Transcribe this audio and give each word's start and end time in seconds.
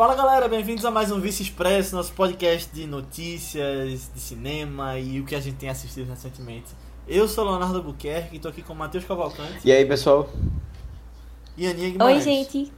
Fala 0.00 0.14
galera, 0.14 0.48
bem-vindos 0.48 0.82
a 0.86 0.90
mais 0.90 1.12
um 1.12 1.20
Vice 1.20 1.42
Expresso, 1.42 1.94
nosso 1.94 2.14
podcast 2.14 2.74
de 2.74 2.86
notícias, 2.86 4.10
de 4.14 4.18
cinema 4.18 4.98
e 4.98 5.20
o 5.20 5.26
que 5.26 5.34
a 5.34 5.40
gente 5.40 5.58
tem 5.58 5.68
assistido 5.68 6.08
recentemente. 6.08 6.68
Eu 7.06 7.28
sou 7.28 7.44
Leonardo 7.44 7.76
Albuquerque 7.76 8.36
e 8.36 8.38
tô 8.38 8.48
aqui 8.48 8.62
com 8.62 8.72
o 8.72 8.76
Matheus 8.76 9.04
Cavalcante 9.04 9.60
E 9.62 9.70
aí, 9.70 9.84
pessoal? 9.84 10.26
e 11.54 11.66
Aninha 11.66 11.90
Guimarães. 11.90 12.16
Oi, 12.16 12.22
gente. 12.22 12.72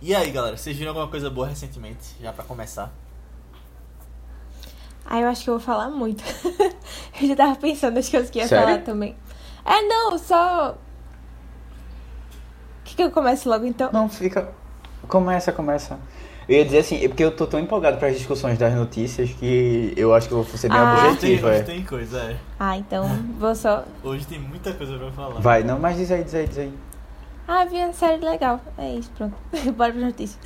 E 0.00 0.14
aí 0.14 0.30
galera, 0.30 0.56
vocês 0.56 0.78
viram 0.78 0.92
alguma 0.92 1.08
coisa 1.08 1.28
boa 1.28 1.46
recentemente? 1.46 2.16
Já 2.18 2.32
pra 2.32 2.42
começar. 2.42 2.90
Ah, 5.04 5.20
eu 5.20 5.28
acho 5.28 5.44
que 5.44 5.50
eu 5.50 5.58
vou 5.58 5.62
falar 5.62 5.90
muito. 5.90 6.24
eu 7.20 7.28
já 7.28 7.36
tava 7.36 7.56
pensando 7.56 7.96
nas 7.96 8.08
coisas 8.08 8.30
que 8.30 8.38
ia 8.38 8.48
Sério? 8.48 8.64
falar 8.64 8.78
também. 8.78 9.14
É, 9.62 9.82
não, 9.82 10.16
só. 10.16 10.78
O 12.82 12.84
que, 12.84 12.96
que 12.96 13.02
eu 13.02 13.10
começo 13.10 13.48
logo 13.48 13.64
então? 13.64 13.90
Não, 13.92 14.08
fica. 14.08 14.48
Começa, 15.08 15.52
começa. 15.52 15.98
Eu 16.48 16.58
ia 16.58 16.64
dizer 16.64 16.78
assim, 16.78 17.02
é 17.04 17.08
porque 17.08 17.22
eu 17.22 17.30
tô 17.30 17.46
tão 17.46 17.60
empolgado 17.60 17.98
para 17.98 18.08
as 18.08 18.16
discussões 18.16 18.58
das 18.58 18.74
notícias 18.74 19.30
que 19.30 19.92
eu 19.96 20.12
acho 20.12 20.26
que 20.26 20.34
eu 20.34 20.42
vou 20.42 20.58
ser 20.58 20.68
bem 20.68 20.76
Ah. 20.78 20.92
Hoje 20.94 21.02
tem, 21.02 21.10
objetivo, 21.12 21.46
hoje 21.46 21.58
é. 21.58 21.62
tem 21.62 21.84
coisa, 21.84 22.18
é. 22.18 22.36
Ah, 22.58 22.76
então 22.76 23.06
vou 23.38 23.54
só. 23.54 23.84
Hoje 24.02 24.26
tem 24.26 24.40
muita 24.40 24.72
coisa 24.72 24.98
pra 24.98 25.10
falar. 25.12 25.40
Vai, 25.40 25.62
não, 25.62 25.78
mas 25.78 25.96
diz 25.96 26.10
aí, 26.10 26.24
diz 26.24 26.34
aí, 26.34 26.46
diz 26.48 26.58
aí. 26.58 26.72
Ah, 27.46 27.64
vi 27.64 27.76
uma 27.76 27.92
série 27.92 28.24
legal. 28.24 28.60
É 28.76 28.94
isso, 28.94 29.10
pronto. 29.16 29.34
Bora 29.76 29.92
pra 29.92 30.02
notícia. 30.02 30.40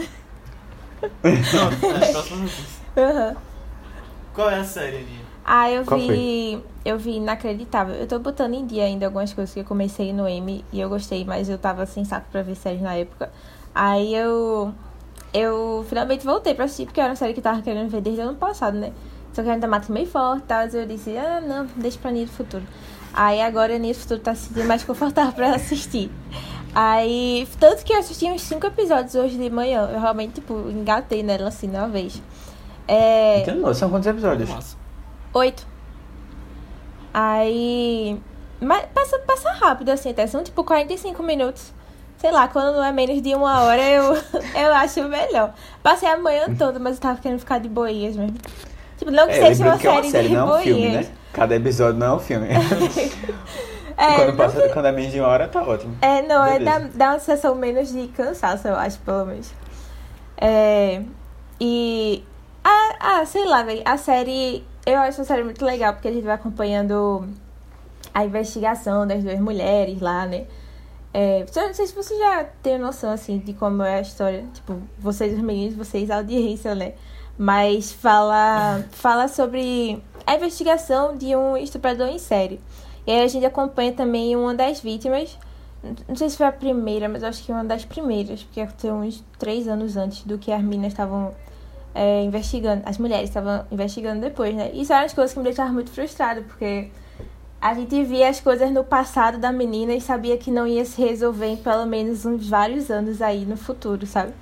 Pronto, 1.00 1.86
é, 1.86 2.12
próxima 2.12 2.36
notícia. 2.42 2.80
Aham. 2.96 3.36
Qual 4.34 4.50
é 4.50 4.58
a 4.60 4.64
série, 4.64 4.98
Aninha? 4.98 5.25
Ah, 5.48 5.70
eu 5.70 5.84
Qual 5.84 6.00
vi. 6.00 6.06
Foi? 6.06 6.64
Eu 6.84 6.98
vi 6.98 7.16
inacreditável. 7.18 7.94
Eu 7.94 8.08
tô 8.08 8.18
botando 8.18 8.54
em 8.54 8.66
dia 8.66 8.82
ainda 8.82 9.06
algumas 9.06 9.32
coisas 9.32 9.54
que 9.54 9.60
eu 9.60 9.64
comecei 9.64 10.12
no 10.12 10.26
M 10.26 10.64
e 10.72 10.80
eu 10.80 10.88
gostei, 10.88 11.24
mas 11.24 11.48
eu 11.48 11.56
tava 11.56 11.86
sem 11.86 12.04
saco 12.04 12.26
pra 12.32 12.42
ver 12.42 12.56
séries 12.56 12.82
na 12.82 12.94
época. 12.94 13.30
Aí 13.72 14.12
eu. 14.12 14.74
Eu 15.32 15.84
finalmente 15.88 16.24
voltei 16.24 16.52
pra 16.52 16.64
assistir, 16.64 16.86
porque 16.86 17.00
era 17.00 17.10
uma 17.10 17.16
série 17.16 17.32
que 17.32 17.38
eu 17.38 17.44
tava 17.44 17.62
querendo 17.62 17.88
ver 17.88 18.00
desde 18.00 18.22
o 18.22 18.24
ano 18.24 18.36
passado, 18.36 18.76
né? 18.76 18.92
Só 19.32 19.42
que 19.42 19.48
ainda 19.48 19.68
mata 19.68 19.92
meio 19.92 20.06
forte 20.06 20.42
e 20.42 20.46
tal. 20.46 20.66
Eu 20.66 20.86
disse, 20.86 21.16
ah, 21.16 21.40
não, 21.40 21.66
deixa 21.76 21.98
pra 21.98 22.10
Nia 22.10 22.26
do 22.26 22.32
Futuro. 22.32 22.64
Aí 23.12 23.40
agora 23.40 23.78
Nia 23.78 23.92
do 23.92 23.98
Futuro 24.00 24.18
tá 24.20 24.34
se 24.34 24.48
sentindo 24.48 24.66
mais 24.66 24.82
confortável 24.82 25.32
pra 25.32 25.54
assistir. 25.54 26.10
Aí, 26.74 27.46
tanto 27.60 27.84
que 27.84 27.92
eu 27.92 27.98
assisti 27.98 28.26
uns 28.26 28.42
cinco 28.42 28.66
episódios 28.66 29.14
hoje 29.14 29.38
de 29.38 29.48
manhã. 29.48 29.88
Eu 29.92 30.00
realmente, 30.00 30.34
tipo, 30.34 30.54
engatei 30.70 31.22
nela 31.22 31.48
assim, 31.48 31.68
de 31.68 31.76
uma 31.76 31.88
vez. 31.88 32.20
É... 32.88 33.42
Então, 33.42 33.72
são 33.74 33.90
quantos 33.90 34.08
episódios? 34.08 34.48
Nossa. 34.48 34.85
8. 35.36 35.66
Aí. 37.12 38.18
Mas 38.60 38.86
passa, 38.94 39.18
passa 39.20 39.52
rápido, 39.52 39.90
assim, 39.90 40.10
até. 40.10 40.26
São 40.26 40.42
tipo 40.42 40.64
45 40.64 41.22
minutos. 41.22 41.72
Sei 42.18 42.30
lá, 42.30 42.48
quando 42.48 42.76
não 42.76 42.84
é 42.84 42.90
menos 42.92 43.20
de 43.20 43.34
uma 43.34 43.60
hora, 43.60 43.82
eu, 43.82 44.14
eu 44.56 44.74
acho 44.74 45.04
melhor. 45.04 45.52
Passei 45.82 46.08
a 46.08 46.16
manhã 46.16 46.46
toda, 46.56 46.78
mas 46.78 46.96
eu 46.96 47.02
tava 47.02 47.20
querendo 47.20 47.38
ficar 47.38 47.58
de 47.58 47.68
boias 47.68 48.16
mesmo. 48.16 48.36
Tipo, 48.96 49.10
não 49.10 49.26
que 49.26 49.34
é, 49.34 49.46
seja 49.48 49.64
uma, 49.64 49.76
que 49.76 49.82
série 49.82 49.96
é 49.96 50.00
uma 50.00 50.10
série 50.10 50.28
de 50.28 50.34
não 50.34 50.46
boias. 50.46 50.60
É 50.60 50.64
filme, 50.64 50.88
né? 50.88 51.06
Cada 51.34 51.54
episódio 51.54 52.00
não 52.00 52.06
é 52.06 52.12
um 52.14 52.18
filme. 52.18 52.48
é, 53.98 54.14
quando 54.14 54.36
passa 54.38 54.62
que... 54.62 54.68
quando 54.70 54.86
é 54.86 54.92
menos 54.92 55.12
de 55.12 55.20
uma 55.20 55.28
hora, 55.28 55.48
tá 55.48 55.62
ótimo. 55.62 55.94
É, 56.00 56.22
não, 56.22 56.44
Beleza. 56.44 56.70
é, 56.70 56.80
dá, 56.80 56.88
dá 56.94 57.08
uma 57.10 57.18
sensação 57.18 57.54
menos 57.54 57.92
de 57.92 58.08
cansaço, 58.08 58.66
eu 58.66 58.74
acho, 58.74 58.98
pelo 59.00 59.26
menos. 59.26 59.52
É, 60.38 61.02
e. 61.60 62.24
Ah, 62.64 62.94
ah 63.00 63.26
sei 63.26 63.44
lá, 63.44 63.62
velho. 63.62 63.82
A 63.84 63.98
série 63.98 64.64
eu 64.86 64.98
acho 65.00 65.20
a 65.20 65.24
série 65.24 65.42
muito 65.42 65.64
legal, 65.64 65.94
porque 65.94 66.06
a 66.06 66.12
gente 66.12 66.22
vai 66.22 66.36
acompanhando 66.36 67.28
a 68.14 68.24
investigação 68.24 69.04
das 69.04 69.24
duas 69.24 69.40
mulheres 69.40 70.00
lá, 70.00 70.24
né? 70.24 70.46
É, 71.12 71.44
não 71.56 71.74
sei 71.74 71.88
se 71.88 71.94
você 71.94 72.16
já 72.16 72.44
tem 72.62 72.78
noção, 72.78 73.10
assim, 73.10 73.38
de 73.38 73.52
como 73.52 73.82
é 73.82 73.96
a 73.96 74.00
história. 74.00 74.44
Tipo, 74.54 74.80
vocês 74.96 75.34
os 75.34 75.42
meninos, 75.42 75.74
vocês 75.74 76.08
a 76.08 76.18
audiência, 76.18 76.72
né? 76.76 76.92
Mas 77.36 77.90
fala, 77.90 78.84
fala 78.92 79.26
sobre 79.26 80.00
a 80.24 80.36
investigação 80.36 81.16
de 81.16 81.34
um 81.34 81.56
estuprador 81.56 82.06
em 82.06 82.20
série. 82.20 82.60
E 83.06 83.10
aí 83.10 83.24
a 83.24 83.28
gente 83.28 83.44
acompanha 83.44 83.92
também 83.92 84.36
uma 84.36 84.54
das 84.54 84.80
vítimas. 84.80 85.36
Não 86.06 86.14
sei 86.14 86.30
se 86.30 86.36
foi 86.36 86.46
a 86.46 86.52
primeira, 86.52 87.08
mas 87.08 87.24
acho 87.24 87.42
que 87.42 87.50
uma 87.50 87.64
das 87.64 87.84
primeiras, 87.84 88.44
porque 88.44 88.60
aconteceu 88.60 88.94
uns 88.94 89.24
três 89.36 89.66
anos 89.66 89.96
antes 89.96 90.22
do 90.22 90.38
que 90.38 90.52
as 90.52 90.62
meninas 90.62 90.92
estavam 90.92 91.34
é, 91.96 92.22
investigando. 92.22 92.82
As 92.84 92.98
mulheres 92.98 93.30
estavam 93.30 93.64
investigando 93.70 94.20
depois, 94.20 94.54
né? 94.54 94.70
Isso 94.74 94.92
eram 94.92 95.06
as 95.06 95.14
coisas 95.14 95.32
que 95.32 95.38
me 95.38 95.44
deixavam 95.44 95.72
muito 95.72 95.90
frustrada, 95.90 96.42
porque 96.42 96.90
a 97.60 97.72
gente 97.72 98.04
via 98.04 98.28
as 98.28 98.38
coisas 98.38 98.70
no 98.70 98.84
passado 98.84 99.38
da 99.38 99.50
menina 99.50 99.94
e 99.94 100.00
sabia 100.00 100.36
que 100.36 100.50
não 100.50 100.66
ia 100.66 100.84
se 100.84 101.00
resolver 101.00 101.46
em 101.46 101.56
pelo 101.56 101.86
menos 101.86 102.26
uns 102.26 102.48
vários 102.48 102.90
anos 102.90 103.22
aí 103.22 103.46
no 103.46 103.56
futuro, 103.56 104.06
sabe? 104.06 104.32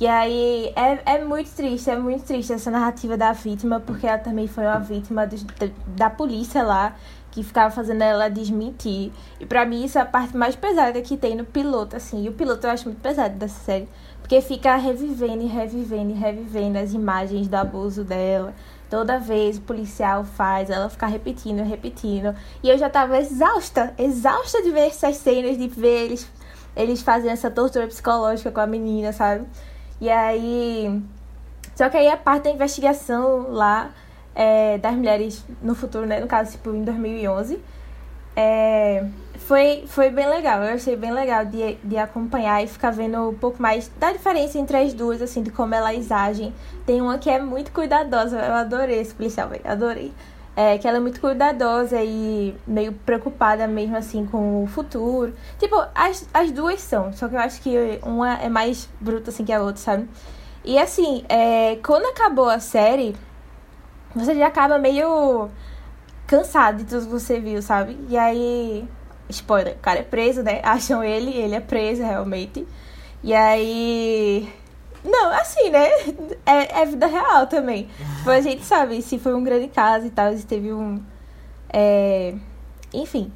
E 0.00 0.06
aí 0.06 0.72
é, 0.76 1.16
é 1.16 1.24
muito 1.24 1.50
triste, 1.50 1.90
é 1.90 1.96
muito 1.96 2.24
triste 2.24 2.52
essa 2.52 2.70
narrativa 2.70 3.16
da 3.16 3.32
vítima, 3.32 3.80
porque 3.80 4.06
ela 4.06 4.18
também 4.18 4.46
foi 4.46 4.64
uma 4.64 4.78
vítima 4.78 5.28
da 5.86 6.10
polícia 6.10 6.62
lá, 6.62 6.96
que 7.34 7.42
ficava 7.42 7.74
fazendo 7.74 8.00
ela 8.00 8.28
desmentir. 8.30 9.10
E 9.40 9.44
pra 9.44 9.66
mim 9.66 9.84
isso 9.84 9.98
é 9.98 10.02
a 10.02 10.06
parte 10.06 10.36
mais 10.36 10.54
pesada 10.54 11.02
que 11.02 11.16
tem 11.16 11.34
no 11.34 11.44
piloto, 11.44 11.96
assim. 11.96 12.24
E 12.24 12.28
o 12.28 12.32
piloto 12.32 12.64
eu 12.64 12.70
acho 12.70 12.84
muito 12.84 13.00
pesado 13.00 13.34
dessa 13.34 13.58
série, 13.64 13.88
porque 14.20 14.40
fica 14.40 14.76
revivendo 14.76 15.42
e 15.42 15.46
revivendo 15.46 16.12
e 16.12 16.14
revivendo 16.14 16.78
as 16.78 16.92
imagens 16.92 17.48
do 17.48 17.56
abuso 17.56 18.04
dela. 18.04 18.54
Toda 18.88 19.18
vez 19.18 19.58
o 19.58 19.62
policial 19.62 20.24
faz, 20.24 20.70
ela 20.70 20.88
ficar 20.88 21.08
repetindo, 21.08 21.64
repetindo. 21.64 22.36
E 22.62 22.68
eu 22.68 22.78
já 22.78 22.88
tava 22.88 23.18
exausta, 23.18 23.92
exausta 23.98 24.62
de 24.62 24.70
ver 24.70 24.86
essas 24.86 25.16
cenas, 25.16 25.58
de 25.58 25.66
ver 25.66 26.04
eles, 26.04 26.30
eles 26.76 27.02
fazendo 27.02 27.32
essa 27.32 27.50
tortura 27.50 27.88
psicológica 27.88 28.52
com 28.52 28.60
a 28.60 28.66
menina, 28.66 29.12
sabe? 29.12 29.44
E 30.00 30.08
aí. 30.08 31.02
Só 31.74 31.88
que 31.88 31.96
aí 31.96 32.06
a 32.06 32.16
parte 32.16 32.44
da 32.44 32.50
investigação 32.50 33.50
lá 33.50 33.90
é, 34.34 34.78
das 34.78 34.94
mulheres 34.94 35.44
no 35.62 35.74
futuro, 35.74 36.06
né? 36.06 36.20
No 36.20 36.26
caso, 36.26 36.52
tipo, 36.52 36.70
em 36.70 36.82
2011. 36.82 37.60
É, 38.36 39.06
foi, 39.38 39.84
foi 39.86 40.10
bem 40.10 40.28
legal. 40.28 40.62
Eu 40.62 40.74
achei 40.74 40.96
bem 40.96 41.12
legal 41.12 41.44
de, 41.44 41.74
de 41.84 41.96
acompanhar 41.96 42.62
e 42.62 42.66
ficar 42.66 42.90
vendo 42.90 43.28
um 43.28 43.34
pouco 43.34 43.62
mais 43.62 43.90
da 43.98 44.12
diferença 44.12 44.58
entre 44.58 44.76
as 44.76 44.92
duas, 44.92 45.22
assim, 45.22 45.42
de 45.42 45.50
como 45.50 45.74
elas 45.74 46.10
agem. 46.10 46.52
Tem 46.84 47.00
uma 47.00 47.18
que 47.18 47.30
é 47.30 47.40
muito 47.40 47.70
cuidadosa. 47.70 48.38
Eu 48.38 48.54
adorei 48.54 49.00
esse 49.00 49.14
policial, 49.14 49.48
velho. 49.48 49.62
Adorei. 49.64 50.12
É, 50.56 50.78
que 50.78 50.86
ela 50.86 50.98
é 50.98 51.00
muito 51.00 51.20
cuidadosa 51.20 52.00
e 52.02 52.54
meio 52.66 52.92
preocupada 52.92 53.66
mesmo, 53.66 53.96
assim, 53.96 54.24
com 54.24 54.62
o 54.62 54.66
futuro. 54.66 55.34
Tipo, 55.58 55.84
as, 55.94 56.28
as 56.32 56.50
duas 56.52 56.80
são. 56.80 57.12
Só 57.12 57.28
que 57.28 57.34
eu 57.34 57.40
acho 57.40 57.60
que 57.60 57.98
uma 58.02 58.34
é 58.34 58.48
mais 58.48 58.88
bruta, 59.00 59.30
assim, 59.30 59.44
que 59.44 59.52
a 59.52 59.60
outra, 59.60 59.82
sabe? 59.82 60.08
E, 60.64 60.78
assim, 60.78 61.24
é, 61.28 61.76
quando 61.84 62.06
acabou 62.06 62.48
a 62.48 62.60
série, 62.60 63.14
você 64.14 64.34
já 64.34 64.46
acaba 64.46 64.78
meio 64.78 65.48
cansado 66.26 66.78
de 66.78 66.84
tudo 66.84 67.06
que 67.06 67.12
você 67.12 67.40
viu, 67.40 67.60
sabe? 67.60 67.98
E 68.08 68.16
aí, 68.16 68.88
spoiler, 69.28 69.74
o 69.74 69.78
cara 69.78 70.00
é 70.00 70.02
preso, 70.02 70.42
né? 70.42 70.60
Acham 70.64 71.02
ele, 71.02 71.30
ele 71.30 71.54
é 71.54 71.60
preso 71.60 72.02
realmente. 72.02 72.66
E 73.22 73.34
aí. 73.34 74.48
Não, 75.04 75.32
assim, 75.32 75.70
né? 75.70 75.88
É, 76.46 76.82
é 76.82 76.86
vida 76.86 77.06
real 77.06 77.46
também. 77.46 77.88
Mas 78.24 78.46
a 78.46 78.50
gente 78.50 78.64
sabe 78.64 79.02
se 79.02 79.18
foi 79.18 79.34
um 79.34 79.44
grande 79.44 79.68
caso 79.68 80.06
e 80.06 80.10
tal, 80.10 80.34
se 80.36 80.46
teve 80.46 80.72
um. 80.72 81.02
É... 81.72 82.34
Enfim. 82.92 83.32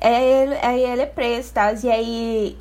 É, 0.00 0.66
aí 0.66 0.82
ele 0.84 1.02
é 1.02 1.06
preso 1.06 1.50
e 1.50 1.52
tal. 1.52 1.74
E 1.82 1.90
aí. 1.90 2.58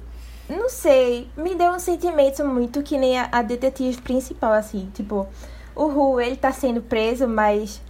Não 0.50 0.70
sei. 0.70 1.30
Me 1.38 1.56
deu 1.56 1.72
um 1.72 1.80
sentimento 1.80 2.44
muito 2.46 2.84
que 2.84 2.98
nem 2.98 3.20
a, 3.20 3.30
a 3.32 3.42
detetive 3.42 4.02
principal, 4.02 4.54
assim. 4.54 4.90
Tipo, 4.94 5.28
o 5.84 5.88
Ru, 5.88 6.22
ele 6.22 6.36
tá 6.36 6.52
sendo 6.52 6.82
preso, 6.82 7.28
mas 7.28 7.82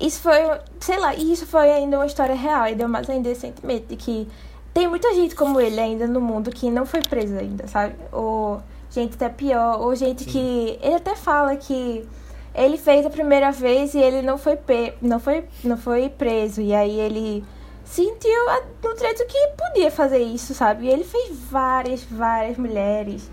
isso 0.00 0.20
foi, 0.20 0.38
sei 0.80 0.98
lá, 0.98 1.14
isso 1.14 1.46
foi 1.46 1.70
ainda 1.70 1.98
uma 1.98 2.06
história 2.06 2.34
real. 2.34 2.68
E 2.68 2.74
deu 2.74 2.88
mais 2.88 3.08
ainda 3.10 3.28
esse 3.28 3.42
sentimento 3.42 3.88
de 3.88 3.96
que 3.96 4.28
tem 4.72 4.88
muita 4.88 5.12
gente 5.14 5.34
como 5.34 5.60
ele 5.60 5.80
ainda 5.80 6.06
no 6.06 6.20
mundo 6.20 6.50
que 6.50 6.70
não 6.70 6.86
foi 6.86 7.00
presa 7.00 7.40
ainda, 7.40 7.66
sabe? 7.66 7.94
Ou 8.12 8.60
gente 8.90 9.14
até 9.14 9.28
pior, 9.28 9.80
ou 9.80 9.94
gente 9.94 10.24
Sim. 10.24 10.30
que. 10.30 10.78
Ele 10.80 10.94
até 10.94 11.16
fala 11.16 11.56
que 11.56 12.06
ele 12.54 12.76
fez 12.76 13.04
a 13.04 13.10
primeira 13.10 13.50
vez 13.50 13.94
e 13.94 13.98
ele 13.98 14.22
não 14.22 14.38
foi, 14.38 14.58
não 15.02 15.18
foi, 15.18 15.44
não 15.64 15.76
foi 15.76 16.08
preso. 16.08 16.60
E 16.60 16.72
aí 16.72 17.00
ele 17.00 17.44
sentiu 17.84 18.46
no 18.82 18.94
direito 18.94 19.26
que 19.26 19.48
podia 19.56 19.90
fazer 19.90 20.18
isso, 20.18 20.54
sabe? 20.54 20.86
E 20.86 20.88
ele 20.88 21.04
fez 21.04 21.36
várias, 21.50 22.04
várias 22.04 22.56
mulheres. 22.56 23.28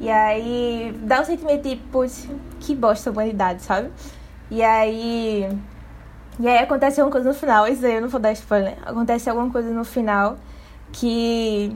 E 0.00 0.10
aí 0.10 0.94
dá 1.02 1.20
um 1.20 1.24
sentimento 1.24 1.68
de, 1.68 1.76
putz, 1.76 2.28
que 2.60 2.74
bosta 2.74 3.10
a 3.10 3.12
humanidade, 3.12 3.62
sabe? 3.62 3.90
E 4.50 4.62
aí. 4.62 5.48
E 6.38 6.46
aí 6.46 6.58
acontece 6.58 7.00
alguma 7.00 7.12
coisa 7.12 7.28
no 7.28 7.34
final, 7.34 7.66
isso 7.66 7.84
aí 7.84 7.94
eu 7.94 8.02
não 8.02 8.08
vou 8.08 8.20
dar 8.20 8.32
spoiler. 8.32 8.76
Acontece 8.84 9.28
alguma 9.30 9.50
coisa 9.50 9.70
no 9.70 9.84
final 9.84 10.36
que. 10.92 11.74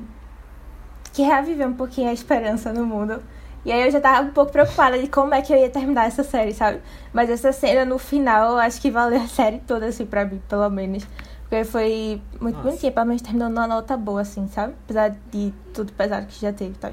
que 1.12 1.22
reaviveu 1.22 1.69
um 1.69 1.75
pouquinho 1.75 2.11
a 2.11 2.12
esperança 2.12 2.72
no 2.72 2.84
mundo. 2.84 3.22
E 3.64 3.70
aí 3.70 3.82
eu 3.82 3.90
já 3.90 4.00
tava 4.00 4.26
um 4.28 4.32
pouco 4.32 4.52
preocupada 4.52 4.99
de 4.99 5.06
como 5.06 5.34
é 5.34 5.43
que 5.43 5.52
eu 5.52 5.58
ia 5.58 5.69
terminar 5.69 6.06
essa 6.06 6.25
série, 6.25 6.55
sabe? 6.55 6.81
Mas 7.12 7.28
essa 7.28 7.52
cena 7.52 7.84
no 7.84 7.99
final, 7.99 8.52
eu 8.52 8.58
acho 8.58 8.81
que 8.81 8.90
valeu 8.90 9.20
a 9.20 9.28
série 9.28 9.61
toda, 9.61 9.87
assim, 9.87 10.06
pra 10.06 10.25
mim, 10.25 10.40
pelo 10.49 10.69
menos. 10.70 11.06
Porque 11.50 11.64
foi 11.64 12.23
muito 12.41 12.55
Nossa. 12.55 12.69
bonitinha, 12.69 12.93
pelo 12.93 13.06
menos 13.06 13.23
terminou 13.23 13.49
numa 13.49 13.67
nota 13.67 13.97
boa, 13.97 14.20
assim, 14.20 14.47
sabe? 14.47 14.73
Apesar 14.85 15.08
de 15.32 15.52
tudo 15.75 15.93
pesado 15.93 16.25
que 16.29 16.41
já 16.41 16.52
teve 16.52 16.70
e 16.70 16.79
tal. 16.79 16.93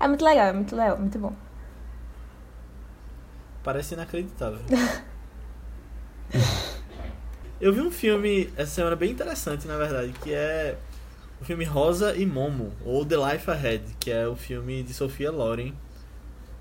É 0.00 0.08
muito 0.08 0.24
legal, 0.24 0.46
é 0.46 0.52
muito 0.54 0.74
legal, 0.74 0.96
muito 0.98 1.18
bom. 1.18 1.34
Parece 3.62 3.92
inacreditável. 3.92 4.60
Eu 7.60 7.70
vi 7.74 7.82
um 7.82 7.90
filme 7.90 8.50
essa 8.56 8.70
semana 8.70 8.96
bem 8.96 9.10
interessante, 9.10 9.68
na 9.68 9.76
verdade, 9.76 10.14
que 10.22 10.32
é 10.32 10.78
o 11.38 11.44
filme 11.44 11.66
Rosa 11.66 12.16
e 12.16 12.24
Momo, 12.24 12.72
ou 12.86 13.04
The 13.04 13.16
Life 13.16 13.50
Ahead, 13.50 13.84
que 14.00 14.10
é 14.10 14.26
o 14.26 14.34
filme 14.34 14.82
de 14.82 14.94
Sofia 14.94 15.30
Loren 15.30 15.74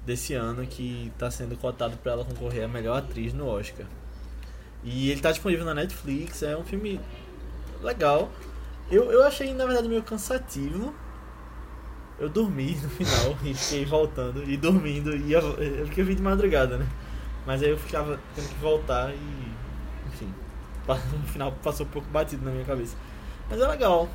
desse 0.05 0.33
ano, 0.33 0.67
que 0.67 1.13
está 1.13 1.31
sendo 1.31 1.55
cotado 1.55 1.95
para 1.95 2.11
ela 2.11 2.25
concorrer 2.25 2.65
a 2.65 2.67
melhor 2.67 2.97
atriz 2.97 3.33
no 3.33 3.47
Oscar. 3.47 3.85
E 4.83 5.09
ele 5.09 5.19
está 5.19 5.31
disponível 5.31 5.63
na 5.63 5.73
Netflix, 5.73 6.43
é 6.43 6.57
um 6.57 6.65
filme 6.65 6.99
legal. 7.81 8.29
Eu, 8.89 9.11
eu 9.11 9.23
achei, 9.23 9.53
na 9.53 9.65
verdade, 9.65 9.87
meio 9.87 10.03
cansativo. 10.03 10.93
Eu 12.19 12.29
dormi 12.29 12.75
no 12.81 12.89
final 12.89 13.37
e 13.43 13.53
fiquei 13.53 13.85
voltando 13.85 14.43
e 14.43 14.57
dormindo. 14.57 15.15
E 15.15 15.33
eu, 15.33 15.41
porque 15.85 16.01
eu 16.01 16.05
de 16.05 16.21
madrugada, 16.21 16.77
né? 16.77 16.87
Mas 17.45 17.63
aí 17.63 17.69
eu 17.69 17.77
ficava 17.77 18.19
tendo 18.35 18.49
que 18.49 18.55
voltar 18.55 19.13
e. 19.13 20.07
Enfim. 20.07 20.33
No 20.87 21.27
final 21.27 21.51
passou 21.63 21.85
um 21.85 21.89
pouco 21.89 22.07
batido 22.09 22.43
na 22.43 22.51
minha 22.51 22.65
cabeça. 22.65 22.95
Mas 23.49 23.59
é 23.59 23.67
legal. 23.67 24.09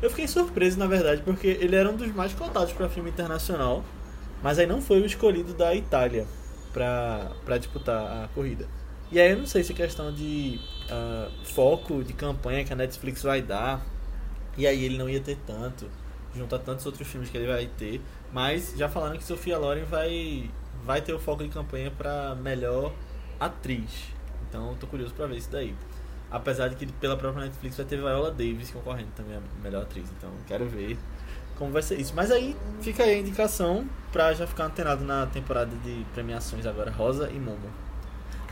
Eu 0.00 0.10
fiquei 0.10 0.28
surpreso, 0.28 0.78
na 0.78 0.86
verdade, 0.86 1.22
porque 1.22 1.46
ele 1.46 1.74
era 1.74 1.90
um 1.90 1.96
dos 1.96 2.14
mais 2.14 2.32
cotados 2.32 2.72
para 2.72 2.88
filme 2.88 3.10
internacional. 3.10 3.84
Mas 4.42 4.58
aí 4.58 4.66
não 4.66 4.80
foi 4.80 5.00
o 5.00 5.06
escolhido 5.06 5.52
da 5.52 5.74
Itália 5.74 6.26
pra 6.72 7.58
disputar 7.58 8.24
a 8.24 8.28
corrida. 8.28 8.68
E 9.10 9.18
aí 9.18 9.32
eu 9.32 9.38
não 9.38 9.46
sei 9.46 9.64
se 9.64 9.72
é 9.72 9.74
questão 9.74 10.12
de 10.12 10.60
ah, 10.90 11.28
foco 11.44 12.02
de 12.02 12.12
campanha 12.12 12.64
que 12.64 12.72
a 12.72 12.76
Netflix 12.76 13.22
vai 13.22 13.42
dar. 13.42 13.84
E 14.56 14.66
aí 14.66 14.84
ele 14.84 14.98
não 14.98 15.08
ia 15.08 15.20
ter 15.20 15.36
tanto, 15.46 15.88
junto 16.34 16.54
a 16.54 16.58
tantos 16.58 16.84
outros 16.84 17.06
filmes 17.06 17.30
que 17.30 17.36
ele 17.36 17.46
vai 17.46 17.66
ter. 17.66 18.00
Mas 18.32 18.74
já 18.76 18.88
falaram 18.88 19.16
que 19.16 19.24
Sofia 19.24 19.58
Loren 19.58 19.84
vai, 19.84 20.50
vai 20.84 21.00
ter 21.00 21.12
o 21.12 21.18
foco 21.18 21.42
de 21.42 21.48
campanha 21.48 21.90
pra 21.90 22.34
melhor 22.34 22.92
atriz. 23.38 24.12
Então 24.48 24.74
tô 24.80 24.86
curioso 24.86 25.14
pra 25.14 25.26
ver 25.26 25.36
isso 25.36 25.50
daí. 25.50 25.74
Apesar 26.30 26.68
de 26.68 26.76
que 26.76 26.86
pela 26.92 27.16
própria 27.16 27.44
Netflix 27.44 27.76
vai 27.76 27.86
ter 27.86 27.96
Viola 27.96 28.30
Davis 28.30 28.70
concorrendo 28.70 29.10
também 29.16 29.36
a 29.36 29.62
melhor 29.62 29.82
atriz. 29.82 30.10
Então 30.16 30.30
quero 30.46 30.66
ver 30.66 30.98
como 31.56 31.72
vai 31.72 31.82
ser 31.82 31.98
isso. 31.98 32.12
Mas 32.14 32.30
aí 32.30 32.56
fica 32.80 33.02
aí 33.02 33.14
a 33.14 33.18
indicação 33.18 33.88
pra 34.12 34.32
já 34.34 34.46
ficar 34.46 34.64
antenado 34.64 35.04
na 35.04 35.26
temporada 35.26 35.74
de 35.84 36.04
premiações 36.14 36.66
agora, 36.66 36.90
Rosa 36.90 37.30
e 37.30 37.38
Momo. 37.38 37.87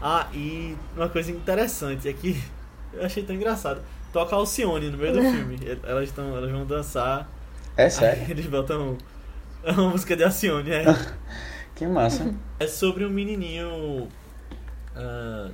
Ah, 0.00 0.28
e 0.32 0.76
uma 0.94 1.08
coisa 1.08 1.30
interessante 1.30 2.08
é 2.08 2.12
que 2.12 2.40
eu 2.92 3.04
achei 3.04 3.22
tão 3.22 3.34
engraçado. 3.34 3.80
Toca 4.12 4.34
Alcione 4.36 4.90
no 4.90 4.98
meio 4.98 5.12
do 5.12 5.20
filme. 5.20 5.58
Elas, 5.84 6.10
tão, 6.12 6.36
elas 6.36 6.50
vão 6.50 6.64
dançar. 6.66 7.28
É 7.76 7.84
Aí 7.84 7.90
sério? 7.90 8.30
eles 8.30 8.46
botam 8.46 8.96
uma 9.64 9.90
música 9.90 10.16
de 10.16 10.24
Alcione. 10.24 10.70
É, 10.70 10.84
Que 11.74 11.86
massa. 11.86 12.34
é 12.58 12.66
sobre 12.66 13.04
um 13.04 13.10
menininho 13.10 14.08
ah, 14.94 15.50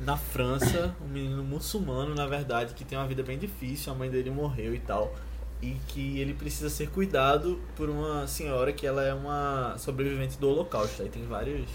na 0.00 0.16
França, 0.16 0.94
um 1.04 1.08
menino 1.08 1.42
muçulmano, 1.42 2.14
na 2.14 2.26
verdade, 2.26 2.74
que 2.74 2.84
tem 2.84 2.96
uma 2.98 3.06
vida 3.06 3.22
bem 3.22 3.38
difícil. 3.38 3.92
A 3.92 3.96
mãe 3.96 4.10
dele 4.10 4.30
morreu 4.30 4.74
e 4.74 4.78
tal. 4.80 5.14
E 5.60 5.76
que 5.88 6.20
ele 6.20 6.34
precisa 6.34 6.68
ser 6.70 6.88
cuidado 6.90 7.58
por 7.74 7.88
uma 7.88 8.26
senhora 8.28 8.72
que 8.72 8.86
ela 8.86 9.02
é 9.02 9.12
uma 9.12 9.74
sobrevivente 9.78 10.38
do 10.38 10.48
Holocausto. 10.48 11.02
Aí 11.02 11.08
tem 11.08 11.26
vários 11.26 11.68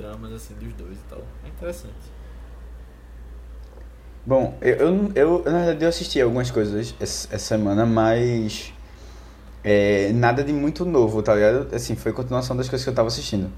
dramas 0.00 0.32
assim 0.32 0.54
dos 0.54 0.72
dois 0.74 0.96
e 0.96 1.02
tal. 1.08 1.22
É 1.44 1.48
interessante. 1.48 1.94
Bom, 4.24 4.56
eu, 4.60 4.74
eu, 4.76 5.12
eu, 5.14 5.42
na 5.44 5.58
verdade 5.58 5.84
eu 5.84 5.88
assisti 5.88 6.20
algumas 6.20 6.50
coisas 6.50 6.94
essa, 7.00 7.38
semana, 7.38 7.86
mas 7.86 8.72
é, 9.64 10.12
nada 10.12 10.44
de 10.44 10.52
muito 10.52 10.84
novo, 10.84 11.22
tá 11.22 11.34
ligado? 11.34 11.74
Assim, 11.74 11.96
foi 11.96 12.12
continuação 12.12 12.56
das 12.56 12.68
coisas 12.68 12.84
que 12.84 12.90
eu 12.90 12.94
tava 12.94 13.08
assistindo. 13.08 13.50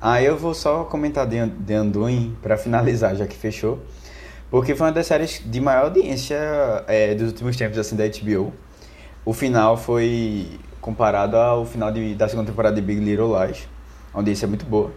Aí 0.00 0.24
eu 0.24 0.36
vou 0.36 0.54
só 0.54 0.84
comentar 0.84 1.26
de, 1.26 1.44
de 1.46 1.74
Anduin 1.74 2.36
pra 2.42 2.56
finalizar, 2.58 3.14
já 3.14 3.26
que 3.26 3.36
fechou. 3.36 3.78
Porque 4.50 4.74
foi 4.74 4.86
uma 4.86 4.92
das 4.92 5.06
séries 5.06 5.42
de 5.44 5.60
maior 5.60 5.84
audiência 5.84 6.36
é, 6.86 7.14
dos 7.14 7.28
últimos 7.28 7.56
tempos, 7.56 7.78
assim, 7.78 7.96
da 7.96 8.04
HBO. 8.04 8.52
O 9.24 9.32
final 9.32 9.76
foi 9.76 10.46
comparado 10.80 11.36
ao 11.36 11.66
final 11.66 11.90
de- 11.90 12.14
da 12.14 12.28
segunda 12.28 12.48
temporada 12.50 12.74
de 12.76 12.80
Big 12.82 13.00
Little 13.00 13.32
Lies. 13.38 13.68
A 14.14 14.18
audiência 14.18 14.46
é 14.46 14.48
muito 14.48 14.64
boa. 14.64 14.92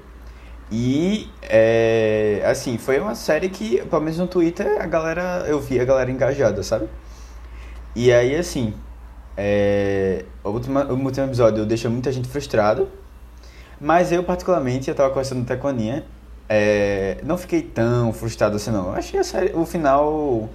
E, 0.72 1.30
é, 1.42 2.44
assim, 2.46 2.78
foi 2.78 3.00
uma 3.00 3.16
série 3.16 3.50
que, 3.50 3.84
pelo 3.86 4.02
menos 4.02 4.20
no 4.20 4.28
Twitter, 4.28 4.80
a 4.80 4.86
galera, 4.86 5.46
eu 5.48 5.60
vi 5.60 5.80
a 5.80 5.86
galera 5.86 6.12
engajada, 6.12 6.62
sabe? 6.62 6.88
E 7.96 8.14
aí, 8.14 8.36
assim, 8.36 8.74
é, 9.36 10.26
o, 10.44 10.50
último, 10.50 10.80
o 10.80 10.94
último 10.94 11.26
episódio 11.26 11.66
deixou 11.66 11.90
muita 11.90 12.12
gente 12.12 12.28
frustrada, 12.28 12.88
mas 13.82 14.12
eu, 14.12 14.24
particularmente, 14.24 14.90
eu 14.90 14.96
tava 14.96 15.10
conversando 15.10 15.42
até 15.42 15.56
com 15.56 15.68
a 15.68 15.72
Aninha, 15.72 16.06
é, 16.48 17.18
não 17.24 17.38
fiquei 17.38 17.62
tão 17.62 18.12
frustrado 18.14 18.56
assim, 18.56 18.72
não. 18.72 18.88
Eu 18.88 18.94
achei 18.94 19.24
série, 19.24 19.52
o 19.56 19.66
final 19.66 20.50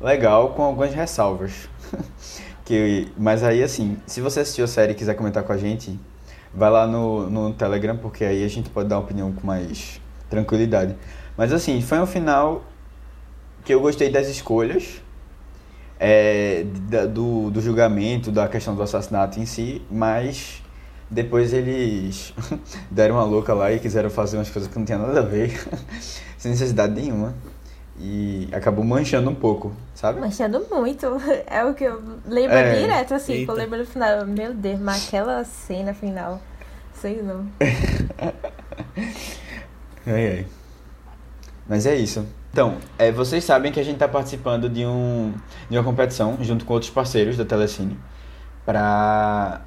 legal, 0.00 0.50
com 0.50 0.62
algumas 0.62 0.92
ressalvas. 0.92 1.68
que, 2.64 3.12
mas 3.16 3.42
aí, 3.42 3.62
assim, 3.62 3.96
se 4.06 4.20
você 4.20 4.40
assistiu 4.40 4.64
a 4.64 4.68
série 4.68 4.92
e 4.92 4.94
quiser 4.94 5.14
comentar 5.14 5.42
com 5.42 5.52
a 5.52 5.56
gente, 5.56 5.98
vai 6.56 6.70
lá 6.70 6.86
no, 6.86 7.28
no 7.28 7.52
Telegram, 7.52 7.96
porque 7.96 8.24
aí 8.24 8.44
a 8.44 8.48
gente 8.48 8.70
pode 8.70 8.88
dar 8.88 8.96
uma 8.96 9.02
opinião 9.04 9.32
com 9.32 9.46
mais 9.46 10.00
tranquilidade. 10.30 10.96
Mas 11.36 11.52
assim, 11.52 11.80
foi 11.80 11.98
um 12.00 12.06
final 12.06 12.62
que 13.64 13.72
eu 13.74 13.80
gostei 13.80 14.10
das 14.10 14.28
escolhas, 14.28 15.02
é, 15.98 16.64
da- 16.88 17.06
do, 17.06 17.50
do 17.50 17.60
julgamento, 17.60 18.30
da 18.30 18.48
questão 18.48 18.74
do 18.74 18.82
assassinato 18.82 19.40
em 19.40 19.46
si, 19.46 19.82
mas 19.90 20.62
depois 21.10 21.52
eles 21.52 22.34
deram 22.90 23.16
uma 23.16 23.24
louca 23.24 23.54
lá 23.54 23.72
e 23.72 23.78
quiseram 23.78 24.10
fazer 24.10 24.36
umas 24.36 24.50
coisas 24.50 24.70
que 24.70 24.78
não 24.78 24.84
tinha 24.84 24.98
nada 24.98 25.20
a 25.20 25.22
ver, 25.22 25.52
sem 26.38 26.50
necessidade 26.50 26.92
nenhuma. 26.94 27.34
E 27.98 28.48
acabou 28.52 28.84
manchando 28.84 29.30
um 29.30 29.34
pouco, 29.34 29.72
sabe? 29.94 30.20
Manchando 30.20 30.66
muito. 30.70 31.06
É 31.46 31.64
o 31.64 31.74
que 31.74 31.84
eu 31.84 32.02
lembro 32.26 32.56
É. 32.56 32.80
direto, 32.80 33.14
assim, 33.14 33.32
que 33.32 33.38
Eita. 33.40 33.52
eu 33.52 33.56
lembro 33.56 33.78
no 33.78 33.86
final. 33.86 34.26
Meu 34.26 34.52
Deus, 34.52 34.80
mas 34.80 35.06
aquela 35.06 35.44
cena 35.44 35.94
final. 35.94 36.40
Sei 36.92 37.22
não. 37.22 37.46
Ai, 40.06 40.26
ai. 40.28 40.46
Mas 41.68 41.86
é 41.86 41.94
isso. 41.96 42.26
Então, 42.52 42.76
é, 42.98 43.10
vocês 43.10 43.42
sabem 43.42 43.72
que 43.72 43.80
a 43.80 43.82
gente 43.82 43.94
está 43.94 44.06
participando 44.06 44.68
de, 44.68 44.84
um, 44.84 45.32
de 45.70 45.76
uma 45.76 45.82
competição 45.82 46.36
junto 46.40 46.64
com 46.64 46.74
outros 46.74 46.90
parceiros 46.90 47.36
da 47.36 47.44
Telecine 47.44 47.98
para 48.66 49.62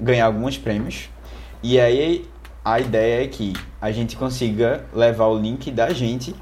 ganhar 0.00 0.26
alguns 0.26 0.58
prêmios. 0.58 1.08
E 1.62 1.78
aí 1.78 2.28
a 2.64 2.80
ideia 2.80 3.24
é 3.24 3.28
que 3.28 3.52
a 3.80 3.90
gente 3.92 4.16
consiga 4.16 4.84
levar 4.92 5.26
o 5.26 5.38
link 5.38 5.70
da 5.70 5.90
gente 5.90 6.34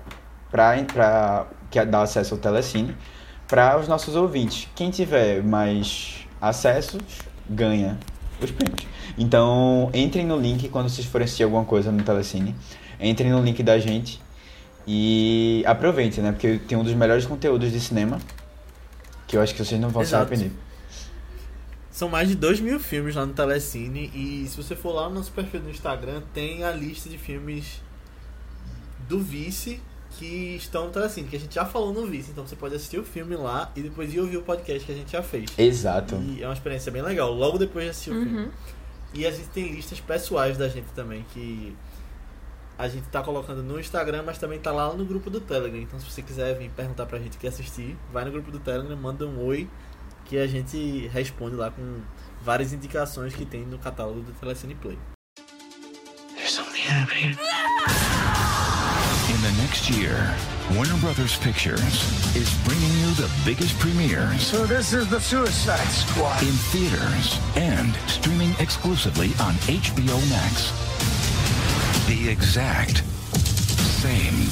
para 0.51 1.47
que 1.71 1.85
dá 1.85 2.03
acesso 2.03 2.35
ao 2.35 2.41
Telecine 2.41 2.97
para 3.47 3.79
os 3.79 3.89
nossos 3.89 4.15
ouvintes. 4.15 4.69
Quem 4.75 4.91
tiver 4.91 5.43
mais 5.43 6.27
acessos 6.41 7.01
ganha 7.49 7.99
os 8.41 8.51
prêmios. 8.51 8.87
Então, 9.17 9.91
entrem 9.93 10.27
no 10.27 10.39
link 10.39 10.69
quando 10.69 10.89
vocês 10.89 11.07
forem 11.07 11.25
assistir 11.25 11.43
alguma 11.43 11.65
coisa 11.65 11.91
no 11.91 12.03
Telecine. 12.03 12.55
Entrem 13.01 13.31
no 13.31 13.43
link 13.43 13.63
da 13.63 13.79
gente 13.79 14.21
e 14.87 15.63
aproveitem, 15.67 16.23
né? 16.23 16.33
Porque 16.33 16.59
tem 16.59 16.77
um 16.77 16.85
dos 16.85 16.95
melhores 16.95 17.27
conteúdos 17.27 17.73
de 17.73 17.81
cinema 17.81 18.19
que 19.27 19.37
eu 19.37 19.43
acho 19.43 19.55
que 19.55 19.65
vocês 19.65 19.81
não 19.81 19.91
vão 19.91 20.03
Exato. 20.03 20.29
se 20.29 20.35
arrepender. 20.35 20.59
São 21.91 22.09
mais 22.09 22.29
de 22.29 22.37
2 22.37 22.61
mil 22.61 22.79
filmes 22.79 23.15
lá 23.15 23.27
no 23.27 23.33
Telecine 23.33 24.11
e 24.15 24.47
se 24.49 24.57
você 24.57 24.77
for 24.77 24.93
lá 24.93 25.09
no 25.09 25.17
nosso 25.17 25.33
perfil 25.33 25.61
do 25.61 25.71
Instagram, 25.71 26.23
tem 26.33 26.65
a 26.65 26.71
lista 26.71 27.09
de 27.09 27.19
filmes 27.19 27.83
do 29.09 29.21
Vice 29.21 29.81
que 30.19 30.57
estão 30.57 30.91
Telecine, 30.91 31.29
que 31.29 31.37
a 31.37 31.39
gente 31.39 31.55
já 31.55 31.65
falou 31.65 31.93
no 31.93 32.05
Vice, 32.05 32.33
então 32.33 32.45
você 32.45 32.57
pode 32.57 32.75
assistir 32.75 32.99
o 32.99 33.05
filme 33.05 33.37
lá 33.37 33.71
e 33.77 33.83
depois 33.83 34.13
ir 34.13 34.19
ouvir 34.19 34.37
o 34.37 34.43
podcast 34.43 34.85
que 34.85 34.91
a 34.91 34.95
gente 34.95 35.13
já 35.13 35.23
fez. 35.23 35.51
Exato. 35.57 36.17
E 36.17 36.43
é 36.43 36.47
uma 36.47 36.55
experiência 36.55 36.91
bem 36.91 37.03
legal, 37.03 37.33
logo 37.33 37.57
depois 37.57 37.85
de 37.85 37.91
assistir 37.91 38.11
o 38.11 38.15
filme. 38.15 38.39
Uhum. 38.41 38.51
E 39.15 39.25
a 39.25 39.31
gente 39.31 39.49
tem 39.51 39.73
listas 39.73 40.01
pessoais 40.01 40.59
da 40.59 40.69
gente 40.69 40.89
também, 40.95 41.25
que 41.33 41.75
a 42.77 42.89
gente 42.89 43.07
tá 43.09 43.23
colocando 43.23 43.63
no 43.63 43.79
Instagram, 43.79 44.25
mas 44.27 44.39
também 44.39 44.59
tá 44.59 44.73
lá 44.73 44.93
no 44.93 45.05
grupo 45.05 45.31
do 45.31 45.41
Telegram. 45.41 45.81
Então 45.81 46.01
se 46.01 46.11
você 46.11 46.21
quiser 46.21 46.59
vir 46.59 46.69
perguntar 46.71 47.07
pra 47.07 47.19
gente 47.19 47.37
o 47.37 47.41
que 47.41 47.47
assistir, 47.47 47.97
vai 48.13 48.25
no 48.25 48.33
grupo 48.33 48.51
do 48.51 48.59
Telegram, 48.59 48.97
manda 48.97 49.25
um 49.25 49.45
oi, 49.47 49.71
que 50.25 50.37
a 50.37 50.47
gente 50.49 51.07
responde 51.09 51.55
lá 51.55 51.71
com 51.71 52.01
várias 52.43 52.73
indicações 52.73 53.35
que 53.35 53.47
tem 53.47 53.65
no 53.65 53.79
catálogo 53.79 54.21
do 54.21 54.33
Telecine 54.33 54.75
Play. 54.75 54.99
There's 56.35 56.53
something 56.53 56.83
happening. 56.89 58.28
In 59.29 59.41
the 59.43 59.53
next 59.59 59.91
year, 59.91 60.35
Warner 60.75 60.97
Brothers 61.01 61.37
Pictures 61.39 62.03
is 62.35 62.53
bringing 62.65 62.91
you 62.99 63.13
the 63.15 63.31
biggest 63.45 63.79
premieres 63.79 64.41
So 64.41 64.65
this 64.65 64.95
is 64.95 65.09
the 65.09 65.21
Suicide 65.21 65.87
Squad. 65.89 66.43
in 66.43 66.53
theaters 66.73 67.39
and 67.57 67.95
streaming 68.09 68.53
exclusively 68.59 69.29
on 69.41 69.53
HBO 69.69 70.19
Max. 70.31 70.73
The 72.09 72.29
exact 72.31 73.05
same 74.01 74.49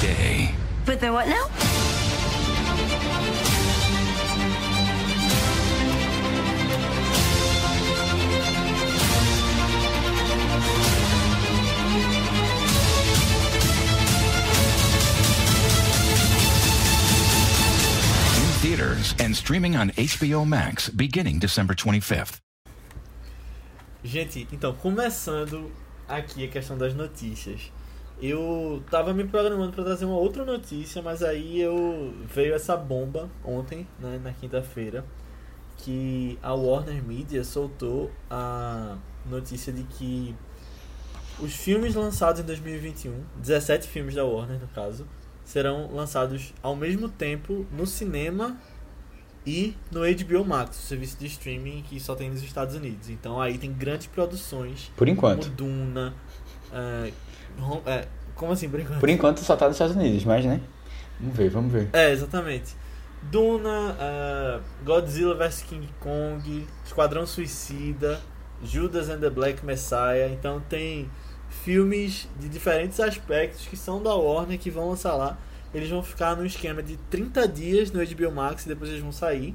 day. 0.00 0.54
But 0.86 1.00
the 1.00 1.12
what 1.12 1.28
now? 1.28 1.91
Theaters 19.02 19.14
and 19.20 19.32
streaming 19.34 19.76
on 19.76 19.90
HBO 19.90 20.46
Max 20.46 20.88
beginning 20.88 21.38
December 21.38 21.74
25th. 21.74 22.40
Gente, 24.04 24.48
então, 24.52 24.72
começando 24.74 25.70
aqui 26.08 26.44
a 26.44 26.48
questão 26.48 26.78
das 26.78 26.94
notícias. 26.94 27.72
Eu 28.20 28.82
tava 28.90 29.12
me 29.12 29.24
programando 29.24 29.72
para 29.72 29.84
trazer 29.84 30.04
uma 30.04 30.16
outra 30.16 30.44
notícia, 30.44 31.02
mas 31.02 31.22
aí 31.22 31.60
eu 31.60 32.14
veio 32.32 32.54
essa 32.54 32.76
bomba 32.76 33.28
ontem, 33.44 33.86
né, 33.98 34.20
na 34.22 34.32
quinta-feira, 34.32 35.04
que 35.78 36.38
a 36.42 36.54
Warner 36.54 37.02
Media 37.02 37.42
soltou 37.42 38.10
a 38.30 38.96
notícia 39.26 39.72
de 39.72 39.82
que 39.84 40.34
os 41.40 41.54
filmes 41.54 41.94
lançados 41.94 42.40
em 42.40 42.44
2021, 42.44 43.24
17 43.36 43.88
filmes 43.88 44.14
da 44.14 44.24
Warner 44.24 44.60
no 44.60 44.68
caso, 44.68 45.06
serão 45.44 45.90
lançados 45.92 46.54
ao 46.62 46.76
mesmo 46.76 47.08
tempo 47.08 47.66
no 47.72 47.86
cinema 47.86 48.58
e 49.46 49.74
no 49.90 50.00
HBO 50.00 50.44
Max, 50.44 50.78
o 50.78 50.82
serviço 50.82 51.16
de 51.18 51.26
streaming 51.26 51.82
que 51.88 51.98
só 51.98 52.14
tem 52.14 52.30
nos 52.30 52.42
Estados 52.42 52.74
Unidos. 52.76 53.08
Então 53.10 53.40
aí 53.40 53.58
tem 53.58 53.72
grandes 53.72 54.06
produções 54.06 54.90
Por 54.96 55.08
enquanto. 55.08 55.44
como 55.44 55.56
Duna. 55.56 56.14
é, 56.72 57.12
é, 57.86 58.08
como 58.34 58.52
assim, 58.52 58.68
por 58.68 58.80
enquanto? 58.80 59.00
Por 59.00 59.08
enquanto 59.08 59.38
só 59.40 59.56
tá 59.56 59.66
nos 59.66 59.74
Estados 59.76 59.96
Unidos, 59.96 60.24
mas 60.24 60.44
né? 60.44 60.60
Vamos 61.20 61.36
ver, 61.36 61.50
vamos 61.50 61.72
ver. 61.72 61.88
É, 61.92 62.10
exatamente. 62.10 62.74
Duna, 63.22 63.96
é, 64.00 64.60
Godzilla 64.84 65.34
vs 65.34 65.62
King 65.62 65.88
Kong, 66.00 66.66
Esquadrão 66.84 67.26
Suicida, 67.26 68.20
Judas 68.64 69.08
and 69.08 69.20
the 69.20 69.30
Black 69.30 69.64
Messiah. 69.64 70.28
Então 70.28 70.60
tem 70.68 71.08
filmes 71.48 72.28
de 72.40 72.48
diferentes 72.48 72.98
aspectos 72.98 73.66
que 73.66 73.76
são 73.76 74.02
da 74.02 74.14
Warner 74.14 74.58
que 74.58 74.70
vão 74.70 74.88
lançar 74.88 75.14
lá. 75.14 75.36
Eles 75.74 75.88
vão 75.88 76.02
ficar 76.02 76.36
no 76.36 76.44
esquema 76.44 76.82
de 76.82 76.96
30 77.10 77.48
dias 77.48 77.90
no 77.90 78.04
HBO 78.04 78.32
Max 78.32 78.66
e 78.66 78.68
depois 78.68 78.90
eles 78.90 79.02
vão 79.02 79.12
sair. 79.12 79.54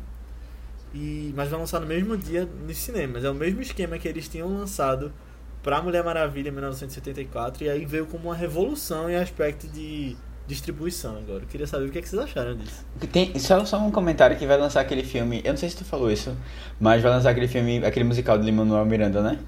E, 0.94 1.32
mas 1.36 1.50
vão 1.50 1.60
lançar 1.60 1.80
no 1.80 1.86
mesmo 1.86 2.18
dia 2.18 2.48
nos 2.66 2.78
cinemas. 2.78 3.24
É 3.24 3.30
o 3.30 3.36
mesmo 3.36 3.62
esquema 3.62 3.98
que 4.00 4.08
eles 4.08 4.28
tinham 4.28 4.48
lançado 4.58 5.14
pra 5.62 5.82
Mulher 5.82 6.04
Maravilha 6.04 6.50
em 6.50 6.52
1974. 6.52 7.64
E 7.64 7.70
aí 7.70 7.86
veio 7.86 8.06
como 8.06 8.30
uma 8.30 8.36
revolução 8.36 9.10
em 9.10 9.16
aspecto 9.16 9.68
de 9.68 10.16
distribuição 10.48 11.18
agora. 11.18 11.44
Eu 11.44 11.48
queria 11.48 11.68
saber 11.68 11.86
o 11.88 11.92
que, 11.92 12.00
é 12.00 12.02
que 12.02 12.08
vocês 12.10 12.22
acharam 12.22 12.56
disso. 12.56 12.86
Tem 13.12 13.38
só, 13.38 13.64
só 13.66 13.78
um 13.80 13.92
comentário 13.92 14.38
que 14.38 14.46
vai 14.48 14.58
lançar 14.58 14.82
aquele 14.82 15.04
filme. 15.04 15.42
Eu 15.44 15.52
não 15.52 15.58
sei 15.58 15.70
se 15.70 15.76
tu 15.76 15.86
falou 15.86 16.10
isso, 16.10 16.36
mas 16.80 17.04
vai 17.04 17.12
lançar 17.12 17.32
aquele 17.32 17.48
filme, 17.48 17.86
aquele 17.86 18.06
musical 18.06 18.38
de 18.40 18.46
Lin-Manuel 18.46 18.86
Miranda, 18.86 19.22
né? 19.22 19.40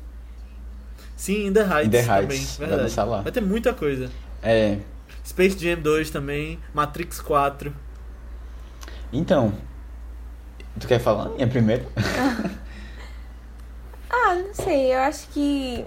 Sim, 1.16 1.48
In 1.48 1.54
The 1.54 1.62
Heights, 1.62 1.88
In 1.88 1.90
The 1.90 2.02
também, 2.04 2.38
Heights, 2.38 2.58
vai 2.58 2.68
verdade. 2.68 2.90
lançar 2.90 3.04
lá. 3.06 3.22
Vai 3.22 3.32
ter 3.32 3.42
muita 3.42 3.74
coisa. 3.74 4.10
É. 4.44 4.78
Space 5.30 5.58
Jam 5.60 5.80
2 5.80 6.10
também, 6.10 6.60
Matrix 6.74 7.22
4. 7.22 7.72
Então. 9.14 9.54
Tu 10.80 10.88
quer 10.88 11.00
falar? 11.00 11.30
É 11.38 11.46
primeiro? 11.46 11.86
Ah, 14.12 14.34
não 14.34 14.54
sei, 14.56 14.94
eu 14.94 15.02
acho 15.02 15.28
que. 15.30 15.86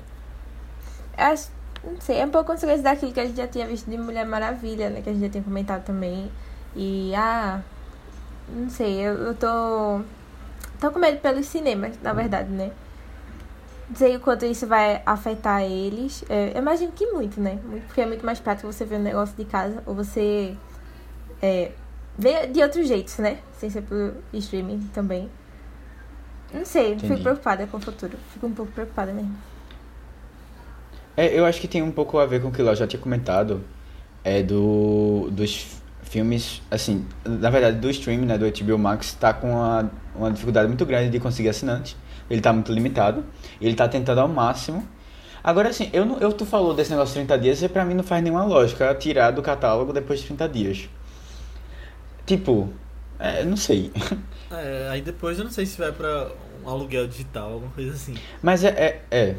eu 1.18 1.24
Acho, 1.24 1.48
não 1.82 2.00
sei, 2.00 2.18
é 2.18 2.24
um 2.24 2.30
pouco 2.30 2.52
consequência 2.52 2.82
daquilo 2.82 3.12
que 3.12 3.18
a 3.18 3.26
gente 3.26 3.36
já 3.36 3.48
tinha 3.48 3.66
visto 3.66 3.90
de 3.90 3.98
Mulher 3.98 4.24
Maravilha, 4.24 4.90
né? 4.90 5.02
Que 5.02 5.10
a 5.10 5.12
gente 5.12 5.22
já 5.22 5.28
tinha 5.28 5.42
comentado 5.42 5.84
também. 5.84 6.30
E, 6.76 7.12
ah. 7.16 7.60
Não 8.48 8.70
sei, 8.70 9.00
eu, 9.00 9.14
eu 9.14 9.34
tô. 9.34 10.02
Tô 10.80 10.92
com 10.92 11.00
medo 11.00 11.18
pelos 11.20 11.46
cinemas, 11.46 11.96
na 12.00 12.12
verdade, 12.12 12.48
né? 12.48 12.70
Não 13.92 13.96
sei 13.98 14.16
o 14.16 14.20
quanto 14.20 14.46
isso 14.46 14.66
vai 14.66 15.02
afetar 15.04 15.60
eles. 15.60 16.24
É, 16.26 16.52
eu 16.54 16.62
imagino 16.62 16.90
que 16.92 17.04
muito, 17.08 17.38
né? 17.38 17.58
Muito, 17.62 17.84
porque 17.88 18.00
é 18.00 18.06
muito 18.06 18.24
mais 18.24 18.40
prático 18.40 18.72
você 18.72 18.86
ver 18.86 18.96
um 18.96 19.02
negócio 19.02 19.36
de 19.36 19.44
casa 19.44 19.82
ou 19.84 19.94
você. 19.94 20.56
É, 21.42 21.72
ver 22.16 22.50
de 22.50 22.62
outros 22.62 22.88
jeitos, 22.88 23.18
né? 23.18 23.40
Sem 23.58 23.68
ser 23.68 23.82
por 23.82 24.14
streaming 24.32 24.88
também. 24.94 25.28
Não 26.54 26.64
sei, 26.64 26.94
Entendi. 26.94 27.08
fico 27.08 27.20
preocupada 27.20 27.66
com 27.66 27.76
o 27.76 27.80
futuro. 27.80 28.16
Fico 28.32 28.46
um 28.46 28.52
pouco 28.54 28.72
preocupada 28.72 29.12
mesmo. 29.12 29.36
É, 31.14 31.38
eu 31.38 31.44
acho 31.44 31.60
que 31.60 31.68
tem 31.68 31.82
um 31.82 31.92
pouco 31.92 32.18
a 32.18 32.24
ver 32.24 32.40
com 32.40 32.48
o 32.48 32.50
que 32.50 32.62
eu 32.62 32.74
já 32.74 32.86
tinha 32.86 33.00
comentado. 33.00 33.62
É 34.24 34.42
do. 34.42 35.28
dos 35.30 35.82
filmes. 36.00 36.62
Assim, 36.70 37.04
na 37.26 37.50
verdade, 37.50 37.76
do 37.76 37.90
streaming, 37.90 38.24
né? 38.24 38.38
Do 38.38 38.46
HBO 38.50 38.78
Max, 38.78 39.12
tá 39.12 39.34
com 39.34 39.50
uma, 39.50 39.92
uma 40.16 40.30
dificuldade 40.30 40.66
muito 40.66 40.86
grande 40.86 41.10
de 41.10 41.20
conseguir 41.20 41.50
assinante. 41.50 41.94
Ele 42.32 42.40
tá 42.40 42.50
muito 42.50 42.72
limitado. 42.72 43.26
Ele 43.60 43.74
tá 43.74 43.86
tentando 43.86 44.22
ao 44.22 44.28
máximo. 44.28 44.88
Agora, 45.44 45.68
assim, 45.68 45.90
eu, 45.92 46.06
não, 46.06 46.18
eu 46.18 46.32
tu 46.32 46.46
falou 46.46 46.72
desse 46.72 46.90
negócio 46.90 47.12
de 47.12 47.26
30 47.26 47.38
dias 47.38 47.62
e 47.62 47.68
pra 47.68 47.84
mim 47.84 47.92
não 47.92 48.02
faz 48.02 48.22
nenhuma 48.22 48.42
lógica 48.42 48.94
tirar 48.94 49.32
do 49.32 49.42
catálogo 49.42 49.92
depois 49.92 50.20
de 50.20 50.28
30 50.28 50.48
dias. 50.48 50.88
Tipo, 52.24 52.72
é, 53.18 53.44
não 53.44 53.56
sei. 53.56 53.92
É, 54.54 54.88
aí 54.90 55.00
depois 55.00 55.38
eu 55.38 55.44
não 55.44 55.50
sei 55.50 55.64
se 55.64 55.78
vai 55.78 55.90
pra 55.90 56.30
um 56.62 56.68
aluguel 56.68 57.08
digital, 57.08 57.52
alguma 57.52 57.72
coisa 57.72 57.92
assim. 57.92 58.14
Mas 58.42 58.62
é, 58.62 58.68
é, 58.68 59.00
é. 59.10 59.36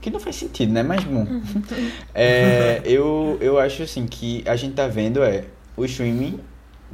Que 0.00 0.10
não 0.10 0.18
faz 0.18 0.34
sentido, 0.34 0.72
né? 0.72 0.82
Mas 0.82 1.04
bom. 1.04 1.24
É, 2.12 2.82
eu, 2.84 3.38
eu 3.40 3.60
acho 3.60 3.84
assim 3.84 4.08
que 4.08 4.42
a 4.44 4.56
gente 4.56 4.74
tá 4.74 4.88
vendo 4.88 5.22
é. 5.22 5.44
O 5.76 5.84
streaming 5.84 6.40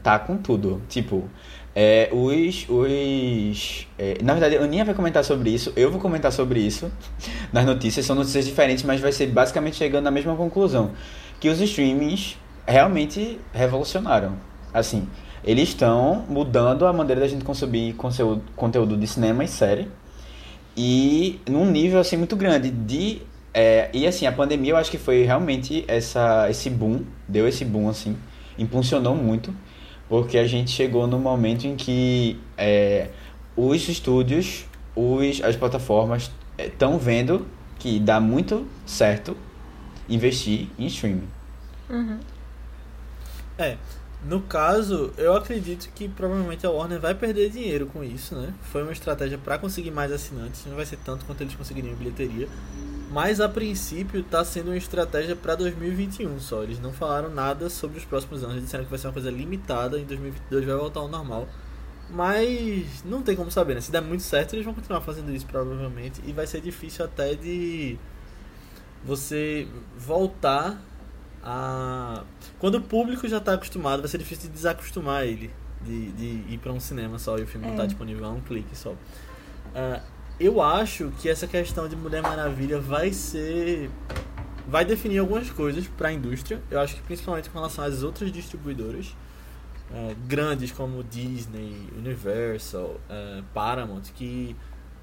tá 0.02 0.18
com 0.18 0.36
tudo. 0.36 0.82
Tipo, 0.86 1.30
é, 1.74 2.08
os. 2.12 2.66
os 2.68 3.86
é, 3.98 4.18
na 4.22 4.32
verdade, 4.32 4.56
a 4.56 4.62
Aninha 4.62 4.84
vai 4.84 4.94
comentar 4.94 5.24
sobre 5.24 5.50
isso, 5.50 5.72
eu 5.76 5.90
vou 5.90 6.00
comentar 6.00 6.32
sobre 6.32 6.60
isso 6.60 6.90
nas 7.52 7.64
notícias. 7.64 8.06
São 8.06 8.16
notícias 8.16 8.44
diferentes, 8.44 8.84
mas 8.84 9.00
vai 9.00 9.12
ser 9.12 9.26
basicamente 9.26 9.76
chegando 9.76 10.04
na 10.04 10.10
mesma 10.10 10.34
conclusão. 10.34 10.92
Que 11.38 11.48
os 11.48 11.60
streamings 11.60 12.36
realmente 12.66 13.38
revolucionaram. 13.52 14.36
Assim, 14.72 15.08
eles 15.44 15.70
estão 15.70 16.24
mudando 16.28 16.86
a 16.86 16.92
maneira 16.92 17.20
da 17.20 17.28
gente 17.28 17.44
consumir 17.44 17.94
conteúdo, 17.94 18.42
conteúdo 18.54 18.96
de 18.96 19.06
cinema 19.06 19.44
e 19.44 19.48
série. 19.48 19.88
E 20.76 21.40
num 21.48 21.66
nível 21.66 21.98
assim 21.98 22.16
muito 22.16 22.36
grande 22.36 22.70
de 22.70 23.22
é, 23.52 23.90
e 23.92 24.06
assim 24.06 24.26
a 24.26 24.32
pandemia 24.32 24.72
eu 24.72 24.76
acho 24.76 24.90
que 24.90 24.98
foi 24.98 25.24
realmente 25.24 25.84
essa 25.88 26.48
esse 26.48 26.70
boom 26.70 27.02
deu 27.26 27.48
esse 27.48 27.64
boom 27.64 27.88
assim 27.88 28.16
impulsionou 28.56 29.16
muito 29.16 29.52
porque 30.10 30.36
a 30.36 30.46
gente 30.46 30.72
chegou 30.72 31.06
no 31.06 31.20
momento 31.20 31.66
em 31.66 31.76
que 31.76 32.38
é, 32.58 33.08
os 33.56 33.88
estúdios 33.88 34.66
os 34.94 35.40
as 35.42 35.54
plataformas 35.54 36.30
estão 36.58 36.98
vendo 36.98 37.46
que 37.78 38.00
dá 38.00 38.20
muito 38.20 38.66
certo 38.84 39.36
investir 40.08 40.68
em 40.76 40.86
streaming 40.86 41.28
É, 43.56 43.76
no 44.24 44.40
caso, 44.42 45.12
eu 45.16 45.34
acredito 45.34 45.88
que 45.94 46.08
provavelmente 46.08 46.66
a 46.66 46.70
Warner 46.70 47.00
vai 47.00 47.14
perder 47.14 47.50
dinheiro 47.50 47.86
com 47.86 48.04
isso, 48.04 48.34
né? 48.34 48.52
Foi 48.62 48.82
uma 48.82 48.92
estratégia 48.92 49.38
pra 49.38 49.58
conseguir 49.58 49.90
mais 49.90 50.12
assinantes, 50.12 50.66
não 50.66 50.76
vai 50.76 50.84
ser 50.84 50.98
tanto 50.98 51.24
quanto 51.24 51.42
eles 51.42 51.54
conseguiriam 51.54 51.92
em 51.92 51.96
bilheteria. 51.96 52.48
Mas 53.10 53.40
a 53.40 53.48
princípio 53.48 54.22
tá 54.22 54.44
sendo 54.44 54.68
uma 54.68 54.76
estratégia 54.76 55.34
pra 55.34 55.56
2021 55.56 56.38
só. 56.38 56.62
Eles 56.62 56.78
não 56.78 56.92
falaram 56.92 57.28
nada 57.28 57.68
sobre 57.68 57.98
os 57.98 58.04
próximos 58.04 58.42
anos, 58.42 58.54
eles 58.54 58.64
disseram 58.66 58.84
que 58.84 58.90
vai 58.90 58.98
ser 58.98 59.08
uma 59.08 59.12
coisa 59.12 59.30
limitada, 59.30 59.98
em 59.98 60.04
2022 60.04 60.64
vai 60.64 60.76
voltar 60.76 61.00
ao 61.00 61.08
normal. 61.08 61.48
Mas 62.08 63.02
não 63.04 63.22
tem 63.22 63.34
como 63.36 63.50
saber, 63.50 63.74
né? 63.74 63.80
Se 63.80 63.90
der 63.92 64.00
muito 64.00 64.22
certo, 64.22 64.54
eles 64.54 64.64
vão 64.64 64.74
continuar 64.74 65.00
fazendo 65.00 65.32
isso 65.32 65.46
provavelmente 65.46 66.20
e 66.26 66.32
vai 66.32 66.46
ser 66.46 66.60
difícil 66.60 67.04
até 67.04 67.34
de 67.34 67.98
você 69.04 69.66
voltar 69.98 70.80
a 71.42 72.22
quando 72.58 72.74
o 72.76 72.80
público 72.80 73.26
já 73.26 73.38
está 73.38 73.54
acostumado, 73.54 74.00
vai 74.00 74.08
ser 74.08 74.18
difícil 74.18 74.48
de 74.48 74.54
desacostumar 74.54 75.24
ele 75.24 75.50
de, 75.82 76.12
de 76.12 76.52
ir 76.54 76.58
para 76.58 76.72
um 76.72 76.78
cinema 76.80 77.18
só 77.18 77.38
e 77.38 77.42
o 77.42 77.46
filme 77.46 77.66
não 77.66 77.74
É. 77.74 77.76
tá 77.78 77.86
disponível 77.86 78.26
a 78.26 78.30
um 78.30 78.40
clique 78.40 78.76
só. 78.76 78.94
Ah, 79.74 80.02
eu 80.40 80.60
acho 80.62 81.12
que 81.20 81.28
essa 81.28 81.46
questão 81.46 81.88
de 81.88 81.94
Mulher 81.94 82.22
Maravilha 82.22 82.80
vai 82.80 83.12
ser 83.12 83.90
vai 84.66 84.84
definir 84.84 85.18
algumas 85.18 85.50
coisas 85.50 85.86
para 85.88 86.08
a 86.08 86.12
indústria. 86.12 86.60
Eu 86.70 86.78
acho 86.80 86.94
que 86.96 87.02
principalmente 87.02 87.50
com 87.50 87.58
relação 87.58 87.84
às 87.84 88.02
outras 88.04 88.30
distribuidoras 88.32 89.14
eh, 89.92 90.14
grandes 90.28 90.70
como 90.70 91.02
Disney, 91.02 91.88
Universal, 91.96 93.00
eh, 93.10 93.42
Paramount, 93.52 94.02
que 94.14 94.54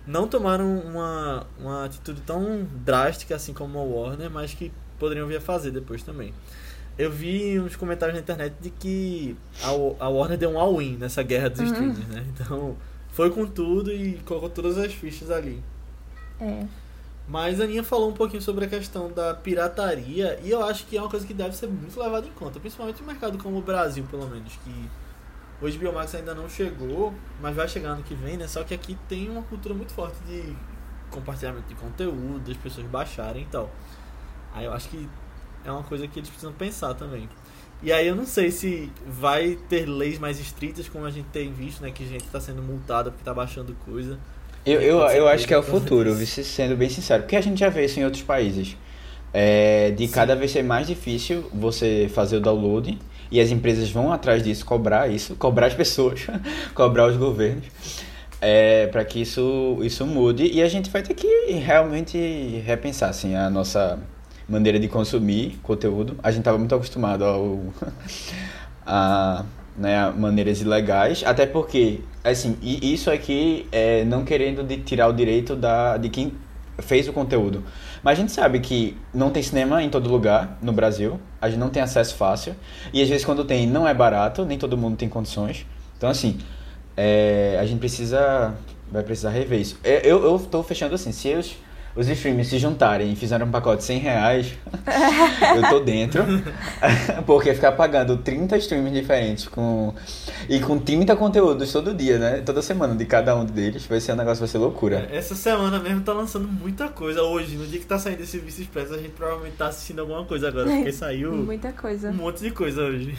não 0.05 0.25
tomaram 0.27 0.77
uma, 0.79 1.45
uma 1.59 1.83
atitude 1.85 2.21
tão 2.21 2.65
drástica 2.85 3.35
assim 3.35 3.53
como 3.53 3.77
a 3.77 3.83
Warner, 3.83 4.29
mas 4.31 4.53
que 4.53 4.71
poderiam 4.97 5.27
vir 5.27 5.35
a 5.37 5.41
fazer 5.41 5.71
depois 5.71 6.01
também. 6.01 6.33
Eu 6.97 7.11
vi 7.11 7.59
uns 7.59 7.75
comentários 7.75 8.15
na 8.15 8.21
internet 8.21 8.55
de 8.61 8.69
que 8.69 9.35
a, 9.61 10.05
a 10.05 10.09
Warner 10.09 10.37
deu 10.37 10.49
um 10.51 10.57
all-in 10.59 10.95
nessa 10.95 11.21
guerra 11.21 11.49
dos 11.49 11.59
Uhum. 11.59 11.65
streamers, 11.67 12.07
né? 12.07 12.25
Então 12.33 12.75
foi 13.17 13.31
com 13.31 13.47
tudo 13.47 13.91
e 13.91 14.19
colocou 14.19 14.47
todas 14.47 14.77
as 14.77 14.93
fichas 14.93 15.31
ali. 15.31 15.63
É. 16.39 16.67
Mas 17.27 17.59
a 17.59 17.63
Aninha 17.63 17.83
falou 17.83 18.11
um 18.11 18.13
pouquinho 18.13 18.43
sobre 18.43 18.65
a 18.65 18.67
questão 18.67 19.11
da 19.11 19.33
pirataria 19.33 20.39
e 20.43 20.51
eu 20.51 20.63
acho 20.63 20.85
que 20.85 20.95
é 20.95 21.01
uma 21.01 21.09
coisa 21.09 21.25
que 21.25 21.33
deve 21.33 21.57
ser 21.57 21.65
muito 21.65 21.99
levada 21.99 22.27
em 22.27 22.31
conta, 22.33 22.59
principalmente 22.59 23.01
no 23.01 23.07
mercado 23.07 23.39
como 23.39 23.57
o 23.57 23.61
Brasil, 23.63 24.05
pelo 24.11 24.27
menos, 24.29 24.53
que 24.63 24.89
O 25.59 25.67
HBO 25.67 25.93
Max 25.93 26.13
ainda 26.13 26.35
não 26.35 26.47
chegou, 26.47 27.11
mas 27.41 27.55
vai 27.55 27.67
chegar 27.67 27.89
ano 27.89 28.03
que 28.03 28.13
vem, 28.13 28.37
né? 28.37 28.47
Só 28.47 28.63
que 28.63 28.75
aqui 28.75 28.95
tem 29.09 29.27
uma 29.27 29.41
cultura 29.41 29.73
muito 29.73 29.93
forte 29.93 30.19
de 30.27 30.55
compartilhamento 31.09 31.67
de 31.67 31.73
conteúdo, 31.73 32.39
das 32.47 32.57
pessoas 32.57 32.85
baixarem 32.85 33.41
e 33.41 33.47
tal. 33.47 33.71
Aí 34.53 34.65
eu 34.65 34.73
acho 34.73 34.89
que 34.89 35.09
é 35.65 35.71
uma 35.71 35.81
coisa 35.81 36.07
que 36.07 36.19
eles 36.19 36.29
precisam 36.29 36.53
pensar 36.53 36.93
também. 36.93 37.27
E 37.81 37.91
aí 37.91 38.07
eu 38.07 38.15
não 38.15 38.25
sei 38.25 38.49
se 38.49 38.91
vai 39.05 39.57
ter 39.69 39.87
leis 39.87 40.17
mais 40.17 40.39
estritas, 40.39 40.89
como 40.89 41.05
a 41.05 41.11
gente 41.11 41.27
tem 41.27 41.51
visto, 41.51 41.81
né? 41.81 41.91
Que 41.91 42.03
a 42.03 42.07
gente 42.07 42.23
está 42.23 42.39
sendo 42.39 42.61
multada 42.61 43.11
porque 43.11 43.21
está 43.21 43.33
baixando 43.33 43.75
coisa. 43.85 44.17
Eu, 44.65 44.81
eu, 44.81 44.99
eu 44.99 45.27
acho 45.27 45.47
que 45.47 45.53
é 45.53 45.57
o 45.57 45.63
futuro, 45.63 46.13
sendo 46.25 46.75
bem 46.75 46.89
sincero. 46.89 47.23
Porque 47.23 47.35
a 47.35 47.41
gente 47.41 47.59
já 47.59 47.69
vê 47.69 47.85
isso 47.85 47.99
em 47.99 48.03
outros 48.03 48.23
países. 48.23 48.75
É, 49.33 49.91
de 49.91 50.07
cada 50.07 50.35
vez 50.35 50.51
ser 50.51 50.63
mais 50.63 50.87
difícil 50.87 51.49
você 51.53 52.09
fazer 52.13 52.37
o 52.37 52.41
download. 52.41 52.97
E 53.29 53.39
as 53.39 53.51
empresas 53.51 53.89
vão 53.91 54.11
atrás 54.11 54.41
disso, 54.41 54.65
cobrar 54.65 55.09
isso, 55.09 55.35
cobrar 55.35 55.67
as 55.67 55.73
pessoas, 55.73 56.27
cobrar 56.73 57.07
os 57.07 57.17
governos. 57.17 57.65
É, 58.41 58.87
para 58.87 59.03
que 59.05 59.21
isso, 59.21 59.77
isso 59.81 60.05
mude. 60.05 60.47
E 60.47 60.61
a 60.61 60.67
gente 60.67 60.89
vai 60.89 61.01
ter 61.01 61.13
que 61.13 61.51
realmente 61.51 62.17
repensar 62.65 63.09
assim, 63.09 63.35
a 63.35 63.49
nossa 63.49 63.99
maneira 64.47 64.79
de 64.79 64.87
consumir 64.87 65.59
conteúdo. 65.61 66.17
A 66.23 66.31
gente 66.31 66.41
estava 66.41 66.57
muito 66.57 66.73
acostumado 66.73 67.23
ao, 67.23 67.59
a, 68.85 69.43
né, 69.77 70.09
maneiras 70.11 70.61
ilegais, 70.61 71.23
até 71.25 71.45
porque, 71.45 72.01
assim, 72.23 72.57
e 72.61 72.93
isso 72.93 73.11
aqui 73.11 73.67
é 73.71 74.03
não 74.05 74.23
querendo 74.23 74.63
de 74.63 74.77
tirar 74.77 75.07
o 75.07 75.13
direito 75.13 75.55
da, 75.55 75.97
de 75.97 76.09
quem 76.09 76.33
fez 76.79 77.07
o 77.07 77.13
conteúdo. 77.13 77.63
Mas 78.03 78.17
a 78.17 78.21
gente 78.21 78.31
sabe 78.31 78.59
que 78.59 78.95
não 79.13 79.29
tem 79.29 79.41
cinema 79.43 79.81
em 79.83 79.89
todo 79.89 80.09
lugar 80.09 80.57
no 80.61 80.71
Brasil, 80.71 81.19
a 81.41 81.49
gente 81.49 81.59
não 81.59 81.69
tem 81.69 81.81
acesso 81.81 82.15
fácil, 82.15 82.55
e 82.93 83.01
às 83.01 83.09
vezes 83.09 83.25
quando 83.25 83.43
tem 83.43 83.67
não 83.67 83.87
é 83.87 83.93
barato, 83.93 84.45
nem 84.45 84.57
todo 84.57 84.77
mundo 84.77 84.95
tem 84.95 85.09
condições. 85.09 85.65
Então, 85.97 86.09
assim, 86.09 86.37
é, 86.95 87.57
a 87.59 87.65
gente 87.65 87.79
precisa, 87.79 88.55
vai 88.91 89.03
precisar 89.03 89.31
rever 89.31 89.59
isso. 89.59 89.79
É, 89.83 90.01
Eu, 90.09 90.23
eu 90.23 90.39
tô 90.39 90.63
fechando 90.63 90.95
assim, 90.95 91.11
se 91.11 91.33
os, 91.33 91.55
os 91.97 92.07
streamers 92.07 92.47
se 92.47 92.59
juntarem 92.59 93.11
e 93.11 93.15
fizerem 93.15 93.47
um 93.47 93.51
pacote 93.51 93.79
de 93.79 93.85
100 93.85 93.99
reais, 93.99 94.53
eu 95.55 95.69
tô 95.69 95.79
dentro. 95.79 96.23
Porque 97.25 97.53
ficar 97.53 97.71
pagando 97.71 98.17
30 98.17 98.55
streams 98.57 98.91
diferentes 98.93 99.47
com 99.47 99.93
e 100.47 100.59
com 100.59 100.77
30 100.77 101.15
conteúdos 101.15 101.71
todo 101.73 101.93
dia, 101.93 102.19
né? 102.19 102.41
Toda 102.45 102.61
semana 102.61 102.95
de 102.95 103.05
cada 103.05 103.35
um 103.35 103.43
deles, 103.43 103.85
vai 103.85 103.99
ser 103.99 104.13
um 104.13 104.15
negócio, 104.15 104.39
vai 104.39 104.47
ser 104.47 104.59
loucura. 104.59 105.07
Essa 105.11 105.33
semana 105.35 105.79
mesmo 105.79 106.01
tá 106.01 106.13
lançando 106.13 106.47
muita 106.47 106.87
coisa. 106.87 107.23
Hoje, 107.23 107.55
no 107.55 107.65
dia 107.65 107.79
que 107.79 107.85
tá 107.85 107.97
saindo 107.97 108.21
esse 108.21 108.37
Vice 108.37 108.61
Express, 108.61 108.91
a 108.91 108.97
gente 108.97 109.09
provavelmente 109.09 109.55
tá 109.57 109.67
assistindo 109.67 109.99
alguma 109.99 110.23
coisa 110.23 110.49
agora, 110.49 110.69
porque 110.69 110.91
saiu 110.93 111.33
Muita 111.33 111.71
coisa. 111.71 112.09
um 112.11 112.13
monte 112.13 112.41
de 112.41 112.51
coisa 112.51 112.83
hoje. 112.83 113.17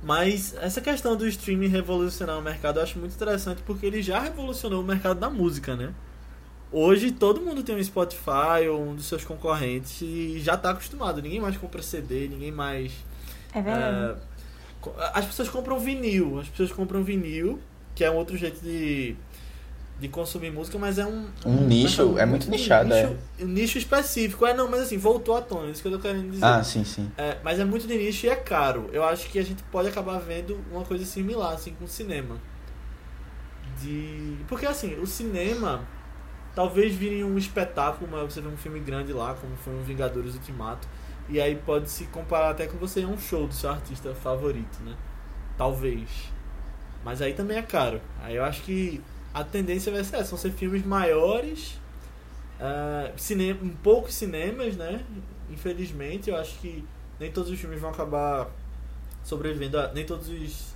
Mas 0.00 0.54
essa 0.60 0.80
questão 0.80 1.16
do 1.16 1.26
streaming 1.26 1.66
revolucionar 1.66 2.38
o 2.38 2.42
mercado 2.42 2.78
eu 2.78 2.84
acho 2.84 2.98
muito 3.00 3.14
interessante 3.14 3.62
porque 3.66 3.84
ele 3.84 4.00
já 4.00 4.20
revolucionou 4.20 4.80
o 4.80 4.84
mercado 4.84 5.18
da 5.18 5.28
música, 5.28 5.74
né? 5.74 5.90
Hoje 6.70 7.10
todo 7.12 7.40
mundo 7.40 7.62
tem 7.62 7.74
um 7.74 7.82
Spotify 7.82 8.68
ou 8.70 8.82
um 8.90 8.94
dos 8.94 9.06
seus 9.06 9.24
concorrentes 9.24 10.02
e 10.02 10.38
já 10.40 10.56
tá 10.56 10.70
acostumado. 10.70 11.22
Ninguém 11.22 11.40
mais 11.40 11.56
compra 11.56 11.82
CD, 11.82 12.28
ninguém 12.28 12.52
mais. 12.52 12.92
É 13.54 13.62
verdade. 13.62 14.12
é, 14.12 14.16
co- 14.80 14.94
as 15.14 15.24
pessoas 15.24 15.48
compram 15.48 15.78
vinil, 15.80 16.38
as 16.40 16.48
pessoas 16.48 16.70
compram 16.70 17.02
vinil, 17.02 17.58
que 17.94 18.04
é 18.04 18.10
um 18.10 18.16
outro 18.16 18.36
jeito 18.36 18.60
de, 18.60 19.16
de 19.98 20.08
consumir 20.08 20.50
música, 20.52 20.78
mas 20.78 20.98
é 20.98 21.06
um. 21.06 21.28
Um 21.46 21.66
nicho, 21.66 22.02
mercado 22.02 22.18
é 22.18 22.26
muito 22.26 22.50
nichado, 22.50 22.90
nicho, 22.94 23.16
um 23.40 23.46
nicho 23.46 23.78
específico. 23.78 24.44
É, 24.44 24.52
não, 24.52 24.70
mas 24.70 24.80
assim, 24.82 24.98
voltou 24.98 25.34
à 25.36 25.40
tona, 25.40 25.68
é 25.68 25.70
isso 25.70 25.80
que 25.80 25.88
eu 25.88 25.92
tô 25.92 25.98
querendo 26.00 26.30
dizer. 26.30 26.44
Ah, 26.44 26.62
sim, 26.62 26.84
sim. 26.84 27.10
É, 27.16 27.38
mas 27.42 27.58
é 27.58 27.64
muito 27.64 27.86
de 27.86 27.96
nicho 27.96 28.26
e 28.26 28.28
é 28.28 28.36
caro. 28.36 28.90
Eu 28.92 29.04
acho 29.04 29.30
que 29.30 29.38
a 29.38 29.42
gente 29.42 29.62
pode 29.72 29.88
acabar 29.88 30.18
vendo 30.18 30.58
uma 30.70 30.84
coisa 30.84 31.06
similar 31.06 31.54
assim 31.54 31.72
com 31.72 31.86
o 31.86 31.88
cinema. 31.88 32.36
De 33.80 34.36
porque 34.48 34.66
assim, 34.66 34.98
o 35.00 35.06
cinema 35.06 35.82
talvez 36.58 36.92
vire 36.92 37.22
um 37.22 37.38
espetáculo, 37.38 38.10
mas 38.10 38.32
você 38.32 38.40
vê 38.40 38.48
um 38.48 38.56
filme 38.56 38.80
grande 38.80 39.12
lá, 39.12 39.32
como 39.32 39.54
foi 39.58 39.72
um 39.72 39.82
Vingadores 39.84 40.34
Ultimato, 40.34 40.88
e 41.28 41.40
aí 41.40 41.54
pode 41.54 41.88
se 41.88 42.06
comparar 42.06 42.50
até 42.50 42.66
com 42.66 42.76
você 42.78 43.04
a 43.04 43.06
um 43.06 43.16
show 43.16 43.46
do 43.46 43.54
seu 43.54 43.70
artista 43.70 44.12
favorito, 44.12 44.82
né? 44.82 44.96
Talvez. 45.56 46.32
Mas 47.04 47.22
aí 47.22 47.32
também 47.32 47.58
é 47.58 47.62
caro. 47.62 48.00
Aí 48.20 48.34
eu 48.34 48.42
acho 48.42 48.62
que 48.62 49.00
a 49.32 49.44
tendência 49.44 49.92
vai 49.92 50.02
ser 50.02 50.16
essa, 50.16 50.30
vão 50.30 50.38
ser 50.38 50.50
filmes 50.50 50.84
maiores, 50.84 51.78
ah, 52.58 53.12
cinema, 53.16 53.60
em 53.62 53.68
poucos 53.68 54.14
cinemas, 54.14 54.76
né? 54.76 55.04
Infelizmente, 55.48 56.28
eu 56.28 56.36
acho 56.36 56.58
que 56.58 56.84
nem 57.20 57.30
todos 57.30 57.52
os 57.52 57.60
filmes 57.60 57.80
vão 57.80 57.90
acabar 57.90 58.50
sobrevivendo, 59.22 59.78
a, 59.78 59.92
nem 59.92 60.04
todos 60.04 60.28
os, 60.28 60.74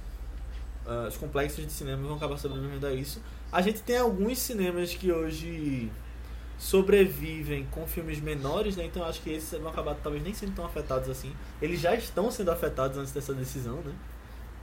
ah, 0.86 1.06
os 1.08 1.16
complexos 1.16 1.66
de 1.66 1.72
cinema 1.72 2.06
vão 2.06 2.14
acabar 2.14 2.38
sobrevivendo 2.38 2.86
a 2.86 2.92
isso. 2.92 3.20
A 3.52 3.60
gente 3.60 3.82
tem 3.82 3.98
alguns 3.98 4.38
cinemas 4.38 4.94
que 4.94 5.12
hoje 5.12 5.92
sobrevivem 6.58 7.66
com 7.70 7.86
filmes 7.86 8.20
menores, 8.20 8.76
né? 8.76 8.84
Então 8.86 9.04
acho 9.04 9.20
que 9.20 9.30
esses 9.30 9.58
vão 9.58 9.70
acabar 9.70 9.94
talvez 9.96 10.24
nem 10.24 10.32
sendo 10.32 10.54
tão 10.54 10.64
afetados 10.64 11.08
assim. 11.10 11.34
Eles 11.60 11.80
já 11.80 11.94
estão 11.94 12.30
sendo 12.30 12.50
afetados 12.50 12.96
antes 12.96 13.12
dessa 13.12 13.34
decisão, 13.34 13.76
né? 13.82 13.92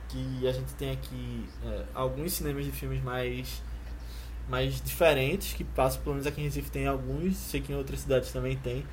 Que 0.08 0.48
a 0.48 0.52
gente 0.52 0.74
tem 0.74 0.92
aqui 0.92 1.46
é, 1.64 1.84
alguns 1.94 2.34
cinemas 2.34 2.66
de 2.66 2.72
filmes 2.72 3.04
mais 3.04 3.62
mais 4.48 4.82
diferentes 4.82 5.54
que 5.54 5.64
passam, 5.64 6.02
pelo 6.02 6.16
menos 6.16 6.26
aqui 6.26 6.42
em 6.42 6.46
Recife 6.46 6.72
tem 6.72 6.88
alguns, 6.88 7.38
sei 7.38 7.62
que 7.62 7.72
em 7.72 7.76
outras 7.76 8.00
cidades 8.00 8.32
também 8.32 8.58
tem. 8.58 8.84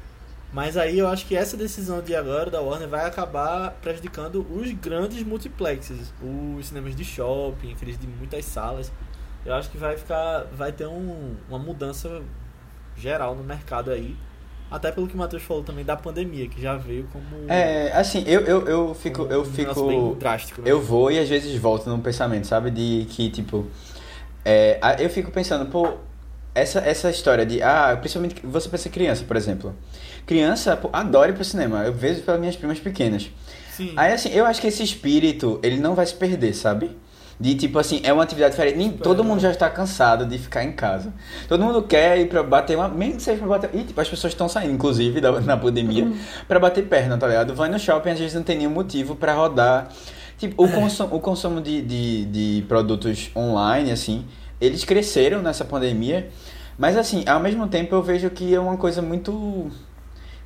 Mas 0.52 0.76
aí 0.76 0.98
eu 0.98 1.08
acho 1.08 1.26
que 1.26 1.34
essa 1.34 1.56
decisão 1.56 2.02
de 2.02 2.14
agora 2.14 2.50
da 2.50 2.60
Warner 2.60 2.88
vai 2.88 3.06
acabar 3.06 3.70
prejudicando 3.80 4.46
os 4.50 4.70
grandes 4.72 5.22
multiplexes, 5.22 6.12
os 6.22 6.66
cinemas 6.66 6.94
de 6.94 7.04
shopping, 7.04 7.72
aqueles 7.72 7.98
de 7.98 8.06
muitas 8.06 8.44
salas. 8.44 8.92
Eu 9.46 9.54
acho 9.54 9.70
que 9.70 9.78
vai 9.78 9.96
ficar, 9.96 10.44
vai 10.52 10.72
ter 10.72 10.86
um, 10.86 11.34
uma 11.48 11.58
mudança 11.58 12.20
geral 12.96 13.34
no 13.34 13.44
mercado 13.44 13.90
aí. 13.90 14.16
Até 14.68 14.90
pelo 14.90 15.06
que 15.06 15.14
o 15.14 15.16
Matheus 15.16 15.44
falou 15.44 15.62
também 15.62 15.84
da 15.84 15.96
pandemia, 15.96 16.48
que 16.48 16.60
já 16.60 16.76
veio 16.76 17.06
como 17.12 17.24
É, 17.48 17.92
assim, 17.92 18.24
eu, 18.26 18.40
eu, 18.40 18.66
eu 18.66 18.94
fico. 18.94 19.22
um 19.22 19.30
Eu 19.30 19.44
bem 19.44 19.52
fico. 19.52 20.16
drástico. 20.18 20.60
Né? 20.60 20.68
Eu 20.70 20.82
vou 20.82 21.10
e 21.12 21.18
às 21.20 21.28
vezes 21.28 21.56
volto 21.56 21.88
num 21.88 22.00
pensamento, 22.00 22.46
sabe? 22.48 22.70
De 22.72 23.06
que, 23.08 23.30
tipo. 23.30 23.66
É, 24.44 24.80
eu 24.98 25.08
fico 25.08 25.30
pensando, 25.30 25.66
pô, 25.70 25.94
essa, 26.52 26.80
essa 26.80 27.08
história 27.10 27.46
de. 27.46 27.62
Ah, 27.62 27.96
principalmente 28.00 28.44
você 28.44 28.68
pensa 28.68 28.88
criança, 28.88 29.24
por 29.24 29.36
exemplo. 29.36 29.72
Criança, 30.26 30.76
pô, 30.76 30.90
adora 30.92 31.30
ir 31.30 31.34
pro 31.34 31.44
cinema. 31.44 31.84
Eu 31.84 31.92
vejo 31.92 32.22
pelas 32.22 32.40
minhas 32.40 32.56
primas 32.56 32.80
pequenas. 32.80 33.30
Sim. 33.70 33.92
Aí, 33.96 34.12
assim, 34.12 34.30
eu 34.30 34.44
acho 34.46 34.60
que 34.60 34.66
esse 34.66 34.82
espírito, 34.82 35.60
ele 35.62 35.76
não 35.76 35.94
vai 35.94 36.06
se 36.06 36.14
perder, 36.14 36.54
sabe? 36.54 36.90
De 37.38 37.54
tipo 37.54 37.78
assim, 37.78 38.00
é 38.02 38.12
uma 38.12 38.22
atividade 38.22 38.52
diferente. 38.52 38.78
Nem, 38.78 38.90
todo 38.90 39.22
mundo 39.22 39.40
já 39.40 39.50
está 39.50 39.68
cansado 39.68 40.24
de 40.24 40.38
ficar 40.38 40.64
em 40.64 40.72
casa. 40.72 41.12
Todo 41.46 41.62
mundo 41.62 41.82
quer 41.82 42.18
ir 42.18 42.28
pra 42.28 42.42
bater 42.42 42.76
uma. 42.76 42.88
Mesmo 42.88 43.16
que 43.16 43.22
seja 43.22 43.38
pra 43.38 43.48
bater. 43.48 43.70
E 43.74 43.84
tipo, 43.84 44.00
as 44.00 44.08
pessoas 44.08 44.32
estão 44.32 44.48
saindo, 44.48 44.72
inclusive, 44.72 45.20
da, 45.20 45.38
na 45.40 45.56
pandemia, 45.56 46.10
pra 46.48 46.58
bater 46.58 46.86
perna, 46.86 47.18
tá 47.18 47.26
ligado? 47.26 47.54
Vai 47.54 47.68
no 47.68 47.78
shopping, 47.78 48.10
às 48.10 48.18
vezes 48.18 48.34
não 48.34 48.42
tem 48.42 48.56
nenhum 48.56 48.70
motivo 48.70 49.14
pra 49.14 49.34
rodar. 49.34 49.88
Tipo, 50.38 50.64
o, 50.64 50.68
consumo, 50.70 51.16
o 51.16 51.20
consumo 51.20 51.60
de, 51.60 51.82
de, 51.82 52.24
de 52.24 52.64
produtos 52.68 53.30
online, 53.36 53.90
assim, 53.90 54.24
eles 54.58 54.84
cresceram 54.84 55.42
nessa 55.42 55.64
pandemia. 55.64 56.30
Mas 56.78 56.96
assim, 56.96 57.24
ao 57.26 57.40
mesmo 57.40 57.66
tempo 57.68 57.94
eu 57.94 58.02
vejo 58.02 58.28
que 58.30 58.54
é 58.54 58.60
uma 58.60 58.76
coisa 58.76 59.00
muito 59.00 59.70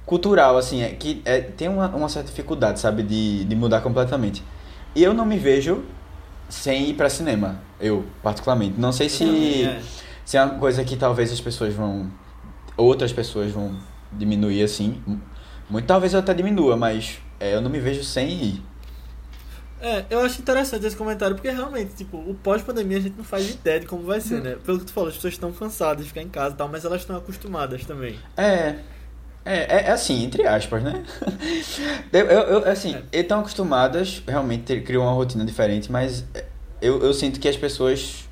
cultural, 0.07 0.57
assim, 0.57 0.83
é 0.83 0.89
que 0.89 1.23
é, 1.25 1.41
tem 1.41 1.69
uma, 1.69 1.89
uma 1.89 2.09
certa 2.09 2.29
dificuldade, 2.29 2.81
sabe, 2.81 3.03
de, 3.03 3.45
de 3.45 3.57
mudar 3.57 3.81
completamente. 3.81 4.43
E 4.95 5.03
eu 5.03 5.15
não 5.15 5.25
me 5.25 5.39
vejo 5.39 5.85
sem 6.51 6.91
ir 6.91 6.95
pra 6.95 7.09
cinema, 7.09 7.61
eu, 7.81 8.05
particularmente. 8.23 8.79
Não 8.79 8.93
sei 8.93 9.07
Eu 9.07 9.11
se, 9.11 9.25
também, 9.25 9.67
é. 9.67 9.83
se 10.25 10.37
é 10.37 10.45
uma 10.45 10.59
coisa 10.59 10.85
que 10.85 10.97
talvez 10.97 11.33
as 11.33 11.41
pessoas 11.41 11.73
vão. 11.73 12.11
Outras 12.77 13.13
pessoas 13.13 13.51
vão 13.51 13.75
diminuir, 14.13 14.63
assim. 14.63 15.03
Muito 15.69 15.87
talvez 15.87 16.13
eu 16.13 16.19
até 16.19 16.35
diminua, 16.35 16.77
mas 16.77 17.19
é, 17.39 17.55
eu 17.55 17.61
não 17.61 17.71
me 17.71 17.79
vejo 17.79 18.03
sem 18.03 18.29
ir. 18.31 18.63
É, 19.81 20.05
eu 20.11 20.21
acho 20.21 20.41
interessante 20.41 20.85
esse 20.85 20.97
comentário, 20.97 21.35
porque 21.35 21.51
realmente, 21.51 21.95
tipo, 21.95 22.19
o 22.19 22.35
pós-pandemia 22.35 22.99
a 22.99 23.01
gente 23.01 23.17
não 23.17 23.25
faz 23.25 23.49
ideia 23.49 23.81
de 23.81 23.87
como 23.87 24.03
vai 24.03 24.21
ser, 24.21 24.43
né? 24.43 24.57
Pelo 24.63 24.79
que 24.79 24.85
tu 24.85 24.93
falou, 24.93 25.09
as 25.09 25.15
pessoas 25.15 25.35
estão 25.35 25.51
cansadas 25.53 26.03
de 26.03 26.09
ficar 26.09 26.21
em 26.21 26.29
casa 26.29 26.55
e 26.55 26.59
tal, 26.59 26.69
mas 26.69 26.85
elas 26.85 27.01
estão 27.01 27.17
acostumadas 27.17 27.85
também. 27.87 28.19
É. 28.37 28.77
É, 29.45 29.77
é, 29.77 29.85
é 29.87 29.91
assim, 29.91 30.25
entre 30.25 30.47
aspas, 30.47 30.83
né? 30.83 31.03
Eu, 32.13 32.27
eu, 32.27 32.69
assim, 32.71 32.97
É. 33.13 33.21
estão 33.21 33.41
acostumadas, 33.41 34.23
realmente 34.27 34.81
criam 34.81 35.03
uma 35.03 35.13
rotina 35.13 35.45
diferente, 35.45 35.91
mas 35.91 36.25
eu, 36.81 37.03
eu 37.03 37.15
sinto 37.15 37.39
que 37.39 37.49
as 37.49 37.57
pessoas 37.57 38.29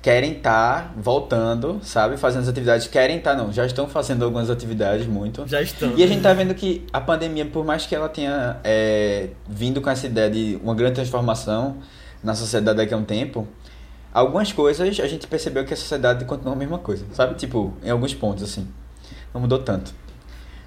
querem 0.00 0.34
estar 0.34 0.94
voltando, 0.96 1.80
sabe? 1.82 2.16
Fazendo 2.16 2.42
as 2.42 2.48
atividades, 2.48 2.86
querem 2.86 3.18
estar, 3.18 3.34
não, 3.34 3.52
já 3.52 3.66
estão 3.66 3.88
fazendo 3.88 4.24
algumas 4.24 4.48
atividades 4.48 5.04
muito. 5.06 5.44
Já 5.48 5.60
estão. 5.60 5.94
E 5.96 6.02
a 6.04 6.06
gente 6.06 6.22
tá 6.22 6.32
vendo 6.32 6.54
que 6.54 6.86
a 6.92 7.00
pandemia, 7.00 7.44
por 7.44 7.64
mais 7.64 7.86
que 7.86 7.94
ela 7.94 8.08
tenha 8.08 8.58
é, 8.62 9.30
vindo 9.48 9.80
com 9.80 9.90
essa 9.90 10.06
ideia 10.06 10.30
de 10.30 10.60
uma 10.62 10.74
grande 10.76 10.94
transformação 10.94 11.78
na 12.22 12.34
sociedade 12.36 12.76
daqui 12.76 12.94
a 12.94 12.96
um 12.96 13.04
tempo, 13.04 13.48
algumas 14.14 14.52
coisas 14.52 15.00
a 15.00 15.06
gente 15.08 15.26
percebeu 15.26 15.64
que 15.64 15.74
a 15.74 15.76
sociedade 15.76 16.24
continua 16.24 16.52
a 16.52 16.56
mesma 16.56 16.78
coisa, 16.78 17.04
sabe? 17.12 17.34
Tipo, 17.34 17.74
em 17.82 17.90
alguns 17.90 18.14
pontos, 18.14 18.44
assim. 18.44 18.68
Não 19.34 19.40
mudou 19.40 19.58
tanto. 19.58 19.92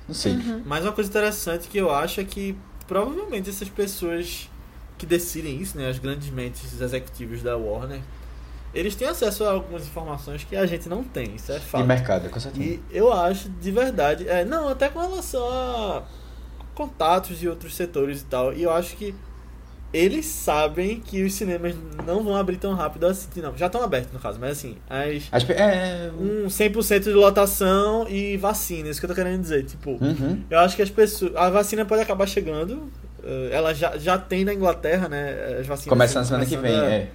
Não 0.09 0.15
sei. 0.15 0.35
Mas 0.65 0.83
uma 0.83 0.91
coisa 0.91 1.07
interessante 1.07 1.67
que 1.67 1.77
eu 1.77 1.93
acho 1.93 2.19
é 2.19 2.23
que 2.23 2.57
provavelmente 2.87 3.47
essas 3.47 3.69
pessoas 3.69 4.49
que 4.97 5.05
decidem 5.05 5.61
isso, 5.61 5.77
né, 5.77 5.87
as 5.87 5.99
grandes 5.99 6.29
mentes 6.31 6.81
executivos 6.81 7.43
da 7.43 7.55
Warner, 7.55 8.01
eles 8.73 8.95
têm 8.95 9.07
acesso 9.07 9.43
a 9.43 9.51
algumas 9.51 9.83
informações 9.83 10.43
que 10.43 10.55
a 10.55 10.65
gente 10.65 10.89
não 10.89 11.03
tem, 11.03 11.35
isso 11.35 11.51
é 11.51 11.59
fato. 11.59 11.85
mercado, 11.85 12.27
com 12.29 12.39
certeza. 12.39 12.63
E 12.65 12.81
eu 12.91 13.13
acho 13.13 13.49
de 13.49 13.71
verdade, 13.71 14.27
é, 14.27 14.43
não, 14.43 14.67
até 14.67 14.89
com 14.89 14.99
relação 14.99 15.47
a 15.47 16.03
contatos 16.73 17.37
de 17.37 17.47
outros 17.47 17.75
setores 17.75 18.21
e 18.21 18.25
tal, 18.25 18.51
e 18.51 18.63
eu 18.63 18.71
acho 18.71 18.95
que 18.95 19.13
eles 19.93 20.25
sabem 20.25 20.99
que 20.99 21.23
os 21.23 21.33
cinemas 21.33 21.75
não 22.05 22.23
vão 22.23 22.35
abrir 22.35 22.57
tão 22.57 22.73
rápido 22.75 23.05
assim, 23.07 23.27
não. 23.41 23.57
Já 23.57 23.65
estão 23.65 23.81
abertos 23.83 24.13
no 24.13 24.19
caso, 24.19 24.37
mas 24.39 24.51
assim, 24.51 24.77
as 24.89 25.23
As 25.31 25.43
pe- 25.43 25.53
é. 25.53 26.11
um 26.19 26.47
100% 26.47 27.03
de 27.05 27.09
lotação 27.11 28.07
e 28.07 28.37
vacina, 28.37 28.89
isso 28.89 28.99
que 28.99 29.05
eu 29.05 29.09
tô 29.09 29.15
querendo 29.15 29.41
dizer, 29.41 29.63
tipo, 29.65 29.91
Uhum. 30.01 30.43
eu 30.49 30.59
acho 30.59 30.75
que 30.75 30.81
as 30.81 30.89
pessoas, 30.89 31.35
a 31.35 31.49
vacina 31.49 31.85
pode 31.85 32.01
acabar 32.01 32.27
chegando, 32.27 32.91
eh, 33.23 33.49
ela 33.51 33.73
já, 33.73 33.97
já 33.97 34.17
tem 34.17 34.45
na 34.45 34.53
Inglaterra, 34.53 35.09
né, 35.09 35.57
as 35.59 35.65
vacinas. 35.67 35.89
Começa 35.89 36.19
na 36.19 36.25
semana 36.25 36.45
que 36.45 36.55
vem, 36.57 36.75
a- 36.79 36.85
é. 36.85 37.09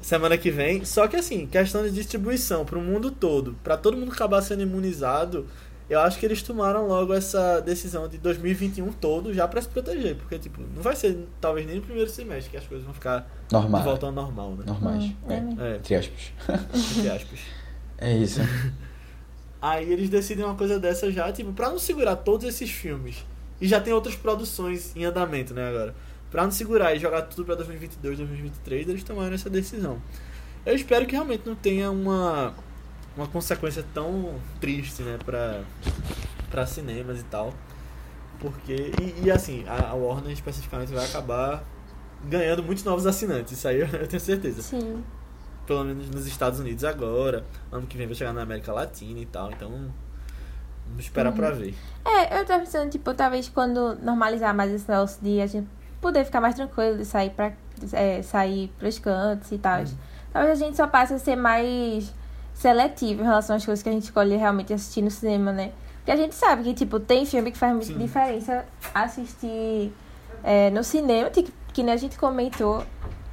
semana 0.00 0.36
que 0.38 0.50
vem. 0.50 0.84
Só 0.84 1.08
que 1.08 1.16
assim, 1.16 1.46
questão 1.46 1.82
de 1.82 1.90
distribuição 1.90 2.64
pro 2.64 2.80
mundo 2.80 3.10
todo, 3.10 3.56
pra 3.64 3.76
todo 3.76 3.96
mundo 3.96 4.12
acabar 4.12 4.40
sendo 4.42 4.62
imunizado, 4.62 5.46
eu 5.88 6.00
acho 6.00 6.18
que 6.18 6.26
eles 6.26 6.42
tomaram 6.42 6.86
logo 6.86 7.12
essa 7.14 7.60
decisão 7.60 8.08
de 8.08 8.18
2021 8.18 8.92
todo 8.92 9.32
já 9.32 9.46
pra 9.46 9.60
se 9.62 9.68
proteger, 9.68 10.16
porque 10.16 10.38
tipo, 10.38 10.60
não 10.74 10.82
vai 10.82 10.96
ser 10.96 11.26
talvez 11.40 11.66
nem 11.66 11.76
no 11.76 11.82
primeiro 11.82 12.10
semestre 12.10 12.50
que 12.50 12.56
as 12.56 12.66
coisas 12.66 12.84
vão 12.84 12.92
ficar 12.94 13.20
de 13.48 13.52
Normal. 13.54 13.82
volta 13.82 14.06
ao 14.06 14.12
normal, 14.12 14.50
né? 14.56 14.64
Normais. 14.66 15.04
Hum, 15.04 15.14
é. 15.28 15.72
É, 15.72 15.76
Entre 15.76 15.94
aspas. 15.94 16.32
entre 16.74 17.10
aspas. 17.10 17.38
É 17.98 18.12
isso. 18.14 18.40
Aí 19.60 19.90
eles 19.90 20.10
decidem 20.10 20.44
uma 20.44 20.54
coisa 20.54 20.78
dessa 20.78 21.10
já, 21.10 21.32
tipo, 21.32 21.50
pra 21.52 21.70
não 21.70 21.78
segurar 21.78 22.14
todos 22.16 22.46
esses 22.46 22.70
filmes. 22.70 23.24
E 23.58 23.66
já 23.66 23.80
tem 23.80 23.92
outras 23.92 24.14
produções 24.14 24.94
em 24.94 25.04
andamento, 25.04 25.54
né, 25.54 25.66
agora. 25.68 25.94
Pra 26.30 26.44
não 26.44 26.50
segurar 26.50 26.94
e 26.94 26.98
jogar 26.98 27.22
tudo 27.22 27.44
pra 27.46 27.54
2022, 27.54 28.18
2023, 28.18 28.86
eles 28.88 29.02
tomaram 29.02 29.34
essa 29.34 29.48
decisão. 29.48 29.98
Eu 30.66 30.74
espero 30.74 31.06
que 31.06 31.12
realmente 31.12 31.46
não 31.46 31.54
tenha 31.54 31.90
uma, 31.90 32.52
uma 33.16 33.26
consequência 33.26 33.84
tão 33.94 34.34
triste, 34.60 35.02
né, 35.02 35.18
pra, 35.24 35.62
pra 36.50 36.66
cinemas 36.66 37.20
e 37.20 37.24
tal. 37.24 37.52
Porque, 38.38 38.92
e, 39.00 39.24
e 39.24 39.30
assim, 39.30 39.64
a, 39.66 39.90
a 39.90 39.94
Warner 39.94 40.32
especificamente 40.32 40.92
vai 40.92 41.04
acabar 41.04 41.64
ganhando 42.24 42.62
muitos 42.62 42.84
novos 42.84 43.06
assinantes, 43.06 43.52
isso 43.52 43.68
aí 43.68 43.80
eu, 43.80 44.08
tenho 44.08 44.20
certeza 44.20 44.62
Sim. 44.62 45.02
pelo 45.66 45.84
menos 45.84 46.10
nos 46.10 46.26
Estados 46.26 46.60
Unidos 46.60 46.84
agora. 46.84 47.44
Ano 47.72 47.86
que 47.86 47.96
vem 47.96 48.06
vai 48.06 48.14
chegar 48.14 48.32
na 48.32 48.42
América 48.42 48.72
Latina 48.72 49.18
e 49.18 49.26
tal. 49.26 49.50
Então, 49.50 49.70
vamos 50.86 51.04
esperar 51.04 51.32
pra 51.32 51.50
ver. 51.50 51.74
É, 52.04 52.40
eu 52.40 52.44
tava 52.44 52.60
pensando, 52.60 52.90
tipo, 52.90 53.14
talvez 53.14 53.48
quando 53.48 53.96
normalizar 54.02 54.54
mais 54.54 54.70
esse 54.72 54.88
negócio 54.88 55.22
de 55.22 55.40
a 55.40 55.46
gente 55.46 55.68
poder 56.00 56.24
ficar 56.24 56.40
mais 56.40 56.54
tranquilo 56.54 56.98
de 56.98 57.04
sair 57.04 57.30
pra 57.30 57.52
é, 57.92 58.22
sair 58.22 58.72
pros 58.78 58.98
cantos 58.98 59.50
e 59.50 59.58
tal. 59.58 59.82
Talvez 60.32 60.60
a 60.60 60.64
gente 60.64 60.76
só 60.76 60.86
passe 60.86 61.14
a 61.14 61.18
ser 61.18 61.36
mais 61.36 62.12
seletivo 62.56 63.22
em 63.22 63.24
relação 63.24 63.54
às 63.54 63.64
coisas 63.64 63.82
que 63.82 63.88
a 63.88 63.92
gente 63.92 64.04
escolhe 64.04 64.34
realmente 64.34 64.72
assistir 64.72 65.02
no 65.02 65.10
cinema, 65.10 65.52
né? 65.52 65.72
Porque 65.98 66.10
a 66.10 66.16
gente 66.16 66.34
sabe 66.34 66.62
que, 66.62 66.74
tipo, 66.74 66.98
tem 66.98 67.26
filme 67.26 67.50
que 67.50 67.58
faz 67.58 67.72
muita 67.72 67.86
Sim. 67.92 67.98
diferença 67.98 68.64
assistir 68.94 69.92
é, 70.42 70.70
no 70.70 70.82
cinema, 70.82 71.28
que, 71.30 71.46
que 71.72 71.82
nem 71.82 71.92
a 71.92 71.96
gente 71.96 72.16
comentou 72.18 72.82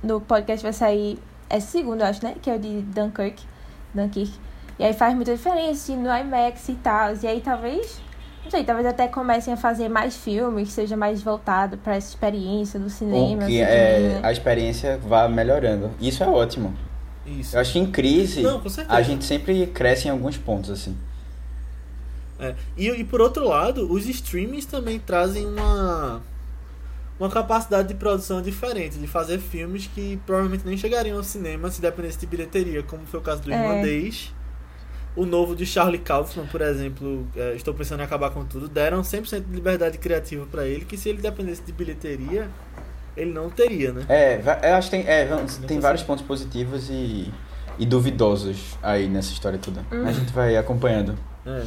no 0.03 0.19
podcast 0.19 0.62
vai 0.62 0.73
sair 0.73 1.19
essa 1.49 1.67
segunda, 1.67 2.03
eu 2.03 2.09
acho, 2.09 2.23
né? 2.23 2.36
Que 2.41 2.49
é 2.49 2.55
o 2.55 2.59
de 2.59 2.81
Dunkirk. 2.81 3.41
Dunkirk. 3.93 4.33
E 4.77 4.83
aí 4.83 4.93
faz 4.93 5.13
muita 5.15 5.33
diferença 5.33 5.95
no 5.95 6.09
IMAX 6.13 6.67
e 6.67 6.73
tal. 6.75 7.13
E 7.21 7.27
aí 7.27 7.39
talvez, 7.39 8.01
não 8.43 8.51
sei, 8.51 8.63
talvez 8.63 8.88
até 8.88 9.07
comecem 9.07 9.53
a 9.53 9.57
fazer 9.57 9.88
mais 9.88 10.17
filmes, 10.17 10.67
que 10.67 10.73
seja 10.73 10.97
mais 10.97 11.21
voltado 11.21 11.77
pra 11.77 11.95
essa 11.95 12.09
experiência 12.09 12.79
do 12.79 12.86
Ou 12.86 12.89
cinema. 12.89 13.45
que 13.45 13.62
assim, 13.62 13.71
é, 13.71 13.99
né? 14.15 14.19
a 14.23 14.31
experiência 14.31 14.99
vá 15.01 15.29
melhorando. 15.29 15.91
Isso 16.01 16.23
é 16.23 16.27
ótimo. 16.27 16.73
Isso. 17.25 17.55
Eu 17.55 17.62
acho 17.62 17.73
que 17.73 17.79
em 17.79 17.89
crise, 17.91 18.41
Não, 18.41 18.59
com 18.59 18.69
certeza. 18.69 18.95
a 18.97 19.01
gente 19.01 19.23
sempre 19.25 19.65
cresce 19.67 20.07
em 20.07 20.12
alguns 20.12 20.38
pontos, 20.38 20.69
assim. 20.69 20.97
É. 22.39 22.55
E, 22.75 22.89
e 22.89 23.03
por 23.03 23.21
outro 23.21 23.47
lado, 23.47 23.89
os 23.91 24.05
streamings 24.07 24.65
também 24.65 24.99
trazem 24.99 25.45
uma 25.45 26.21
uma 27.19 27.29
capacidade 27.29 27.88
de 27.88 27.93
produção 27.93 28.41
diferente, 28.41 28.97
de 28.97 29.07
fazer 29.07 29.38
filmes 29.39 29.88
que 29.88 30.19
provavelmente 30.25 30.65
nem 30.65 30.75
chegariam 30.75 31.15
ao 31.17 31.23
cinema 31.23 31.69
se 31.71 31.79
dependesse 31.79 32.19
de 32.19 32.25
bilheteria, 32.25 32.81
como 32.83 33.05
foi 33.05 33.19
o 33.19 33.23
caso 33.23 33.41
do 33.43 33.51
É. 33.51 33.55
Irlandês. 33.55 34.33
O 35.15 35.25
novo 35.27 35.55
de 35.55 35.63
Charlie 35.63 35.99
Kaufman, 35.99 36.47
por 36.47 36.59
exemplo, 36.59 37.25
é, 37.36 37.53
Estou 37.55 37.71
Pensando 37.73 37.99
em 37.99 38.03
Acabar 38.03 38.31
com 38.31 38.43
Tudo, 38.43 38.67
deram 38.67 39.01
100% 39.03 39.45
de 39.47 39.55
liberdade 39.55 39.99
criativa 39.99 40.45
pra 40.47 40.65
ele, 40.65 40.86
que 40.86 40.97
se 40.97 41.07
ele 41.07 41.21
dependesse 41.21 41.62
de 41.62 41.71
bilheteria, 41.71 42.49
ele 43.15 43.32
não 43.32 43.49
teria, 43.49 43.91
né? 43.93 44.06
É, 44.10 44.41
eu 44.63 44.76
acho 44.76 44.89
que 44.89 44.97
tem, 44.97 45.08
é, 45.08 45.28
tem 45.67 45.80
vários 45.80 46.04
pontos 46.04 46.23
positivos 46.26 46.89
e, 46.89 47.32
e 47.78 47.86
duvidosos 47.86 48.78
aí 48.82 49.08
nessa 49.08 49.32
história 49.32 49.58
toda. 49.60 49.86
A 49.91 50.12
gente 50.12 50.32
vai 50.34 50.56
acompanhando 50.58 51.15
É. 51.45 51.63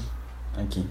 aqui. 0.60 0.86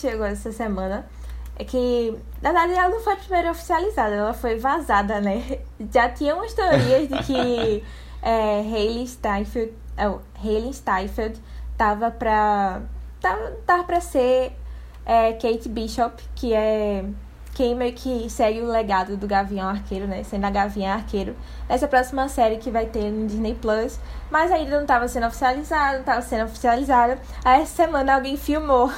Chegou 0.00 0.26
essa 0.26 0.50
semana 0.52 1.06
é 1.60 1.64
que, 1.64 2.16
na 2.40 2.52
verdade, 2.52 2.72
ela 2.72 2.88
não 2.88 3.00
foi 3.00 3.16
primeiro 3.16 3.50
oficializada, 3.50 4.14
ela 4.14 4.32
foi 4.32 4.56
vazada, 4.56 5.20
né? 5.20 5.58
Já 5.92 6.08
tinha 6.08 6.34
umas 6.34 6.54
teorias 6.54 7.06
de 7.06 7.22
que 7.22 7.84
é, 8.22 8.60
Hailey 8.60 9.06
Steinfeld, 9.06 9.72
oh, 9.98 10.20
Hailey 10.42 10.72
Steinfeld 10.72 11.38
tava 11.76 12.10
pra, 12.10 12.80
tava, 13.20 13.50
tava 13.66 13.84
pra 13.84 14.00
ser 14.00 14.52
é, 15.04 15.34
Kate 15.34 15.68
Bishop, 15.68 16.22
que 16.34 16.54
é 16.54 17.04
quem 17.54 17.74
meio 17.74 17.92
que 17.92 18.30
segue 18.30 18.62
o 18.62 18.66
legado 18.66 19.18
do 19.18 19.26
Gavião 19.26 19.68
Arqueiro, 19.68 20.06
né? 20.06 20.22
Sendo 20.22 20.46
a 20.46 20.50
Gavião 20.50 20.92
Arqueiro. 20.92 21.36
Nessa 21.68 21.86
próxima 21.86 22.26
série 22.28 22.56
que 22.56 22.70
vai 22.70 22.86
ter 22.86 23.10
no 23.10 23.26
Disney 23.26 23.54
Plus. 23.54 23.98
Mas 24.30 24.50
ainda 24.50 24.70
não 24.70 24.82
estava 24.82 25.06
sendo 25.08 25.26
oficializada, 25.26 25.92
não 25.94 26.00
estava 26.00 26.22
sendo 26.22 26.44
oficializada. 26.44 27.18
Aí 27.44 27.60
essa 27.60 27.84
semana 27.84 28.14
alguém 28.14 28.36
filmou 28.38 28.90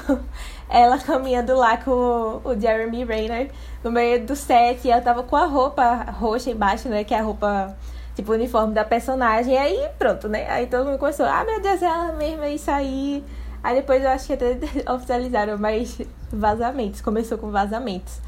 ela 0.72 0.98
caminhando 0.98 1.54
lá 1.54 1.76
com 1.76 2.40
o, 2.42 2.58
Jeremy 2.58 3.04
Renner 3.04 3.50
no 3.85 3.92
meio 3.92 4.24
do 4.24 4.35
set. 4.35 4.87
E 4.87 4.90
ela 4.90 5.02
tava 5.02 5.22
com 5.22 5.37
a 5.37 5.44
roupa 5.44 6.04
roxa 6.18 6.50
embaixo, 6.50 6.88
né? 6.88 7.04
Que 7.04 7.12
é 7.12 7.18
a 7.18 7.22
roupa, 7.22 7.76
tipo, 8.16 8.32
uniforme 8.32 8.72
da 8.72 8.85
personagem. 8.85 9.52
E 9.52 9.58
aí 9.58 9.88
pronto, 9.98 10.28
né? 10.28 10.48
Aí 10.48 10.66
todo 10.66 10.87
mundo 10.87 10.98
começou, 10.98 11.26
ah, 11.26 11.44
meu 11.44 11.61
Deus, 11.61 11.82
é 11.82 11.85
ela 11.85 12.12
mesma, 12.12 12.46
é 12.46 12.54
isso 12.54 12.70
aí. 12.70 13.22
Aí 13.62 13.76
depois 13.76 14.02
eu 14.02 14.08
acho 14.08 14.26
que 14.26 14.32
até 14.32 14.56
oficializaram 14.90 15.58
mais 15.58 16.00
vazamentos. 16.32 17.02
Começou 17.02 17.37
com 17.37 17.50
vazamentos. 17.50 18.18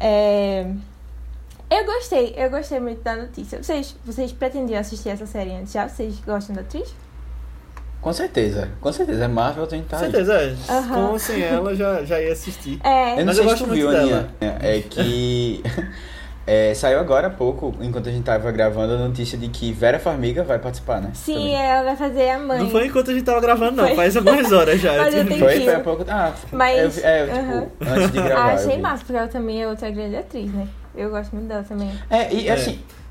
É... 0.00 0.66
Eu 1.70 1.86
gostei, 1.86 2.34
eu 2.36 2.50
gostei 2.50 2.80
muito 2.80 3.02
da 3.02 3.16
notícia. 3.16 3.62
Vocês, 3.62 3.96
vocês 4.04 4.32
pretendiam 4.32 4.80
assistir 4.80 5.10
essa 5.10 5.26
série 5.26 5.52
antes 5.52 5.72
já? 5.72 5.88
Vocês 5.88 6.20
gostam 6.20 6.54
da 6.54 6.62
atriz? 6.62 6.94
Com 8.02 8.12
certeza, 8.12 8.68
com 8.80 8.92
certeza. 8.92 9.28
Marvel 9.28 9.66
tem 9.66 9.78
que 9.80 9.86
estar 9.86 9.98
Com 10.00 10.04
aí. 10.04 10.10
certeza, 10.10 10.34
é. 10.34 10.54
Aham. 10.72 10.94
Com 10.94 11.12
ou 11.12 11.18
sem 11.18 11.40
ela, 11.42 11.74
já, 11.74 12.04
já 12.04 12.20
ia 12.20 12.32
assistir. 12.32 12.78
É. 12.84 13.12
Eu 13.12 13.16
não 13.18 13.26
Mas 13.26 13.36
sei 13.36 13.44
eu 13.44 13.48
se 13.48 13.54
gosto 13.54 13.58
tu 13.64 13.68
muito 13.68 13.80
viu, 13.80 13.90
dela. 13.90 14.28
Aninha. 14.40 14.58
É 14.60 14.80
que 14.80 15.62
É, 16.44 16.74
saiu 16.74 16.98
agora 16.98 17.28
há 17.28 17.30
pouco, 17.30 17.72
enquanto 17.80 18.08
a 18.08 18.12
gente 18.12 18.24
tava 18.24 18.50
gravando, 18.50 18.94
a 18.94 18.96
notícia 18.96 19.38
de 19.38 19.46
que 19.46 19.72
Vera 19.72 20.00
Farmiga 20.00 20.42
vai 20.42 20.58
participar, 20.58 21.00
né? 21.00 21.10
Sim, 21.14 21.34
Também. 21.34 21.54
ela 21.54 21.84
vai 21.84 21.96
fazer 21.96 22.30
a 22.30 22.38
mãe. 22.40 22.58
Não 22.58 22.68
foi 22.68 22.86
enquanto 22.88 23.12
a 23.12 23.14
gente 23.14 23.22
tava 23.22 23.40
gravando, 23.40 23.76
não. 23.76 23.86
Foi. 23.86 23.94
Faz 23.94 24.16
algumas 24.16 24.50
horas 24.50 24.80
já. 24.80 24.92
Mas 24.98 25.14
eu 25.14 25.24
tenho. 25.24 25.38
Foi, 25.38 25.60
foi 25.60 25.74
há 25.74 25.78
pouco. 25.80 26.04
Ah, 26.08 26.32
Mas, 26.50 26.98
eu, 26.98 27.04
é, 27.08 27.26
tipo, 27.26 27.72
antes 27.88 28.10
de 28.10 28.20
gravar. 28.22 28.50
Ah, 28.50 28.54
achei 28.54 28.76
massa, 28.78 29.04
porque 29.04 29.16
ela 29.16 29.28
também 29.28 29.62
é 29.62 29.68
outra 29.68 29.88
grande 29.92 30.16
atriz, 30.16 30.52
né? 30.52 30.66
Eu 30.96 31.10
gosto 31.10 31.32
muito 31.32 31.46
dela 31.46 31.62
também. 31.62 31.92
É, 32.10 32.34
e 32.34 32.48
É. 32.48 32.52
assim, 32.54 32.72
é, 32.72 33.01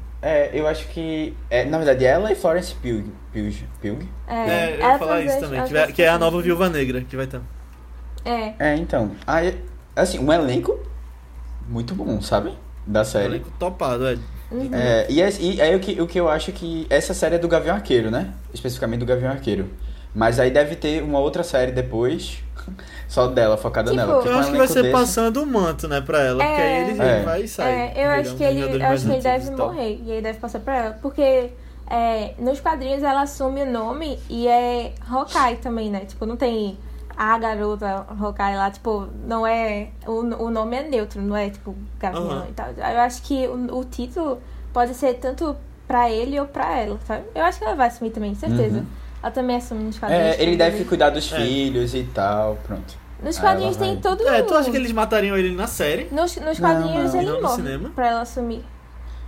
eu 0.53 0.67
acho 0.67 0.87
que. 0.89 1.35
É, 1.49 1.65
na 1.65 1.77
verdade, 1.77 2.05
ela 2.05 2.31
e 2.31 2.35
Florence 2.35 2.73
Pugh. 2.75 3.05
Pugh, 3.33 3.53
Pugh? 3.81 4.07
É, 4.27 4.35
É, 4.35 4.75
eu 4.75 4.79
ia 4.79 4.99
falar 4.99 5.21
isso 5.21 5.35
as- 5.35 5.41
também. 5.41 5.59
as 5.59 5.67
Que, 5.67 5.73
vai- 5.73 5.91
que 5.93 6.01
é 6.03 6.09
a 6.09 6.19
nova 6.19 6.41
Viúva 6.41 6.69
Negra 6.69 7.01
que 7.01 7.15
vai 7.15 7.25
ter. 7.27 7.41
É. 8.23 8.53
É, 8.59 8.75
então. 8.75 9.11
Aí, 9.25 9.57
assim, 9.95 10.19
um 10.19 10.31
elenco 10.31 10.79
muito 11.67 11.95
bom, 11.95 12.21
sabe? 12.21 12.53
Da 12.85 13.03
série. 13.03 13.25
Elenco 13.25 13.51
topado, 13.57 14.07
é. 14.07 14.17
Uhum. 14.51 14.69
É, 14.73 15.07
e, 15.09 15.21
é- 15.21 15.31
e 15.39 15.61
aí 15.61 15.75
o 15.75 15.79
que, 15.79 16.01
o 16.01 16.05
que 16.07 16.19
eu 16.19 16.29
acho 16.29 16.51
que. 16.51 16.85
Essa 16.89 17.13
série 17.13 17.35
é 17.35 17.39
do 17.39 17.47
Gavião 17.47 17.75
Arqueiro, 17.75 18.11
né? 18.11 18.33
Especificamente 18.53 18.99
do 18.99 19.05
Gavião 19.05 19.31
Arqueiro. 19.31 19.69
Mas 20.13 20.39
aí 20.39 20.51
deve 20.51 20.75
ter 20.75 21.01
uma 21.01 21.19
outra 21.19 21.41
série 21.41 21.71
depois, 21.71 22.43
só 23.11 23.27
dela, 23.27 23.57
focada 23.57 23.91
Tipo, 23.91 24.05
nela. 24.05 24.23
Eu 24.25 24.35
um 24.35 24.39
acho 24.39 24.51
que 24.51 24.57
vai 24.57 24.67
ser 24.67 24.81
desse- 24.83 24.91
passando 24.93 25.43
o 25.43 25.45
manto, 25.45 25.87
né, 25.87 25.99
pra 25.99 26.21
ela. 26.21 26.43
Porque 26.43 26.61
aí 26.61 26.89
ele 26.89 27.01
É. 27.01 27.21
vai 27.23 27.45
sair. 27.47 27.73
É, 27.95 28.05
eu 28.05 28.09
acho 28.11 28.35
que 28.35 28.43
é 28.43 28.47
um 28.47 28.51
ele, 28.51 28.81
eu 28.83 28.87
acho 28.87 29.05
que 29.05 29.11
ele 29.11 29.21
deve 29.21 29.47
e 29.47 29.51
morrer. 29.55 30.01
E 30.05 30.11
aí 30.13 30.21
deve 30.21 30.39
passar 30.39 30.59
pra 30.59 30.77
ela. 30.77 30.97
Porque 31.01 31.49
é, 31.89 32.33
nos 32.39 32.61
quadrinhos 32.61 33.03
ela 33.03 33.23
assume 33.23 33.63
o 33.63 33.69
nome 33.71 34.17
e 34.29 34.47
é 34.47 34.93
Hawkeye 35.09 35.57
também, 35.57 35.89
né? 35.91 36.05
Tipo, 36.07 36.25
não 36.25 36.37
tem 36.37 36.77
a 37.17 37.37
garota 37.37 38.05
Hawkeye 38.19 38.55
lá, 38.55 38.71
tipo, 38.71 39.07
não 39.27 39.45
é. 39.45 39.89
O, 40.07 40.21
o 40.45 40.49
nome 40.49 40.77
é 40.77 40.83
neutro, 40.83 41.21
não 41.21 41.35
é 41.35 41.49
tipo 41.49 41.75
Gavião 41.99 42.29
Aham. 42.31 42.45
e 42.49 42.53
tal. 42.53 42.67
Eu 42.69 42.99
acho 43.01 43.21
que 43.23 43.45
o, 43.45 43.77
o 43.79 43.83
título 43.83 44.39
pode 44.71 44.93
ser 44.93 45.15
tanto 45.15 45.53
pra 45.85 46.09
ele 46.09 46.39
ou 46.39 46.45
pra 46.45 46.77
ela, 46.79 46.97
sabe? 47.05 47.23
Eu 47.35 47.43
acho 47.43 47.59
que 47.59 47.65
ela 47.65 47.75
vai 47.75 47.87
assumir 47.89 48.11
também, 48.11 48.33
certeza. 48.35 48.77
Uhum. 48.79 48.85
Ela 49.21 49.31
também 49.31 49.57
assume 49.57 49.83
nos 49.83 49.99
quadrinhos. 49.99 50.25
É, 50.37 50.41
ele 50.41 50.55
deve 50.55 50.85
cuidar 50.85 51.09
dos 51.09 51.31
É. 51.31 51.35
filhos 51.35 51.93
e 51.93 52.03
tal, 52.03 52.57
pronto. 52.65 53.00
Nos 53.21 53.37
Ah, 53.37 53.41
quadrinhos 53.41 53.77
tem 53.77 53.97
todo 53.97 54.27
É, 54.27 54.41
tu 54.41 54.53
acha 54.55 54.71
que 54.71 54.77
eles 54.77 54.91
matariam 54.91 55.37
ele 55.37 55.55
na 55.55 55.67
série? 55.67 56.07
Nos, 56.11 56.35
nos 56.37 56.59
Não, 56.59 56.69
quadrinhos 56.69 57.13
não. 57.13 57.21
ele 57.21 57.29
Não 57.29 57.35
no 57.37 57.41
morre 57.43 57.55
cinema? 57.55 57.89
pra 57.95 58.07
ela 58.07 58.21
assumir. 58.21 58.63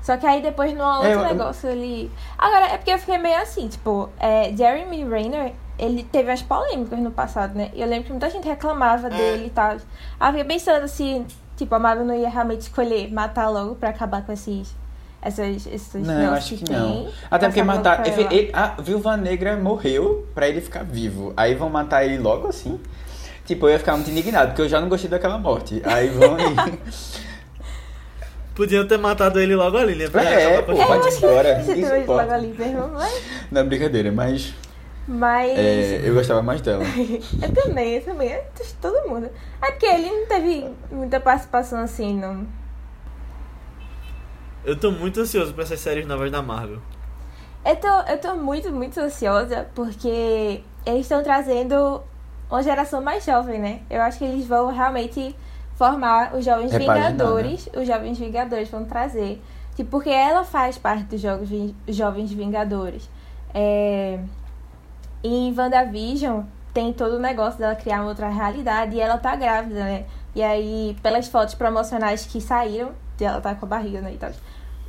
Só 0.01 0.17
que 0.17 0.25
aí 0.25 0.41
depois 0.41 0.73
no 0.75 0.83
outro 0.83 1.07
É, 1.07 1.13
eu- 1.13 1.23
negócio 1.23 1.69
ele. 1.69 2.11
Agora, 2.37 2.65
é 2.65 2.77
porque 2.77 2.91
eu 2.91 2.97
fiquei 2.97 3.17
meio 3.17 3.39
assim, 3.41 3.67
tipo, 3.69 4.09
é, 4.19 4.51
Jeremy 4.55 5.05
Renner, 5.07 5.53
ele 5.79 6.03
teve 6.03 6.29
as 6.31 6.41
polêmicas 6.41 6.99
no 6.99 7.11
passado, 7.11 7.55
né? 7.55 7.69
E 7.73 7.81
eu 7.81 7.87
lembro 7.87 8.05
que 8.05 8.11
muita 8.11 8.29
gente 8.29 8.45
reclamava 8.47 9.07
É. 9.07 9.09
dele 9.11 9.45
e 9.47 9.49
tal. 9.49 9.69
Aí 9.71 9.77
eu 10.19 10.31
fiquei 10.39 10.43
pensando 10.43 10.87
se, 10.87 11.23
tipo, 11.55 11.73
a 11.73 11.79
Marvel 11.79 12.05
não 12.05 12.15
ia 12.15 12.29
realmente 12.29 12.61
escolher 12.61 13.13
matar 13.13 13.47
logo 13.49 13.75
pra 13.75 13.89
acabar 13.89 14.25
com 14.25 14.31
esses. 14.33 14.75
Essas, 15.21 15.65
esses 15.67 15.93
Não, 16.05 16.15
negócios 16.15 16.45
acho 16.53 16.55
que 16.57 16.63
tem, 16.65 16.75
não. 16.77 17.07
Até 17.31 17.47
porque 17.47 17.61
logo 17.61 17.77
matar. 17.77 18.01
pra 18.01 18.07
ele- 18.09 18.27
ele- 18.35 18.49
a 18.51 18.67
Viúva 18.81 19.15
Negra 19.15 19.55
morreu 19.55 20.27
pra 20.35 20.49
ele 20.49 20.59
ficar 20.59 20.83
vivo. 20.83 21.31
Aí 21.37 21.55
vão 21.55 21.69
matar 21.69 22.03
ele 22.03 22.17
logo 22.17 22.45
assim. 22.49 22.77
Tipo, 23.45 23.67
eu 23.67 23.71
ia 23.73 23.79
ficar 23.79 23.93
muito 23.95 24.09
indignado, 24.09 24.47
porque 24.49 24.61
eu 24.61 24.69
já 24.69 24.79
não 24.79 24.87
gostei 24.89 25.09
daquela 25.09 25.37
morte. 25.37 25.81
Aí 25.85 26.09
vão 26.09 26.37
e. 26.39 27.23
Podiam 28.55 28.87
ter 28.87 28.97
matado 28.99 29.39
ele 29.39 29.55
logo 29.55 29.77
ali, 29.77 29.95
né? 29.95 30.07
Pra 30.09 30.23
É, 30.23 30.61
pô, 30.61 30.71
a 30.73 30.85
vai 30.85 30.99
história. 31.09 31.59
embora. 31.59 31.63
Você 31.63 31.73
Isso 31.73 31.89
logo 31.89 32.01
importa. 32.03 32.33
ali 32.35 32.47
mesmo, 32.57 32.87
mas. 32.89 33.21
Não 33.51 33.61
é 33.61 33.63
brincadeira, 33.63 34.11
mas. 34.11 34.53
Mas. 35.07 35.57
é, 35.57 36.01
eu 36.07 36.13
gostava 36.13 36.41
mais 36.41 36.61
dela. 36.61 36.83
Eu 37.41 37.51
também, 37.53 37.95
eu 37.95 38.01
também. 38.05 38.29
É 38.29 38.45
de 38.55 38.73
Todo 38.75 39.09
mundo. 39.09 39.29
É 39.61 39.71
porque 39.71 39.85
ele 39.87 40.09
não 40.09 40.25
teve 40.27 40.69
muita 40.91 41.19
participação 41.19 41.79
assim, 41.79 42.17
não. 42.17 42.45
Eu 44.63 44.77
tô 44.77 44.91
muito 44.91 45.19
ansioso 45.19 45.53
pra 45.53 45.63
essas 45.63 45.79
séries 45.81 46.05
novas 46.07 46.31
da 46.31 46.41
Marvel. 46.41 46.79
Eu 47.65 47.75
tô, 47.75 47.87
eu 47.87 48.17
tô 48.19 48.35
muito, 48.35 48.71
muito 48.71 48.97
ansiosa 48.99 49.67
porque 49.75 50.61
eles 50.85 51.01
estão 51.01 51.21
trazendo 51.23 52.01
uma 52.53 52.61
geração 52.61 53.01
mais 53.01 53.25
jovem, 53.25 53.59
né? 53.59 53.79
Eu 53.89 54.01
acho 54.03 54.19
que 54.19 54.25
eles 54.25 54.45
vão 54.45 54.67
realmente 54.67 55.35
formar 55.73 56.35
os 56.35 56.45
Jovens 56.45 56.71
Repaginar, 56.71 57.11
Vingadores. 57.11 57.67
Os 57.75 57.87
Jovens 57.87 58.19
Vingadores 58.19 58.69
vão 58.69 58.85
trazer. 58.85 59.41
Tipo, 59.75 59.89
porque 59.89 60.11
ela 60.11 60.43
faz 60.43 60.77
parte 60.77 61.03
dos 61.05 61.19
jogos 61.19 61.49
Jovens 61.87 62.31
Vingadores. 62.31 63.09
É... 63.53 64.19
Em 65.23 65.51
WandaVision 65.57 66.43
tem 66.71 66.93
todo 66.93 67.15
o 67.15 67.19
negócio 67.19 67.57
dela 67.57 67.75
criar 67.75 68.01
uma 68.01 68.09
outra 68.09 68.29
realidade 68.29 68.95
e 68.95 68.99
ela 68.99 69.17
tá 69.17 69.35
grávida, 69.35 69.79
né? 69.79 70.05
E 70.35 70.43
aí, 70.43 70.95
pelas 71.01 71.27
fotos 71.27 71.55
promocionais 71.55 72.25
que 72.25 72.39
saíram, 72.39 72.91
ela 73.19 73.41
tá 73.41 73.55
com 73.55 73.65
a 73.65 73.69
barriga, 73.69 73.99
né? 73.99 74.13
E 74.13 74.17
tal. 74.17 74.31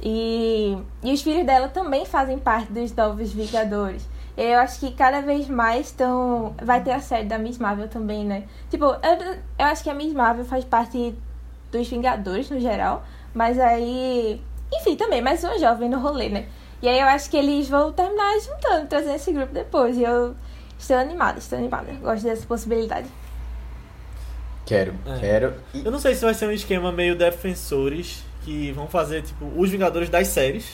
E, 0.02 0.76
e 1.02 1.12
os 1.14 1.22
filhos 1.22 1.46
dela 1.46 1.68
também 1.68 2.04
fazem 2.04 2.38
parte 2.38 2.70
dos 2.70 2.94
Novos 2.94 3.32
Vingadores. 3.32 4.06
Eu 4.36 4.58
acho 4.58 4.80
que 4.80 4.90
cada 4.92 5.20
vez 5.20 5.48
mais 5.48 5.86
estão. 5.86 6.54
Vai 6.62 6.82
ter 6.82 6.90
a 6.92 7.00
série 7.00 7.26
da 7.26 7.38
Miss 7.38 7.56
Marvel 7.58 7.88
também, 7.88 8.24
né? 8.24 8.44
Tipo, 8.68 8.84
eu, 8.86 9.34
eu 9.58 9.64
acho 9.66 9.82
que 9.84 9.90
a 9.90 9.94
Miss 9.94 10.12
Marvel 10.12 10.44
faz 10.44 10.64
parte 10.64 11.14
dos 11.70 11.88
Vingadores 11.88 12.50
no 12.50 12.58
geral. 12.58 13.04
Mas 13.32 13.58
aí. 13.60 14.40
Enfim, 14.72 14.96
também, 14.96 15.22
mais 15.22 15.42
uma 15.44 15.56
jovem 15.58 15.88
no 15.88 16.00
rolê, 16.00 16.28
né? 16.28 16.46
E 16.82 16.88
aí 16.88 16.98
eu 17.00 17.06
acho 17.06 17.30
que 17.30 17.36
eles 17.36 17.68
vão 17.68 17.92
terminar 17.92 18.38
juntando, 18.40 18.86
trazendo 18.88 19.14
esse 19.14 19.32
grupo 19.32 19.52
depois. 19.54 19.96
E 19.96 20.02
eu 20.02 20.34
estou 20.78 20.96
animada, 20.96 21.38
estou 21.38 21.56
animada. 21.58 21.92
Gosto 22.02 22.24
dessa 22.24 22.44
possibilidade. 22.46 23.06
Quero, 24.66 24.94
É. 25.06 25.18
quero. 25.20 25.54
E- 25.74 25.84
Eu 25.84 25.92
não 25.92 25.98
sei 25.98 26.14
se 26.14 26.24
vai 26.24 26.34
ser 26.34 26.46
um 26.46 26.50
esquema 26.52 26.90
meio 26.90 27.14
defensores 27.16 28.24
que 28.44 28.72
vão 28.72 28.86
fazer, 28.88 29.22
tipo, 29.22 29.44
os 29.56 29.70
Vingadores 29.70 30.08
das 30.08 30.26
séries. 30.28 30.66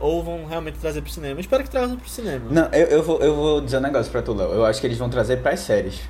Ou 0.00 0.22
vão 0.22 0.46
realmente 0.46 0.78
trazer 0.78 1.02
pro 1.02 1.10
cinema. 1.10 1.40
Espero 1.40 1.62
que 1.64 1.70
trazam 1.70 1.96
pro 1.96 2.08
cinema. 2.08 2.46
Não, 2.50 2.68
eu, 2.72 2.86
eu, 2.86 3.02
vou, 3.02 3.20
eu 3.20 3.34
vou 3.34 3.60
dizer 3.60 3.78
um 3.78 3.80
negócio 3.80 4.10
pra 4.12 4.22
tu, 4.22 4.32
Léo. 4.34 4.52
Eu 4.52 4.64
acho 4.64 4.80
que 4.80 4.86
eles 4.86 4.98
vão 4.98 5.08
trazer 5.08 5.38
pras 5.38 5.60
séries. 5.60 6.00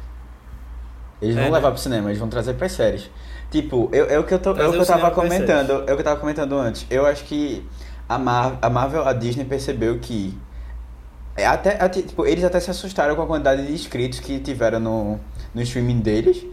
Eles 1.20 1.37
É, 1.37 1.40
vão 1.40 1.51
né? 1.51 1.57
levar 1.57 1.70
pro 1.72 1.81
cinema, 1.81 2.09
eles 2.09 2.18
vão 2.18 2.29
trazer 2.29 2.55
pras 2.55 2.72
séries. 2.72 3.11
Tipo, 3.51 3.88
eu, 3.92 4.07
é 4.07 4.18
o 4.18 4.24
que 4.24 4.35
eu, 4.35 4.38
tô, 4.38 4.51
é 4.51 4.68
o 4.68 4.72
que 4.72 4.79
eu 4.79 4.87
tava 4.87 5.11
comentando. 5.11 5.70
É 5.87 5.92
o 5.92 5.96
que 5.96 6.01
eu 6.01 6.05
tava 6.05 6.20
comentando 6.20 6.55
antes. 6.59 6.87
Eu 6.90 7.07
acho 7.07 7.24
que 7.24 7.66
a, 8.09 8.18
Mar 8.18 8.59
a 8.61 8.68
Marvel, 8.70 9.07
a 9.07 9.12
Disney 9.12 9.44
percebeu 9.44 9.98
que. 9.98 10.37
é 11.37 11.46
Até, 11.46 11.83
até, 11.83 12.03
tipo, 12.03 12.27
eles 12.27 12.44
até 12.44 12.61
se 12.61 12.70
assustaram 12.70 13.16
com 13.16 13.22
a 13.22 13.27
quantidade 13.27 13.66
de 13.66 13.72
inscritos 13.72 14.20
que 14.20 14.38
tiveram 14.38 14.79
no, 14.81 15.20
no 15.55 15.62
streaming 15.62 16.01
deles. 16.01 16.44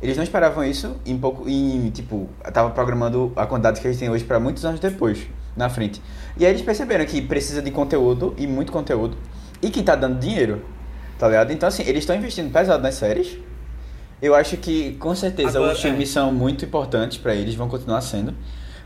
Eles 0.00 0.16
não 0.16 0.24
esperavam 0.24 0.62
isso 0.64 0.96
em 1.06 1.16
pouco. 1.16 1.48
Em, 1.48 1.88
tipo, 1.90 2.28
tava 2.52 2.70
programando 2.70 3.32
a 3.34 3.46
quantidade 3.46 3.80
que 3.80 3.86
eles 3.86 3.98
têm 3.98 4.10
hoje 4.10 4.24
pra 4.24 4.38
muitos 4.38 4.64
anos 4.64 4.78
depois, 4.78 5.26
na 5.56 5.68
frente. 5.68 6.00
E 6.36 6.44
aí 6.44 6.52
eles 6.52 6.62
perceberam 6.62 7.04
que 7.04 7.20
precisa 7.22 7.60
de 7.62 7.70
conteúdo 7.70 8.34
e 8.38 8.46
muito 8.46 8.72
conteúdo. 8.72 9.16
E 9.60 9.70
que 9.70 9.82
tá 9.82 9.94
dando 9.94 10.18
dinheiro. 10.18 10.62
Tá 11.18 11.28
ligado? 11.28 11.52
Então, 11.52 11.68
assim, 11.68 11.82
eles 11.84 11.98
estão 12.02 12.16
investindo 12.16 12.50
pesado 12.52 12.82
nas 12.82 12.94
séries. 12.96 13.38
Eu 14.20 14.34
acho 14.34 14.56
que, 14.56 14.92
com 14.94 15.14
certeza, 15.14 15.58
Agora, 15.58 15.72
os 15.74 15.80
filmes 15.80 16.08
é. 16.10 16.12
são 16.12 16.32
muito 16.32 16.64
importantes 16.64 17.18
pra 17.18 17.34
eles, 17.34 17.54
vão 17.54 17.68
continuar 17.68 18.00
sendo. 18.00 18.34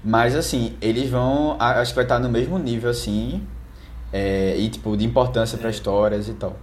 Mas, 0.04 0.34
assim, 0.36 0.74
eles 0.80 1.08
vão. 1.10 1.56
a- 1.58 1.80
Acho 1.80 1.92
que 1.92 1.96
vai 1.96 2.04
estar 2.04 2.18
no 2.18 2.28
mesmo 2.28 2.58
nível, 2.58 2.90
assim. 2.90 3.42
é, 4.12 4.56
e, 4.56 4.68
tipo, 4.68 4.96
de 4.96 5.04
importância 5.04 5.58
pra 5.58 5.68
histórias 5.68 6.28
e 6.28 6.34
tal. 6.34 6.56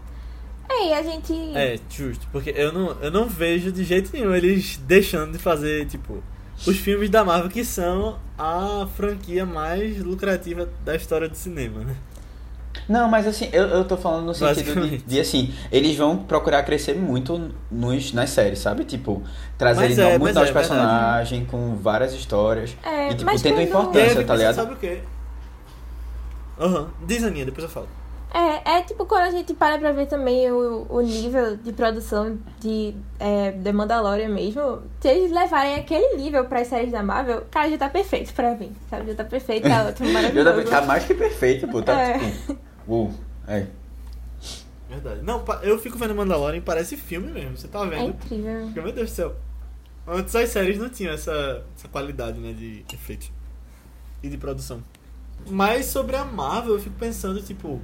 É, 0.70 0.88
e 0.90 0.94
a 0.94 1.04
gente. 1.04 1.34
É, 1.56 1.78
justo. 1.90 2.28
Porque 2.32 2.52
eu 2.56 2.72
não, 2.72 2.92
eu 3.02 3.12
não 3.12 3.28
vejo 3.28 3.72
de 3.72 3.84
jeito 3.84 4.10
nenhum 4.14 4.34
eles 4.34 4.78
deixando 4.78 5.34
de 5.34 5.38
fazer, 5.38 5.86
tipo, 5.88 6.24
os 6.68 6.78
filmes 6.78 7.10
da 7.10 7.24
Marvel 7.24 7.50
que 7.50 7.64
são 7.66 8.18
a 8.38 8.88
franquia 8.96 9.46
mais 9.46 10.00
lucrativa 10.00 10.70
da 10.86 10.96
história 10.96 11.28
do 11.30 11.36
cinema, 11.36 11.82
né? 11.84 11.96
Não, 12.90 13.08
mas 13.08 13.28
assim, 13.28 13.50
eu, 13.54 13.64
eu 13.68 13.86
tô 13.86 13.96
falando 13.96 14.26
no 14.26 14.34
sentido 14.34 14.88
de, 14.90 14.98
de, 14.98 15.20
assim, 15.20 15.54
eles 15.72 15.96
vão 15.96 16.18
procurar 16.18 16.64
crescer 16.64 16.96
muito 16.96 17.52
nos, 17.72 18.12
nas 18.14 18.32
séries, 18.32 18.60
sabe? 18.60 18.84
Tipo, 18.84 19.22
trazerem 19.58 19.90
Mas 19.96 20.00
é, 20.00 20.18
muito 20.18 20.34
novos 20.34 20.50
é 20.50 20.54
verdade. 20.54 20.54
personagens, 20.54 21.48
com 21.50 21.76
várias 21.76 22.14
histórias. 22.14 22.76
É, 22.84 23.08
e, 23.12 23.16
tipo, 23.16 23.26
mas 23.26 23.42
tendo 23.42 23.56
quando- 23.56 23.68
importância, 23.68 24.24
tá 24.26 24.36
ligado? 24.36 24.56
sabe 24.56 24.74
o 24.74 24.78
quê? 24.78 25.00
Aham, 26.60 26.90
diz 27.06 27.24
Aninha, 27.24 27.46
depois 27.46 27.64
eu 27.64 27.70
falo. 27.70 27.88
É, 28.34 28.78
é 28.78 28.82
tipo 28.82 29.06
quando 29.06 29.24
a 29.26 29.32
gente 29.32 29.54
para 29.54 29.78
pra 29.78 29.92
ver 29.92 30.08
também 30.08 30.50
o, 30.52 30.88
o 30.90 31.02
nível 31.02 31.56
de 31.56 31.72
produção 31.72 32.40
de 32.60 32.96
é, 33.20 33.52
The 33.52 33.72
Mandalorian 33.72 34.30
mesmo. 34.30 34.82
Se 35.00 35.08
eles 35.08 35.32
levarem 35.32 35.76
aquele 35.76 36.18
nível 36.18 36.44
pras 36.46 36.68
séries 36.68 36.92
da 36.92 37.04
Marvel, 37.04 37.46
cara, 37.52 37.70
já 37.70 37.78
tá 37.78 37.90
perfeito 37.90 38.34
pra 38.34 38.56
mim, 38.56 38.76
sabe? 38.90 39.08
Já 39.12 39.16
tá 39.18 39.24
perfeito, 39.24 39.68
tá 39.70 39.86
ótimo, 39.88 40.10
maravilhoso. 40.14 40.50
também- 40.50 40.66
tá 40.66 40.82
mais 40.82 41.06
que 41.06 41.14
perfeito, 41.14 41.68
pô. 41.68 41.82
Tá 41.84 41.94
É. 41.94 42.18
tipo. 42.20 42.58
Uh, 42.88 43.14
é. 43.48 43.68
Verdade. 44.90 45.22
Não, 45.22 45.44
eu 45.62 45.78
fico 45.80 45.98
vendo 45.98 46.16
Mandalorian 46.16 46.58
e 46.58 46.62
parece 46.62 46.98
filme 46.98 47.32
mesmo, 47.32 47.56
você 47.58 47.68
tá 47.68 47.84
É 47.86 47.88
vendo? 47.90 48.10
incrível. 48.10 48.62
Porque, 48.66 48.82
meu 48.82 48.92
Deus 48.92 49.10
do 49.12 49.14
céu. 49.16 49.36
Antes 50.08 50.36
as 50.36 50.50
séries 50.50 50.78
não 50.80 50.90
tinham 50.90 51.14
essa, 51.14 51.64
essa 51.78 51.88
qualidade, 51.88 52.40
né, 52.40 52.52
de 52.52 52.84
efeito 52.94 53.32
e 54.22 54.28
de 54.30 54.38
produção. 54.38 54.84
Mas 55.48 55.86
sobre 55.88 56.16
a 56.16 56.26
Marvel, 56.26 56.74
eu 56.74 56.80
fico 56.80 56.96
pensando, 57.00 57.42
tipo, 57.42 57.80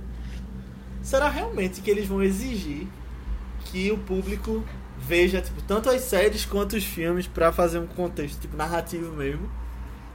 será 1.02 1.30
realmente 1.30 1.82
que 1.82 1.90
eles 1.90 2.08
vão 2.08 2.22
exigir 2.22 2.88
que 3.66 3.92
o 3.92 3.98
público 3.98 4.64
veja, 4.98 5.42
tipo, 5.42 5.62
tanto 5.64 5.90
as 5.90 6.02
séries 6.02 6.46
quanto 6.46 6.76
os 6.76 6.84
filmes 6.84 7.28
pra 7.28 7.52
fazer 7.52 7.80
um 7.80 7.88
contexto, 7.88 8.42
tipo, 8.42 8.58
narrativo 8.58 9.14
mesmo? 9.14 9.50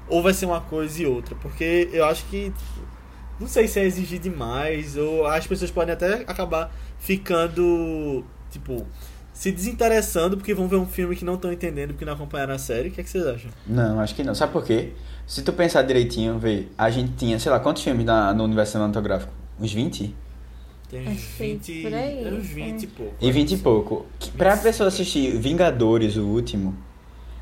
ou 0.09 0.23
vai 0.23 0.33
ser 0.33 0.47
uma 0.47 0.61
coisa 0.61 1.03
e 1.03 1.07
outra? 1.07 1.35
Porque 1.35 1.89
eu 1.93 2.05
acho 2.05 2.25
que 2.27 2.51
tipo, 2.51 2.87
não 3.41 3.47
sei 3.47 3.67
se 3.67 3.81
é 3.81 3.85
exigir 3.85 4.21
demais 4.21 4.97
ou 4.97 5.27
as 5.27 5.47
pessoas 5.47 5.71
podem 5.71 5.95
até 5.95 6.25
acabar 6.27 6.73
ficando 6.99 8.25
tipo 8.51 8.87
se 9.33 9.51
desinteressando 9.51 10.37
porque 10.37 10.55
vão 10.55 10.69
ver 10.69 10.77
um 10.77 10.87
filme 10.87 11.17
que 11.17 11.25
não 11.25 11.35
estão 11.35 11.53
entendendo 11.53 11.91
porque 11.91 12.05
não 12.05 12.13
acompanharam 12.13 12.55
a 12.55 12.59
série. 12.59 12.89
O 12.89 12.93
que, 12.93 13.01
é 13.01 13.05
que 13.05 13.11
vocês 13.11 13.27
acham? 13.27 13.51
Não, 13.67 13.99
acho 13.99 14.15
que 14.15 14.23
não. 14.23 14.35
Sabe 14.35 14.53
por 14.53 14.65
quê? 14.65 14.93
Se 15.27 15.43
tu 15.43 15.53
pensar 15.53 15.83
direitinho, 15.83 16.39
vê, 16.39 16.69
a 16.79 16.89
gente 16.89 17.15
tinha, 17.17 17.39
sei 17.39 17.51
lá, 17.51 17.59
quantos 17.59 17.83
filmes 17.83 18.05
na, 18.05 18.33
no 18.33 18.45
universo 18.45 18.73
cinematográfico? 18.73 19.33
Uns 19.59 19.73
20? 19.73 20.15
Tem 20.89 21.03
uns 21.09 21.13
Acho 21.13 21.37
que 21.37 21.43
20, 21.43 21.83
por 21.83 21.95
aí, 21.95 22.27
uns 22.35 22.47
20 22.47 22.83
e 22.83 22.85
é. 22.85 22.89
pouco. 22.97 23.15
E 23.21 23.33
20 23.33 23.53
e 23.53 23.57
pouco. 23.59 24.07
Que- 24.19 24.31
Pra 24.31 24.57
pessoa 24.57 24.89
assistir 24.89 25.37
Vingadores, 25.39 26.17
o 26.17 26.25
último, 26.25 26.75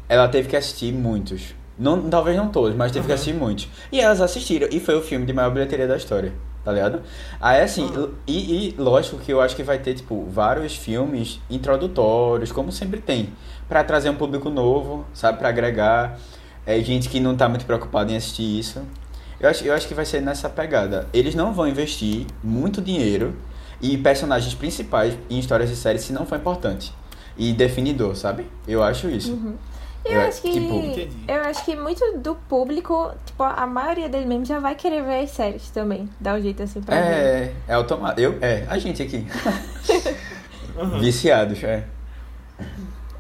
ela 0.09 0.28
teve 0.28 0.48
que 0.48 0.57
assistir 0.57 0.92
muitos. 0.92 1.55
Não, 1.78 2.09
talvez 2.09 2.37
não 2.37 2.48
todos, 2.48 2.76
mas 2.76 2.92
teve 2.92 3.07
que 3.07 3.12
Aham. 3.12 3.14
assistir 3.20 3.35
muitos. 3.35 3.68
E 3.90 4.00
elas 4.00 4.20
assistiram. 4.20 4.68
E 4.70 4.78
foi 4.78 4.94
o 4.94 5.02
filme 5.02 5.26
de 5.26 5.33
maior 5.33 5.50
bilheteria 5.50 5.87
da 5.88 5.96
história. 5.96 6.33
Tá 6.64 6.70
ligado? 6.70 7.02
Aí 7.40 7.61
assim, 7.61 7.87
Aham. 7.87 8.11
e, 8.24 8.68
e 8.68 8.74
lógico 8.78 9.18
que 9.18 9.33
eu 9.33 9.40
acho 9.40 9.57
que 9.57 9.64
vai 9.64 9.81
ter, 9.81 9.94
tipo, 9.94 10.24
vários 10.31 10.76
filmes 10.76 11.40
introdutórios, 11.50 12.52
como 12.52 12.70
sempre 12.70 13.00
tem. 13.00 13.31
Pra 13.68 13.83
trazer 13.83 14.11
um 14.11 14.14
público 14.14 14.48
novo, 14.48 15.05
sabe? 15.12 15.38
Pra 15.38 15.48
agregar. 15.48 16.18
É, 16.64 16.78
gente 16.81 17.09
que 17.09 17.18
não 17.18 17.35
tá 17.37 17.48
muito 17.48 17.64
preocupada 17.66 18.12
em 18.12 18.16
assistir 18.16 18.61
isso. 18.61 18.83
Eu 19.42 19.48
acho, 19.50 19.64
eu 19.64 19.74
acho 19.74 19.88
que 19.88 19.94
vai 19.94 20.05
ser 20.07 20.22
nessa 20.22 20.48
pegada. 20.48 21.09
Eles 21.12 21.35
não 21.35 21.52
vão 21.52 21.66
investir 21.66 22.26
muito 22.42 22.81
dinheiro 22.81 23.35
e 23.81 23.98
personagens 23.98 24.55
principais 24.55 25.14
em 25.28 25.38
histórias 25.40 25.68
de 25.68 25.74
séries 25.76 26.02
se 26.02 26.12
não 26.12 26.24
for 26.24 26.38
importante. 26.38 26.94
E 27.37 27.52
definidor, 27.52 28.14
sabe? 28.14 28.46
Eu 28.68 28.83
acho 28.83 29.09
isso. 29.11 29.37
Eu 30.05 30.20
É, 30.20 30.26
acho 30.28 30.42
que. 30.42 30.52
tipo- 30.52 30.74
Entendi. 30.74 31.16
Eu 31.26 31.40
acho 31.42 31.64
que 31.64 31.74
muito 31.74 32.18
do 32.18 32.35
público, 32.35 33.12
tipo, 33.24 33.42
a 33.42 33.66
maioria 33.66 34.09
dele 34.09 34.26
mesmo 34.26 34.44
já 34.44 34.59
vai 34.61 34.74
querer 34.74 35.02
ver 35.02 35.22
as 35.24 35.31
séries 35.31 35.70
também. 35.70 36.09
Dá 36.20 36.35
um 36.35 36.40
jeito 36.40 36.62
assim 36.62 36.81
pra 36.83 36.94
ver. 37.00 37.02
É, 37.09 37.52
é 37.68 37.74
automático. 37.74 38.20
Eu, 38.20 38.38
é, 38.40 38.64
a 38.68 38.78
gente 38.78 39.02
aqui. 39.02 39.26
Aham. 40.78 40.98
Viciados, 41.00 41.62
é. 41.64 41.85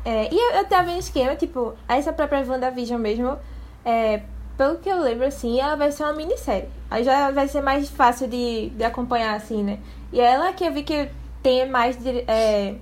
É, 0.04 0.32
e 0.32 0.36
eu, 0.36 0.56
eu 0.58 0.64
tava 0.66 0.84
vendo 0.88 0.98
esquema, 0.98 1.34
tipo, 1.36 1.74
essa 1.88 2.12
própria 2.12 2.44
WandaVision 2.44 3.00
mesmo, 3.00 3.36
é, 3.84 4.22
pelo 4.56 4.76
que 4.76 4.88
eu 4.88 5.00
lembro, 5.00 5.26
assim, 5.26 5.60
ela 5.60 5.74
vai 5.76 5.90
ser 5.92 6.04
uma 6.04 6.12
minissérie. 6.12 6.68
Aí 6.90 7.02
já 7.04 7.30
vai 7.30 7.48
ser 7.48 7.60
mais 7.62 7.88
fácil 7.88 8.28
de, 8.28 8.70
de 8.70 8.84
acompanhar, 8.84 9.34
assim, 9.34 9.62
né? 9.62 9.78
E 10.12 10.20
ela 10.20 10.52
que 10.52 10.64
eu 10.64 10.72
vi 10.72 10.82
que 10.82 11.08
tem 11.42 11.68
mais 11.68 11.96
é, 12.28 12.74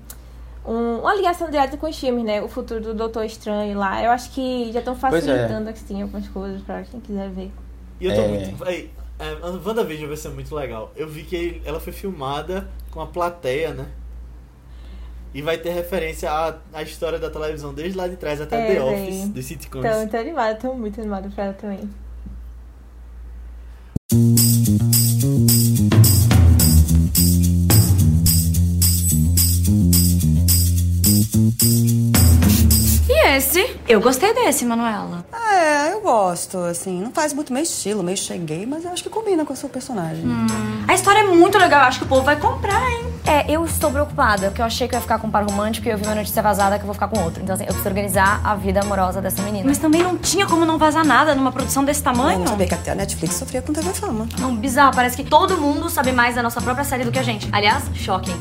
um- 0.67 0.99
uma 0.99 1.15
ligação 1.15 1.49
direta 1.51 1.77
com 1.77 1.89
os 1.89 1.99
filmes, 1.99 2.25
né? 2.25 2.43
O 2.43 2.49
futuro 2.49 2.81
do 2.81 2.95
Doutor 2.95 3.25
Estranho 3.25 3.79
lá. 3.79 4.03
Eu 4.03 4.11
acho 4.11 4.31
que 4.33 4.71
já 4.73 4.81
estão 4.81 4.95
é. 4.95 4.97
facilitando 4.97 5.71
assim, 5.71 6.03
algumas 6.03 6.29
coisas 6.29 6.61
pra 6.63 6.83
quem 6.83 7.01
quiser 7.01 7.31
ver. 7.31 7.51
E 8.01 8.07
eu 8.07 8.15
tô 8.15 8.21
É. 8.23 8.29
muito. 8.29 8.69
Ei, 8.69 8.91
é, 9.19 9.37
a 9.43 9.47
WandaVision 9.69 10.09
vai 10.09 10.17
ser 10.17 10.31
muito 10.31 10.55
legal. 10.55 10.93
Eu 10.97 11.09
vi 11.09 11.23
que 11.23 11.63
ela 11.65 11.79
foi 11.81 11.93
filmada 11.93 12.69
com 12.91 13.01
a 13.01 13.07
plateia, 13.07 13.73
né? 13.73 13.87
E 15.33 15.43
vai 15.43 15.57
ter 15.59 15.71
referência 15.71 16.31
à, 16.31 16.57
à 16.73 16.83
história 16.83 17.19
da 17.19 17.31
televisão 17.31 17.73
desde 17.73 17.97
lá 17.97 18.09
de 18.09 18.17
trás 18.17 18.41
até 18.41 18.57
É, 18.57 18.67
The 18.75 18.81
véi. 18.81 18.83
Office, 19.05 19.29
dos 19.29 19.45
sitcoms. 19.47 19.87
Então, 19.87 20.09
tô 20.09 20.17
animada, 20.17 20.55
tô 20.57 20.75
muito 20.75 21.01
animada 21.01 21.29
pra 21.31 21.45
ela 21.45 21.55
também. 21.55 21.89
Eu 33.91 34.01
gostei 34.01 34.33
desse, 34.33 34.65
Manuela. 34.65 35.25
É, 35.33 35.93
eu 35.93 36.01
gosto, 36.01 36.59
assim. 36.59 37.03
Não 37.03 37.11
faz 37.11 37.33
muito 37.33 37.53
meu 37.53 37.61
estilo, 37.61 38.05
meio 38.05 38.17
cheguei, 38.17 38.65
mas 38.65 38.85
eu 38.85 38.93
acho 38.93 39.03
que 39.03 39.11
combina 39.11 39.45
com 39.45 39.53
o 39.53 39.57
seu 39.57 39.69
personagem. 39.69 40.23
A 40.87 40.95
história 40.95 41.19
é 41.19 41.25
muito 41.25 41.59
legal, 41.59 41.81
acho 41.83 41.99
que 41.99 42.05
o 42.05 42.09
povo 42.09 42.23
vai 42.23 42.37
comprar, 42.37 42.89
hein? 42.89 43.05
É, 43.27 43.51
eu 43.51 43.65
estou 43.65 43.91
preocupada, 43.91 44.47
porque 44.47 44.63
eu 44.63 44.65
achei 44.65 44.87
que 44.87 44.95
eu 44.95 44.99
ia 44.99 45.03
ficar 45.03 45.19
com 45.19 45.27
um 45.27 45.31
par 45.31 45.45
romântico 45.45 45.89
e 45.89 45.91
eu 45.91 45.99
vi 45.99 46.05
uma 46.05 46.15
notícia 46.15 46.41
vazada 46.41 46.77
que 46.79 46.83
eu 46.83 46.87
vou 46.87 46.95
ficar 46.95 47.09
com 47.09 47.19
outro. 47.19 47.43
Então, 47.43 47.53
assim, 47.53 47.65
eu 47.65 47.69
preciso 47.69 47.89
organizar 47.89 48.41
a 48.45 48.55
vida 48.55 48.81
amorosa 48.81 49.21
dessa 49.21 49.43
menina. 49.43 49.65
Mas 49.67 49.79
também 49.79 50.05
não 50.05 50.17
tinha 50.17 50.47
como 50.47 50.65
não 50.65 50.79
vazar 50.79 51.05
nada 51.05 51.35
numa 51.35 51.51
produção 51.51 51.83
desse 51.83 52.01
tamanho. 52.01 52.39
não 52.39 52.47
sabia 52.47 52.69
que 52.69 52.75
até 52.75 52.93
a 52.93 52.95
Netflix 52.95 53.35
sofria 53.35 53.61
com 53.61 53.73
TV 53.73 53.93
Fama. 53.93 54.29
Não, 54.39 54.55
bizarro, 54.55 54.95
parece 54.95 55.17
que 55.17 55.25
todo 55.25 55.59
mundo 55.59 55.91
sabe 55.91 56.13
mais 56.13 56.37
da 56.37 56.45
nossa 56.45 56.61
própria 56.61 56.85
série 56.85 57.03
do 57.03 57.11
que 57.11 57.19
a 57.19 57.25
gente. 57.25 57.49
Aliás, 57.51 57.83
choquem. 57.95 58.37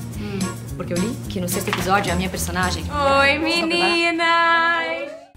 Porque 0.78 0.94
eu 0.94 0.98
li 0.98 1.10
que 1.28 1.42
no 1.42 1.50
sexto 1.50 1.70
episódio 1.70 2.14
a 2.14 2.16
minha 2.16 2.30
personagem. 2.30 2.84
Oi, 3.20 3.40
meninas! 3.40 5.29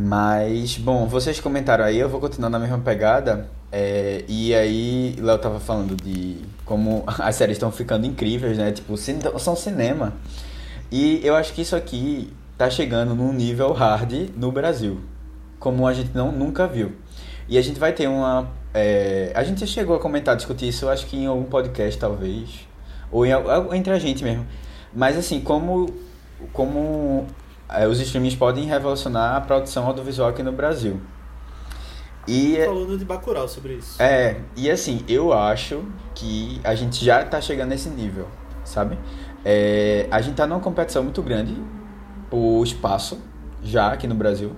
Mas, 0.00 0.78
bom, 0.78 1.08
vocês 1.08 1.40
comentaram 1.40 1.84
aí, 1.84 1.98
eu 1.98 2.08
vou 2.08 2.20
continuar 2.20 2.48
na 2.48 2.58
mesma 2.60 2.78
pegada. 2.78 3.48
é, 3.72 4.24
e 4.28 4.54
aí, 4.54 5.16
Léo 5.18 5.38
tava 5.38 5.58
falando 5.58 5.96
de 5.96 6.36
como 6.64 7.02
as 7.18 7.34
séries 7.34 7.56
estão 7.56 7.72
ficando 7.72 8.06
incríveis, 8.06 8.56
né? 8.56 8.70
Tipo, 8.70 8.96
são 8.96 9.56
cinema. 9.56 10.12
E 10.88 11.20
eu 11.24 11.34
acho 11.34 11.52
que 11.52 11.62
isso 11.62 11.74
aqui 11.74 12.32
tá 12.56 12.70
chegando 12.70 13.12
num 13.12 13.32
nível 13.32 13.72
hard 13.72 14.12
no 14.36 14.52
Brasil. 14.52 15.00
Como 15.58 15.84
a 15.84 15.92
gente 15.92 16.12
não, 16.14 16.30
nunca 16.30 16.68
viu. 16.68 16.92
E 17.48 17.58
a 17.58 17.62
gente 17.62 17.80
vai 17.80 17.92
ter 17.92 18.06
uma. 18.08 18.48
é, 18.72 19.32
a 19.34 19.42
gente 19.42 19.66
chegou 19.66 19.96
a 19.96 19.98
comentar, 19.98 20.36
discutir 20.36 20.68
isso, 20.68 20.88
acho 20.88 21.06
que 21.06 21.16
em 21.16 21.26
algum 21.26 21.42
podcast, 21.44 21.98
talvez. 21.98 22.68
Ou 23.10 23.26
em, 23.26 23.32
entre 23.74 23.92
a 23.92 23.98
gente 23.98 24.22
mesmo. 24.22 24.46
Mas 24.94 25.16
assim, 25.18 25.40
como, 25.40 25.92
como 26.52 27.26
os 27.90 28.00
streamings 28.00 28.34
podem 28.36 28.64
revolucionar 28.64 29.36
a 29.36 29.40
produção 29.40 29.86
audiovisual 29.86 30.28
aqui 30.28 30.42
no 30.42 30.52
Brasil. 30.52 31.00
E 32.26 32.58
Falou 32.64 32.86
no 32.86 32.98
de 32.98 33.04
Bacurau 33.04 33.48
sobre 33.48 33.74
isso. 33.74 34.00
é, 34.02 34.36
e 34.54 34.70
assim, 34.70 35.02
eu 35.08 35.32
acho 35.32 35.82
que 36.14 36.60
a 36.62 36.74
gente 36.74 37.02
já 37.02 37.24
tá 37.24 37.40
chegando 37.40 37.70
nesse 37.70 37.88
nível, 37.88 38.26
sabe? 38.64 38.98
É, 39.44 40.06
a 40.10 40.20
gente 40.20 40.34
tá 40.34 40.46
numa 40.46 40.60
competição 40.60 41.02
muito 41.02 41.22
grande 41.22 41.56
por 42.28 42.62
espaço, 42.64 43.18
já 43.62 43.88
aqui 43.92 44.06
no 44.06 44.14
Brasil. 44.14 44.52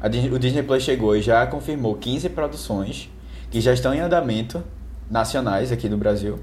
A 0.00 0.08
Dis- 0.08 0.32
o 0.32 0.38
Disney 0.38 0.64
Plus 0.64 0.82
chegou 0.82 1.14
e 1.14 1.22
já 1.22 1.46
confirmou 1.46 1.94
15 1.94 2.28
produções 2.30 3.08
que 3.52 3.60
já 3.60 3.72
estão 3.72 3.94
em 3.94 4.00
andamento 4.00 4.64
nacionais 5.08 5.70
aqui 5.70 5.88
no 5.88 5.96
Brasil. 5.96 6.40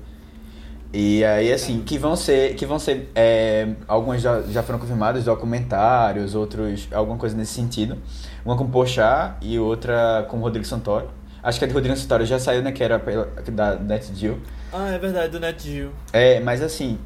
E 0.92 1.24
aí, 1.24 1.54
assim, 1.54 1.82
que 1.82 2.00
vão 2.00 2.16
ser, 2.16 2.56
que 2.56 2.66
vão 2.66 2.80
ser, 2.80 3.12
é, 3.14 3.68
algumas 3.88 4.22
já, 4.22 4.42
já 4.42 4.64
foram 4.64 4.80
confirmadas, 4.80 5.26
documentários, 5.26 6.34
outros, 6.34 6.88
alguma 6.92 7.18
coisa 7.18 7.38
nesse 7.38 7.54
sentido. 7.54 7.98
Uma 8.44 8.58
com 8.58 8.68
Pochá 8.68 9.38
e 9.40 9.60
outra 9.60 10.26
com 10.30 10.40
Rodrigo 10.40 10.66
Santoro. 10.66 11.10
Acho 11.44 11.60
que 11.60 11.66
a 11.66 11.68
de 11.68 11.74
Rodrigo 11.74 11.96
Santoro 11.96 12.26
já 12.26 12.40
saiu, 12.40 12.64
né, 12.64 12.72
que 12.72 12.84
era 12.84 12.98
pela, 13.00 13.26
da 13.52 13.76
NetGeo. 13.76 14.42
Ah, 14.74 14.90
é 14.90 14.98
verdade, 14.98 15.32
do 15.32 15.40
NetGeo. 15.40 15.92
É, 16.12 16.40
mas 16.40 16.62
assim, 16.62 16.98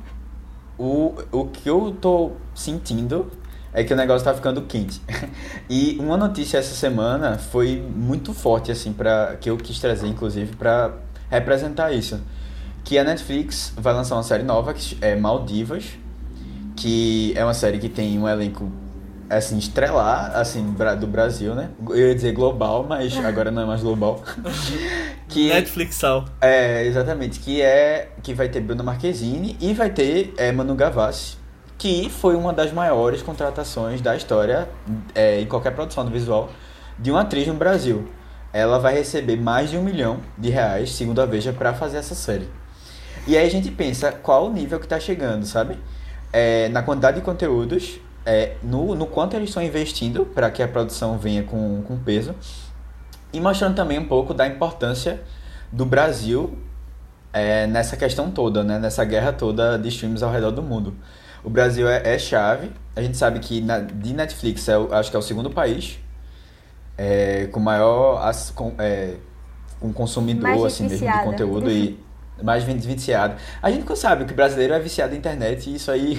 o, 0.78 1.14
o 1.32 1.46
que 1.48 1.70
eu 1.70 1.96
tô 2.00 2.32
sentindo 2.56 3.30
é 3.74 3.84
que 3.84 3.94
o 3.94 3.98
negócio 3.98 4.24
tá 4.24 4.34
ficando 4.34 4.62
quente. 4.62 5.02
E 5.70 5.98
uma 6.00 6.18
notícia 6.18 6.58
essa 6.58 6.76
semana 6.76 7.38
foi 7.38 7.82
muito 7.96 8.34
forte, 8.34 8.72
assim, 8.72 8.94
para 8.94 9.38
que 9.40 9.50
eu 9.50 9.58
quis 9.58 9.80
trazer, 9.80 10.08
inclusive, 10.08 10.56
pra 10.56 10.94
representar 11.30 11.92
isso. 11.92 12.22
Que 12.84 12.98
a 12.98 13.04
Netflix 13.04 13.74
vai 13.78 13.94
lançar 13.94 14.16
uma 14.16 14.24
série 14.24 14.44
nova, 14.44 14.74
que 14.74 14.98
é 15.02 15.16
Maldivas, 15.16 15.86
que 16.76 17.34
é 17.36 17.44
uma 17.44 17.54
série 17.54 17.80
que 17.80 17.88
tem 17.88 18.20
um 18.20 18.28
elenco, 18.28 18.72
assim, 19.30 19.58
estrelar, 19.58 20.36
assim, 20.36 20.76
do 21.00 21.08
Brasil, 21.08 21.56
né? 21.56 21.70
Eu 21.90 22.10
ia 22.10 22.16
dizer 22.16 22.34
global, 22.34 22.86
mas 22.88 23.18
agora 23.24 23.52
não 23.52 23.62
é 23.62 23.66
mais 23.66 23.82
global. 23.82 24.22
que 25.30 25.50
Netflixal. 25.50 26.26
é, 26.42 26.86
exatamente. 26.86 27.40
Que 27.40 27.62
é 27.62 28.12
que 28.22 28.34
vai 28.34 28.50
ter 28.50 28.60
Bruna 28.60 28.84
Marquezine 28.84 29.58
e 29.62 29.74
vai 29.74 29.90
ter 29.90 30.34
é, 30.38 30.52
Manu 30.52 30.76
Gavassi, 30.76 31.38
que 31.78 32.10
foi 32.10 32.36
uma 32.36 32.52
das 32.52 32.72
maiores 32.72 33.22
contratações 33.22 34.02
da 34.02 34.16
história 34.16 34.68
é, 35.16 35.40
em 35.40 35.46
qualquer 35.46 35.72
produção 35.72 36.04
do 36.04 36.12
visual 36.12 36.50
de 37.00 37.12
uma 37.12 37.22
atriz 37.22 37.48
no 37.48 37.54
Brasil. 37.54 38.08
Ela 38.52 38.78
vai 38.78 38.94
receber 38.94 39.36
mais 39.36 39.72
de 39.72 39.78
um 39.78 39.84
milhão 39.84 40.20
de 40.38 40.50
reais, 40.50 40.92
segundo 40.94 41.20
a 41.22 41.26
Veja, 41.26 41.52
para 41.52 41.74
fazer 41.74 41.98
essa 41.98 42.14
série. 42.14 42.48
E 43.26 43.38
aí 43.38 43.46
a 43.46 43.50
gente 43.50 43.72
pensa 43.72 44.12
qual 44.12 44.48
o 44.48 44.54
nível 44.54 44.80
que 44.80 44.88
tá 44.88 45.00
chegando, 45.00 45.46
sabe? 45.46 45.78
É, 46.32 46.68
na 46.70 46.82
quantidade 46.84 47.18
de 47.20 47.24
conteúdos, 47.24 48.00
é, 48.26 48.56
no, 48.62 48.96
no 48.96 49.06
quanto 49.06 49.36
eles 49.36 49.50
estão 49.50 49.64
investindo 49.64 50.26
para 50.26 50.50
que 50.52 50.62
a 50.62 50.68
produção 50.68 51.18
venha 51.18 51.44
com, 51.44 51.84
com 51.84 51.98
peso. 51.98 52.36
E 53.32 53.40
mostrando 53.40 53.76
também 53.76 53.98
um 54.00 54.06
pouco 54.08 54.34
da 54.34 54.46
importância 54.48 55.22
do 55.72 55.86
Brasil 55.86 56.58
é, 57.32 57.66
nessa 57.68 57.96
questão 57.98 58.30
toda, 58.30 58.64
né? 58.64 58.78
Nessa 58.78 59.04
guerra 59.06 59.32
toda 59.34 59.78
de 59.80 59.88
streams 59.90 60.22
ao 60.24 60.32
redor 60.32 60.52
do 60.52 60.62
mundo. 60.62 60.94
O 61.44 61.50
Brasil 61.50 61.88
é, 61.88 62.14
é 62.16 62.20
chave. 62.20 62.72
A 62.96 63.02
gente 63.02 63.18
sabe 63.18 63.40
que 63.40 63.60
na, 63.62 63.80
de 63.80 64.14
Netflix 64.14 64.68
é, 64.68 64.74
acho 64.92 65.10
que 65.10 65.16
é 65.16 65.20
o 65.20 65.24
segundo 65.24 65.50
país 65.50 65.98
é, 66.98 67.48
com 67.52 67.60
maior 67.60 68.22
as- 68.24 68.52
com, 68.52 68.74
é, 68.78 69.16
um 69.82 69.92
consumidor 69.92 70.44
Mais 70.44 70.64
assim 70.66 70.84
mesmo 70.84 71.00
de 71.00 71.24
conteúdo 71.32 71.72
e 71.72 72.03
mais 72.42 72.64
vi- 72.64 72.74
viciado. 72.74 73.36
A 73.62 73.70
gente 73.72 73.96
sabe 73.98 74.26
que 74.26 74.34
o 74.34 74.36
brasileiro 74.36 74.74
é 74.74 74.80
viciado 74.80 75.12
na 75.12 75.18
internet 75.18 75.70
e 75.70 75.76
isso 75.76 75.92
aí 75.92 76.18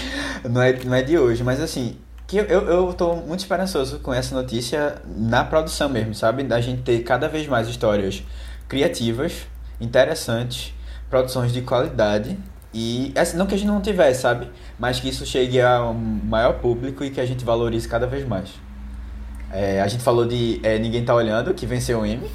não, 0.48 0.62
é, 0.62 0.72
não 0.84 0.94
é 0.94 1.02
de 1.02 1.18
hoje, 1.18 1.42
mas 1.42 1.60
assim, 1.60 1.96
que 2.26 2.36
eu, 2.38 2.44
eu 2.44 2.94
tô 2.94 3.16
muito 3.16 3.40
esperançoso 3.40 3.98
com 4.00 4.12
essa 4.12 4.34
notícia 4.34 5.00
na 5.06 5.44
produção 5.44 5.88
mesmo, 5.88 6.14
sabe? 6.14 6.42
Da 6.44 6.60
gente 6.60 6.82
ter 6.82 7.00
cada 7.02 7.28
vez 7.28 7.46
mais 7.46 7.68
histórias 7.68 8.22
criativas, 8.68 9.46
interessantes, 9.80 10.74
produções 11.08 11.52
de 11.52 11.62
qualidade 11.62 12.38
e 12.72 13.12
assim, 13.16 13.36
não 13.36 13.46
que 13.46 13.54
a 13.54 13.58
gente 13.58 13.68
não 13.68 13.80
tivesse, 13.80 14.20
sabe? 14.22 14.50
Mas 14.78 15.00
que 15.00 15.08
isso 15.08 15.24
chegue 15.24 15.60
ao 15.60 15.94
maior 15.94 16.54
público 16.60 17.04
e 17.04 17.10
que 17.10 17.20
a 17.20 17.26
gente 17.26 17.44
valorize 17.44 17.88
cada 17.88 18.06
vez 18.06 18.26
mais. 18.26 18.50
É, 19.50 19.80
a 19.80 19.88
gente 19.88 20.02
falou 20.02 20.26
de 20.26 20.60
é, 20.64 20.78
Ninguém 20.78 21.04
Tá 21.04 21.14
Olhando, 21.14 21.54
que 21.54 21.66
venceu 21.66 22.00
o 22.00 22.06
Emmy 22.06 22.30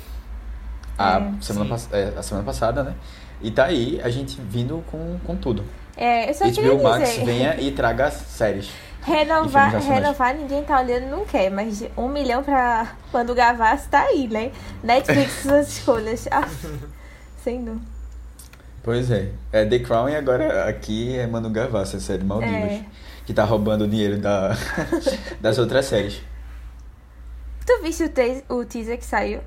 a, 0.97 1.17
É, 1.17 1.41
semana, 1.41 1.75
é, 1.91 2.13
a 2.17 2.23
semana 2.23 2.45
passada, 2.45 2.83
né? 2.83 2.95
E 3.41 3.51
tá 3.51 3.65
aí 3.65 3.99
a 4.03 4.09
gente 4.09 4.39
vindo 4.39 4.83
com, 4.89 5.19
com 5.25 5.35
tudo. 5.35 5.63
É, 5.97 6.29
eu 6.29 6.33
só 6.33 6.45
queria 6.45 6.73
HBO 6.73 6.83
Max 6.83 7.09
dizer, 7.09 7.25
venha 7.25 7.55
e 7.59 7.71
traga 7.71 8.09
séries. 8.11 8.71
renovar, 9.01 9.75
renovar 9.81 10.35
ninguém 10.35 10.63
tá 10.63 10.79
olhando, 10.79 11.07
não 11.07 11.25
quer, 11.25 11.49
mas 11.49 11.83
um 11.97 12.07
milhão 12.07 12.43
pra 12.43 12.95
quando 13.11 13.35
Gavassi 13.35 13.89
tá 13.89 14.01
aí, 14.01 14.27
né? 14.27 14.51
Netflix, 14.83 15.41
suas 15.43 15.67
escolhas. 15.69 16.27
Ah, 16.31 16.47
sem 17.43 17.63
dúvida. 17.63 17.81
Pois 18.83 19.11
é. 19.11 19.29
É 19.51 19.65
The 19.65 19.79
Crown 19.79 20.09
e 20.09 20.15
agora 20.15 20.67
aqui 20.67 21.15
é 21.17 21.27
Manu 21.27 21.49
Gavassi, 21.49 21.97
a 21.97 21.99
série 21.99 22.23
Maldivas. 22.23 22.71
É. 22.71 22.85
Que 23.25 23.33
tá 23.33 23.43
roubando 23.43 23.83
o 23.83 23.87
dinheiro 23.87 24.17
da, 24.17 24.57
das 25.39 25.59
outras 25.59 25.85
séries. 25.85 26.21
Tu 27.65 27.81
viste 27.83 28.03
o, 28.03 28.09
te 28.09 28.43
o 28.49 28.65
teaser 28.65 28.97
que 28.97 29.05
saiu? 29.05 29.41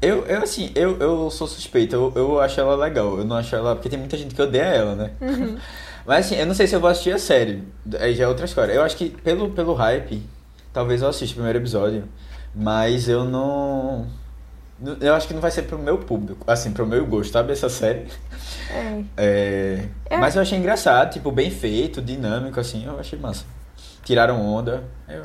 Eu, 0.00 0.24
eu 0.26 0.42
assim, 0.42 0.70
eu, 0.76 0.96
eu 0.98 1.30
sou 1.30 1.46
suspeito, 1.48 1.94
eu, 1.96 2.12
eu 2.14 2.40
acho 2.40 2.60
ela 2.60 2.76
legal. 2.76 3.18
Eu 3.18 3.24
não 3.24 3.36
acho 3.36 3.54
ela. 3.54 3.74
Porque 3.74 3.88
tem 3.88 3.98
muita 3.98 4.16
gente 4.16 4.34
que 4.34 4.40
odeia 4.42 4.62
ela, 4.64 4.94
né? 4.94 5.10
Mas 6.06 6.26
assim, 6.26 6.36
eu 6.36 6.46
não 6.46 6.54
sei 6.54 6.66
se 6.66 6.74
eu 6.74 6.80
vou 6.80 6.88
assistir 6.88 7.12
a 7.12 7.18
série. 7.18 7.62
Aí 7.98 8.14
já 8.14 8.24
é 8.24 8.28
outra 8.28 8.44
história. 8.46 8.72
Eu 8.72 8.82
acho 8.82 8.96
que 8.96 9.10
pelo, 9.10 9.50
pelo 9.50 9.74
hype, 9.74 10.22
talvez 10.72 11.02
eu 11.02 11.08
assista 11.08 11.32
o 11.32 11.36
primeiro 11.36 11.58
episódio. 11.58 12.04
Mas 12.54 13.08
eu 13.08 13.24
não. 13.24 14.06
não- 14.78 14.96
Eu 15.00 15.14
acho 15.14 15.26
que 15.28 15.34
não 15.34 15.40
vai 15.40 15.50
ser 15.50 15.62
pro 15.62 15.78
meu 15.78 15.98
público, 15.98 16.44
assim, 16.50 16.72
pro 16.72 16.86
meu 16.86 17.04
gosto, 17.04 17.32
sabe? 17.32 17.52
Essa 17.52 17.68
série. 17.68 18.06
É. 18.70 19.02
É, 19.16 19.84
É. 20.10 20.16
Mas 20.16 20.34
eu 20.36 20.42
achei 20.42 20.56
engraçado, 20.58 21.12
tipo, 21.12 21.30
bem 21.32 21.50
feito, 21.50 22.00
dinâmico, 22.00 22.58
assim, 22.58 22.86
eu 22.86 22.98
achei 22.98 23.18
massa. 23.18 23.44
Tiraram 24.04 24.40
onda. 24.40 24.84
Eu... 25.08 25.24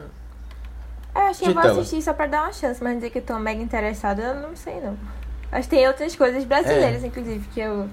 Eu 1.16 1.22
acho 1.22 1.39
que 1.39 1.49
eu 1.49 1.53
vou 1.53 1.64
assistir 1.64 2.01
só 2.01 2.14
pra 2.14 2.28
dar 2.28 2.43
uma 2.43 2.53
chance, 2.53 2.84
mas 2.84 2.95
dizer 2.95 3.09
que 3.11 3.20
eu 3.20 3.24
tô 3.24 3.38
mega 3.38 3.61
interessada, 3.61 4.22
eu 4.22 4.36
não 4.41 4.55
sei 4.55 4.80
não. 4.82 4.97
Acho 5.51 5.70
que 5.70 5.76
tem 5.76 5.88
outras 5.88 6.16
coisas 6.16 6.43
brasileiras, 6.45 7.03
inclusive, 7.03 7.47
que 7.53 7.59
eu 7.59 7.88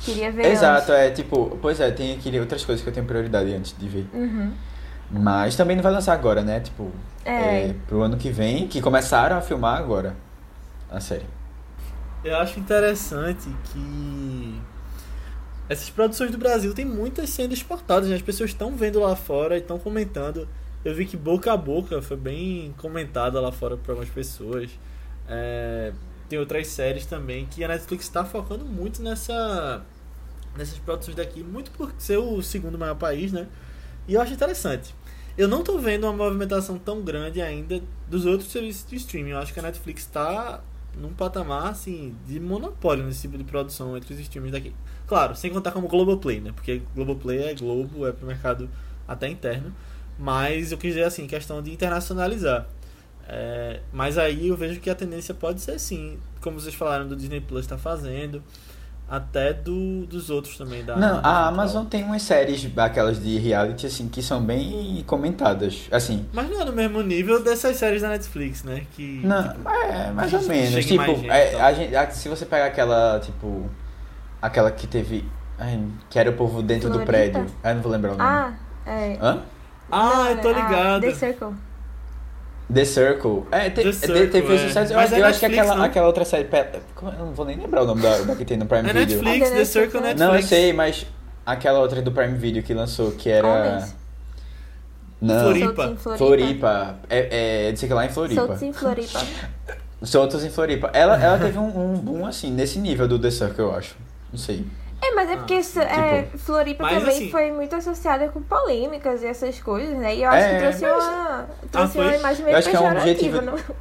queria 0.00 0.30
ver 0.30 0.46
Exato, 0.46 0.92
antes. 0.92 1.04
é 1.04 1.10
tipo, 1.10 1.58
pois 1.62 1.80
é, 1.80 1.90
tem 1.90 2.14
aqui 2.14 2.38
outras 2.38 2.64
coisas 2.64 2.82
que 2.82 2.88
eu 2.88 2.92
tenho 2.92 3.06
prioridade 3.06 3.54
antes 3.54 3.74
de 3.78 3.88
ver. 3.88 4.06
Uhum. 4.12 4.52
Mas 5.10 5.56
também 5.56 5.76
não 5.76 5.82
vai 5.82 5.92
lançar 5.92 6.12
agora, 6.12 6.42
né? 6.42 6.60
Tipo, 6.60 6.90
É. 7.24 7.68
é, 7.68 7.74
pro 7.86 8.02
ano 8.02 8.16
que 8.16 8.30
vem, 8.30 8.68
que 8.68 8.82
começaram 8.82 9.36
a 9.36 9.40
filmar 9.40 9.78
agora 9.78 10.14
a 10.90 11.00
série. 11.00 11.26
Eu 12.22 12.36
acho 12.36 12.58
interessante 12.58 13.48
que 13.72 14.60
essas 15.68 15.88
produções 15.90 16.30
do 16.30 16.38
Brasil 16.38 16.74
tem 16.74 16.84
muitas 16.84 17.30
sendo 17.30 17.54
exportadas, 17.54 18.08
né? 18.08 18.16
As 18.16 18.22
pessoas 18.22 18.50
estão 18.50 18.72
vendo 18.76 19.00
lá 19.00 19.16
fora 19.16 19.56
e 19.56 19.60
estão 19.60 19.78
comentando. 19.78 20.48
Eu 20.86 20.94
vi 20.94 21.04
que 21.04 21.16
boca 21.16 21.52
a 21.52 21.56
boca 21.56 22.00
foi 22.00 22.16
bem 22.16 22.72
comentada 22.78 23.40
lá 23.40 23.50
fora 23.50 23.76
por 23.76 23.90
algumas 23.90 24.08
pessoas. 24.08 24.70
É, 25.28 25.92
tem 26.28 26.38
outras 26.38 26.68
séries 26.68 27.04
também 27.04 27.44
que 27.46 27.64
a 27.64 27.66
Netflix 27.66 28.04
está 28.04 28.24
focando 28.24 28.64
muito 28.64 29.02
nessa 29.02 29.84
nessas 30.56 30.78
produções 30.78 31.16
daqui, 31.16 31.42
muito 31.42 31.72
por 31.72 31.92
ser 31.98 32.18
o 32.18 32.40
segundo 32.40 32.78
maior 32.78 32.94
país, 32.94 33.32
né? 33.32 33.48
E 34.06 34.14
eu 34.14 34.20
acho 34.20 34.32
interessante. 34.32 34.94
Eu 35.36 35.48
não 35.48 35.64
tô 35.64 35.76
vendo 35.76 36.04
uma 36.04 36.12
movimentação 36.12 36.78
tão 36.78 37.02
grande 37.02 37.42
ainda 37.42 37.82
dos 38.08 38.24
outros 38.24 38.48
serviços 38.52 38.88
de 38.88 38.94
streaming. 38.94 39.30
Eu 39.30 39.38
acho 39.38 39.52
que 39.52 39.58
a 39.58 39.64
Netflix 39.64 40.02
está 40.02 40.62
num 40.96 41.12
patamar 41.12 41.66
assim 41.66 42.14
de 42.28 42.38
monopólio 42.38 43.04
nesse 43.04 43.22
tipo 43.22 43.36
de 43.36 43.42
produção 43.42 43.96
entre 43.96 44.14
os 44.14 44.20
streamings 44.20 44.52
daqui. 44.52 44.72
Claro, 45.08 45.34
sem 45.34 45.50
contar 45.50 45.72
como 45.72 45.88
Globoplay, 45.88 46.40
né? 46.40 46.52
Porque 46.52 46.80
Globoplay 46.94 47.42
é 47.42 47.54
Globo, 47.54 48.06
é 48.06 48.12
pro 48.12 48.24
mercado 48.24 48.70
até 49.08 49.28
interno. 49.28 49.74
Mas 50.18 50.72
eu 50.72 50.78
quis 50.78 50.94
dizer 50.94 51.04
assim, 51.04 51.26
questão 51.26 51.60
de 51.62 51.70
internacionalizar. 51.72 52.66
É, 53.28 53.80
mas 53.92 54.16
aí 54.18 54.48
eu 54.48 54.56
vejo 54.56 54.80
que 54.80 54.88
a 54.88 54.94
tendência 54.94 55.34
pode 55.34 55.60
ser 55.60 55.78
sim, 55.80 56.16
como 56.40 56.60
vocês 56.60 56.74
falaram 56.74 57.08
do 57.08 57.16
Disney 57.16 57.40
Plus 57.40 57.62
está 57.64 57.76
fazendo, 57.76 58.40
até 59.08 59.52
do, 59.52 60.06
dos 60.06 60.30
outros 60.30 60.56
também 60.56 60.84
da 60.84 60.96
Não, 60.96 61.20
da 61.20 61.28
a. 61.28 61.48
Amazon 61.48 61.84
tem 61.86 62.04
umas 62.04 62.22
séries, 62.22 62.66
aquelas 62.76 63.22
de 63.22 63.36
reality, 63.38 63.86
assim, 63.86 64.08
que 64.08 64.22
são 64.22 64.40
bem 64.42 65.02
comentadas. 65.06 65.88
Assim, 65.90 66.24
Mas 66.32 66.48
não 66.48 66.60
é 66.60 66.64
no 66.64 66.72
mesmo 66.72 67.02
nível 67.02 67.42
dessas 67.42 67.76
séries 67.76 68.02
da 68.02 68.08
Netflix, 68.10 68.62
né? 68.62 68.86
Que 68.92 69.20
Não, 69.24 69.44
é, 69.70 70.10
mais 70.12 70.32
ou 70.32 70.42
menos. 70.42 70.72
mais 70.72 70.86
Tipo, 70.86 71.04
gente, 71.16 71.28
é, 71.30 71.60
a 71.60 71.72
gente, 71.72 71.96
a- 71.96 72.10
se 72.10 72.28
você 72.28 72.46
pegar 72.46 72.66
aquela, 72.66 73.18
tipo. 73.20 73.68
Aquela 74.40 74.70
que 74.70 74.86
teve. 74.86 75.24
ai, 75.58 75.80
que 76.10 76.18
era 76.18 76.30
o 76.30 76.34
povo 76.34 76.62
dentro 76.62 76.88
do 76.88 76.94
Florita? 76.94 77.12
prédio. 77.12 77.46
Ah, 77.62 77.74
não 77.74 77.82
vou 77.82 77.90
lembrar 77.90 78.12
o 78.12 78.16
nome. 78.16 78.28
Ah, 78.30 78.54
é. 78.86 79.18
Hã? 79.20 79.42
Ah, 79.90 80.28
eu 80.30 80.40
tô 80.40 80.48
Ah, 80.48 80.52
ligado. 80.52 81.00
The 81.02 81.14
Circle. 81.14 81.48
The 82.72 82.84
Circle. 82.84 83.44
É, 83.52 83.70
te, 83.70 83.76
The 83.76 83.82
de- 83.84 83.92
Circle, 83.94 84.26
teve 84.28 84.54
é. 84.54 84.58
sites. 84.68 84.90
Eu, 84.90 84.96
Mas 84.96 85.06
acho- 85.06 85.14
é 85.14 85.20
eu 85.20 85.26
acho 85.26 85.38
que 85.38 85.46
Netflix, 85.46 85.58
aquela, 85.58 85.74
não? 85.76 85.84
aquela 85.84 86.06
outra 86.08 86.24
série. 86.24 86.44
pe- 86.44 86.80
como- 86.96 87.12
Eu 87.12 87.18
não 87.26 87.32
vou 87.32 87.46
nem 87.46 87.56
lembrar 87.56 87.82
o 87.82 87.86
nome 87.86 88.02
da, 88.02 88.18
da 88.22 88.34
que 88.34 88.44
tem 88.44 88.56
no 88.56 88.66
Prime 88.66 88.88
É 88.88 88.92
Video. 88.92 89.22
Netflix, 89.22 89.50
Ah, 89.52 89.54
The 89.54 89.64
Circle 89.64 90.00
Netflix. 90.00 90.02
Netflix. 90.02 90.20
Não, 90.20 90.34
eu 90.34 90.42
sei, 90.42 90.72
mas 90.72 91.06
aquela 91.44 91.78
outra 91.78 92.02
do 92.02 92.10
Prime 92.10 92.36
Video 92.36 92.62
que 92.62 92.74
lançou, 92.74 93.12
que 93.12 93.28
era. 93.30 93.46
Homens. 93.46 93.94
Não. 95.20 95.40
Floripa. 95.44 95.96
Floripa. 95.96 96.16
Floripa. 96.18 96.96
É, 97.08 97.68
é, 97.70 97.76
sei 97.76 97.88
que 97.88 97.94
lá 97.94 98.04
em 98.04 98.08
Floripa. 98.10 98.42
Soltos 98.46 98.62
em 98.62 98.72
Floripa. 98.72 99.20
Soltos 100.02 100.44
em 100.44 100.50
Floripa. 100.50 100.90
Ela, 100.92 101.16
ela 101.22 101.38
teve 101.38 101.58
um, 101.58 101.94
um 101.94 101.96
boom 101.98 102.26
assim, 102.26 102.50
nesse 102.50 102.78
nível 102.80 103.06
do 103.08 103.18
The 103.18 103.30
Circle, 103.30 103.64
eu 103.64 103.74
acho. 103.74 103.94
Não 104.32 104.38
sei. 104.38 104.66
É, 105.02 105.14
mas 105.14 105.30
é 105.30 105.36
porque 105.36 105.54
isso, 105.54 105.78
é, 105.78 106.22
tipo, 106.22 106.38
Floripa 106.38 106.82
mas 106.82 106.98
também 106.98 107.16
assim- 107.16 107.30
foi 107.30 107.50
muito 107.52 107.76
associada 107.76 108.28
com 108.28 108.42
polêmicas 108.42 109.22
e 109.22 109.26
essas 109.26 109.60
coisas, 109.60 109.96
né? 109.98 110.14
E 110.16 110.22
eu 110.22 110.30
acho 110.30 110.46
É, 110.46 110.54
que 110.54 110.62
trouxe, 110.62 110.82
mas- 110.82 111.04
uma, 111.04 111.48
trouxe 111.70 111.98
Ah, 111.98 112.02
uma 112.02 112.16
imagem 112.16 112.44
meio 112.44 112.62
que 112.62 112.68
é 112.68 112.70
um 112.70 112.82
pejorativa. 112.82 113.38
objetivo- 113.38 113.40
Não, 113.42 113.76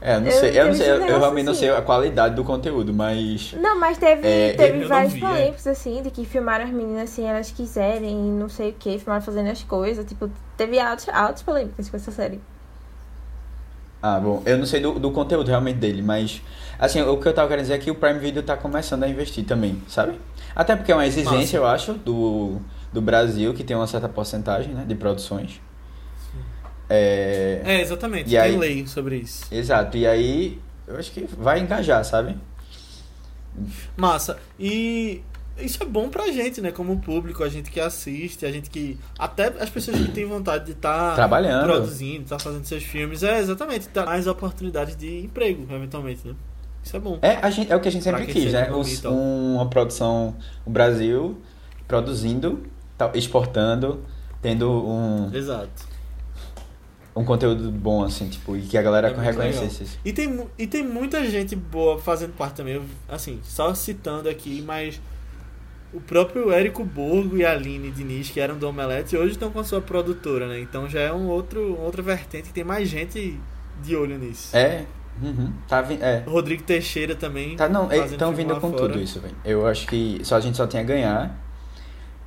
É, 0.00 0.16
eu 0.16 0.20
não 0.20 0.26
Eu 0.26 0.32
sei. 0.32 0.60
Eu, 0.60 0.66
não 0.66 0.74
sei, 0.74 0.90
eu, 0.90 0.94
eu 1.06 1.18
realmente 1.18 1.44
não 1.46 1.52
assim. 1.52 1.60
sei 1.60 1.70
a 1.70 1.80
qualidade 1.80 2.34
do 2.34 2.44
conteúdo, 2.44 2.92
mas. 2.92 3.54
não 3.54 3.80
mas 3.80 3.96
teve, 3.96 4.28
É, 4.28 4.52
teve 4.52 4.84
não 4.86 5.08
vi, 5.08 5.16
é. 5.16 5.20
polêmicos, 5.26 5.66
assim, 5.66 6.02
de 6.02 6.10
que 6.10 6.26
filmaram 6.26 6.64
as 6.64 6.70
meninas 6.70 7.04
assim, 7.10 7.26
elas 7.26 7.50
quiserem, 7.50 8.14
não 8.14 8.50
sei 8.50 8.70
o 8.70 8.72
que, 8.74 8.98
filmaram 8.98 9.24
fazendo 9.24 9.48
as 9.50 9.62
coisas. 9.64 10.04
Tipo, 10.04 10.30
teve 10.58 10.78
altos, 10.78 11.08
altos 11.08 11.42
polêmicas 11.42 11.88
com 11.88 11.96
essa 11.96 12.10
série. 12.10 12.38
Ah, 14.06 14.20
bom, 14.20 14.42
eu 14.44 14.58
não 14.58 14.66
sei 14.66 14.80
do, 14.80 14.98
do 14.98 15.10
conteúdo 15.10 15.48
realmente 15.48 15.78
dele, 15.78 16.02
mas. 16.02 16.42
Assim, 16.78 17.00
o 17.00 17.16
que 17.16 17.26
eu 17.26 17.32
tava 17.32 17.48
querendo 17.48 17.62
dizer 17.62 17.74
é 17.74 17.78
que 17.78 17.90
o 17.90 17.94
Prime 17.94 18.18
Video 18.18 18.42
tá 18.42 18.54
começando 18.54 19.02
a 19.02 19.08
investir 19.08 19.46
também, 19.46 19.80
sabe? 19.88 20.20
Até 20.54 20.76
porque 20.76 20.92
é 20.92 20.94
uma 20.94 21.06
exigência, 21.06 21.56
eu 21.56 21.66
acho, 21.66 21.94
do, 21.94 22.60
do 22.92 23.00
Brasil, 23.00 23.54
que 23.54 23.64
tem 23.64 23.74
uma 23.74 23.86
certa 23.86 24.06
porcentagem, 24.06 24.74
né, 24.74 24.84
de 24.86 24.94
produções. 24.94 25.58
É. 26.90 27.62
É, 27.64 27.80
exatamente. 27.80 28.26
E 28.26 28.32
tem 28.32 28.38
aí- 28.40 28.56
lei 28.58 28.86
sobre 28.86 29.16
isso. 29.16 29.46
Exato, 29.50 29.96
e 29.96 30.06
aí 30.06 30.60
eu 30.86 30.98
acho 30.98 31.10
que 31.10 31.26
vai 31.38 31.60
engajar, 31.60 32.04
sabe? 32.04 32.36
Massa. 33.96 34.36
E 34.60 35.22
isso 35.58 35.82
é 35.82 35.86
bom 35.86 36.08
pra 36.08 36.30
gente, 36.32 36.60
né? 36.60 36.70
Como 36.72 36.98
público, 37.00 37.42
a 37.44 37.48
gente 37.48 37.70
que 37.70 37.78
assiste, 37.80 38.44
a 38.46 38.50
gente 38.52 38.68
que. 38.70 38.98
Até 39.18 39.46
as 39.60 39.70
pessoas 39.70 39.96
que 39.98 40.08
têm 40.12 40.24
vontade 40.26 40.64
de 40.66 40.72
estar 40.72 41.14
Trabalhando. 41.14 41.64
produzindo, 41.66 42.22
estar 42.24 42.38
fazendo 42.38 42.64
seus 42.64 42.82
filmes. 42.82 43.22
É, 43.22 43.38
exatamente. 43.38 43.88
Tá 43.88 44.04
mais 44.06 44.26
oportunidades 44.26 44.96
de 44.96 45.24
emprego, 45.24 45.66
eventualmente, 45.74 46.26
né? 46.26 46.34
Isso 46.82 46.96
é 46.96 47.00
bom. 47.00 47.18
É, 47.22 47.36
a 47.40 47.50
gente, 47.50 47.72
é 47.72 47.76
o 47.76 47.80
que 47.80 47.88
a 47.88 47.90
gente 47.90 48.02
sempre 48.04 48.26
quis, 48.26 48.52
né? 48.52 48.70
Os- 48.72 49.04
um- 49.04 49.54
uma 49.56 49.66
produção, 49.68 50.36
o 50.66 50.70
Brasil 50.70 51.38
produzindo, 51.88 52.62
exportando, 53.14 54.02
tendo 54.42 54.70
um, 54.70 55.30
Exato. 55.34 55.70
um 57.16 57.24
conteúdo 57.24 57.70
bom, 57.70 58.02
assim, 58.04 58.28
tipo, 58.28 58.56
e 58.56 58.62
que 58.62 58.76
a 58.76 58.82
galera 58.82 59.08
É 59.08 59.18
reconhecesse 59.20 59.84
isso. 59.84 59.98
E 60.04 60.12
tem, 60.12 60.46
e 60.58 60.66
tem 60.66 60.82
muita 60.84 61.24
gente 61.28 61.54
boa 61.54 61.98
fazendo 61.98 62.32
parte 62.34 62.56
também. 62.56 62.82
Assim, 63.08 63.38
só 63.44 63.72
citando 63.74 64.28
aqui, 64.28 64.62
mas 64.66 65.00
o 65.94 66.00
próprio 66.00 66.50
Érico 66.50 66.84
Borgo 66.84 67.36
e 67.36 67.44
a 67.44 67.52
Aline 67.52 67.90
Diniz, 67.90 68.28
que 68.28 68.40
eram 68.40 68.58
do 68.58 68.68
Omelete, 68.68 69.16
hoje 69.16 69.32
estão 69.32 69.50
com 69.50 69.60
a 69.60 69.64
sua 69.64 69.80
produtora, 69.80 70.48
né? 70.48 70.60
Então 70.60 70.88
já 70.88 71.00
é 71.00 71.12
um 71.12 71.28
outro, 71.28 71.78
outra 71.80 72.02
vertente 72.02 72.48
que 72.48 72.54
tem 72.54 72.64
mais 72.64 72.88
gente 72.88 73.38
de 73.82 73.94
olho 73.96 74.18
nisso. 74.18 74.56
É, 74.56 74.84
uhum, 75.22 75.52
tá 75.68 75.80
vindo, 75.80 76.02
é. 76.02 76.24
Rodrigo 76.26 76.64
Teixeira 76.64 77.14
também. 77.14 77.54
Tá, 77.56 77.68
não, 77.68 77.90
estão 77.92 78.34
vindo 78.34 78.54
com 78.56 78.72
fora. 78.72 78.88
tudo 78.88 79.00
isso, 79.00 79.20
velho. 79.20 79.36
Eu 79.44 79.66
acho 79.66 79.86
que 79.86 80.20
só 80.24 80.36
a 80.36 80.40
gente 80.40 80.56
só 80.56 80.66
tem 80.66 80.80
a 80.80 80.84
ganhar. 80.84 81.40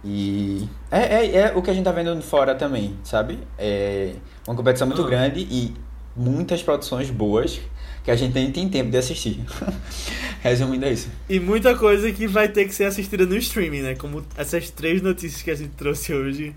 E 0.04 0.70
é, 0.90 1.00
é, 1.00 1.38
é 1.38 1.54
o 1.56 1.62
que 1.62 1.70
a 1.70 1.74
gente 1.74 1.84
tá 1.84 1.92
vendo 1.92 2.22
fora 2.22 2.56
também, 2.56 2.96
sabe? 3.04 3.40
É 3.58 4.14
uma 4.48 4.56
competição 4.56 4.88
muito 4.88 5.04
Ah. 5.04 5.08
grande 5.10 5.42
e 5.42 5.74
muitas 6.16 6.64
produções 6.64 7.10
boas 7.10 7.60
que 8.04 8.12
a 8.12 8.16
gente 8.16 8.34
nem 8.34 8.50
tem 8.52 8.70
tempo 8.70 8.90
de 8.90 8.98
assistir. 8.98 9.44
Resumindo 10.42 10.86
é 10.86 10.94
isso. 10.94 11.10
E 11.30 11.40
muita 11.40 11.76
coisa 11.76 12.12
que 12.12 12.28
vai 12.28 12.48
ter 12.48 12.66
que 12.66 12.74
ser 12.74 12.86
assistida 12.86 13.26
no 13.26 13.36
streaming, 13.38 13.82
né? 13.82 13.96
Como 13.96 14.24
essas 14.38 14.70
três 14.70 15.02
notícias 15.02 15.42
que 15.42 15.52
a 15.52 15.56
gente 15.56 15.72
trouxe 15.72 16.14
hoje. 16.14 16.56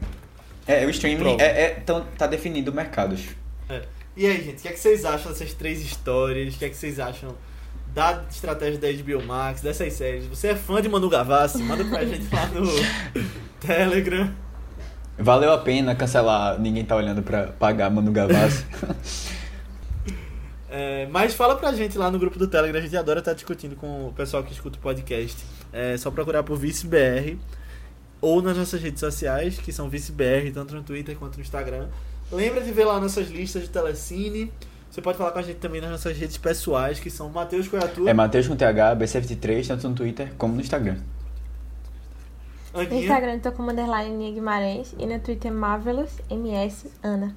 É, 0.67 0.85
o 0.87 0.91
streaming 0.91 1.37
é, 1.41 1.63
é, 1.63 1.69
tão- 1.85 2.05
tá 2.17 2.27
definindo 2.27 2.73
mercados. 2.73 3.23
É. 3.69 3.83
E 4.17 4.27
aí, 4.27 4.43
gente, 4.45 4.59
o 4.59 4.63
que, 4.63 4.69
é 4.69 4.73
que 4.73 4.79
vocês 4.81 5.05
acham 5.05 5.33
dessas 5.33 5.53
três 5.55 5.81
histórias? 5.81 6.55
O 6.55 6.59
que 6.59 6.65
é 6.65 6.69
que 6.69 6.77
vocês 6.77 7.01
acham 7.01 7.35
da 7.95 8.23
estratégia 8.31 8.79
da 8.79 8.89
HBO 8.93 9.25
Max, 9.25 9.63
dessas 9.63 9.93
séries? 9.95 10.27
Você 10.27 10.49
é 10.49 10.55
fã 10.55 10.81
de 10.83 10.89
Manu 10.89 11.09
Gavassi? 11.09 11.63
Manda 11.63 11.85
pra 11.85 12.05
gente 12.05 12.27
lá 12.33 12.47
no 12.47 12.67
Telegram. 13.61 14.31
Valeu 15.19 15.53
a 15.53 15.59
pena 15.59 15.95
cancelar, 15.95 16.59
ninguém 16.61 16.85
tá 16.85 16.97
olhando 16.97 17.23
pra 17.23 17.49
pagar 17.49 17.91
Manu 17.91 18.13
Gavassi. 18.13 18.65
É, 20.73 21.09
mas 21.11 21.35
fala 21.35 21.57
pra 21.57 21.73
gente 21.73 21.99
lá 21.99 22.13
no 22.13 22.19
grupo 22.19 22.39
do 22.39 22.47
Telegram, 22.47 22.79
a 22.79 22.83
gente 22.83 22.97
adora 22.97 23.19
estar 23.19 23.33
discutindo 23.33 23.75
com 23.75 24.07
o 24.07 24.13
pessoal 24.13 24.45
que 24.45 24.53
escuta 24.53 24.79
o 24.79 24.81
podcast. 24.81 25.45
É 25.73 25.97
só 25.97 26.13
procurar 26.13 26.45
por 26.45 26.57
ViceBR 26.57 27.37
ou 28.21 28.41
nas 28.41 28.57
nossas 28.57 28.81
redes 28.81 29.01
sociais, 29.01 29.59
que 29.59 29.73
são 29.73 29.89
ViceBR, 29.89 30.53
tanto 30.53 30.75
no 30.75 30.83
Twitter 30.85 31.17
quanto 31.17 31.37
no 31.37 31.43
Instagram. 31.43 31.89
Lembra 32.31 32.61
de 32.61 32.71
ver 32.71 32.85
lá 32.85 33.01
nossas 33.01 33.29
listas 33.29 33.63
de 33.63 33.71
Telecine. 33.71 34.53
Você 34.89 35.03
pode 35.03 35.19
falar 35.19 35.33
com 35.33 35.41
a 35.41 35.43
gente 35.43 35.59
também 35.59 35.81
nas 35.81 35.91
nossas 35.91 36.17
redes 36.17 36.37
pessoais, 36.37 37.01
que 37.01 37.11
são 37.11 37.29
Matheus 37.31 37.67
Coiatu, 37.67 38.09
é 38.09 38.15
Matheus 38.15 38.47
com 38.47 38.55
TH, 38.55 38.97
B73, 38.97 39.67
tanto 39.67 39.89
no 39.89 39.95
Twitter 39.95 40.33
como 40.39 40.55
no 40.55 40.61
Instagram. 40.61 40.99
No 42.73 42.81
Aninha. 42.81 43.03
Instagram 43.03 43.35
eu 43.35 43.41
tô 43.41 43.53
como 43.53 43.73
underline 43.73 44.17
Nia 44.17 44.33
Guimarães 44.33 44.95
e 44.99 45.07
no 45.07 45.19
Twitter 45.19 45.53
Marvelous 45.53 46.21
MS 46.29 46.91
Ana. 47.03 47.35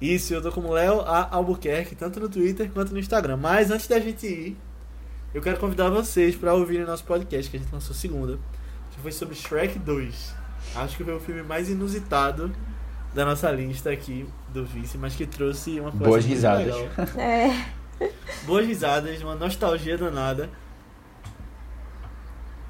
Isso, 0.00 0.32
eu 0.32 0.40
tô 0.40 0.52
como 0.52 0.72
Léo 0.72 1.00
A. 1.00 1.28
Albuquerque, 1.34 1.94
tanto 1.96 2.20
no 2.20 2.28
Twitter 2.28 2.70
quanto 2.70 2.92
no 2.92 2.98
Instagram. 2.98 3.36
Mas 3.36 3.70
antes 3.70 3.88
da 3.88 3.98
gente 3.98 4.26
ir, 4.26 4.56
eu 5.34 5.42
quero 5.42 5.58
convidar 5.58 5.90
vocês 5.90 6.36
pra 6.36 6.54
ouvirem 6.54 6.86
nosso 6.86 7.04
podcast 7.04 7.50
que 7.50 7.56
a 7.56 7.60
gente 7.60 7.72
lançou 7.72 7.94
segunda, 7.94 8.38
que 8.92 9.00
foi 9.00 9.10
sobre 9.12 9.34
Shrek 9.34 9.78
2. 9.78 10.34
Acho 10.76 10.96
que 10.96 11.04
foi 11.04 11.14
o 11.14 11.20
filme 11.20 11.42
mais 11.42 11.68
inusitado 11.68 12.52
da 13.14 13.24
nossa 13.24 13.50
lista 13.50 13.90
aqui 13.90 14.26
do 14.52 14.64
Vice, 14.64 14.96
mas 14.96 15.14
que 15.16 15.26
trouxe 15.26 15.80
uma 15.80 15.90
coisa 15.90 16.04
Boas 16.04 16.24
risadas. 16.24 16.66
legal. 16.66 16.88
É. 17.16 17.66
Boas 18.46 18.66
risadas, 18.66 19.20
uma 19.22 19.34
nostalgia 19.34 19.98
danada. 19.98 20.48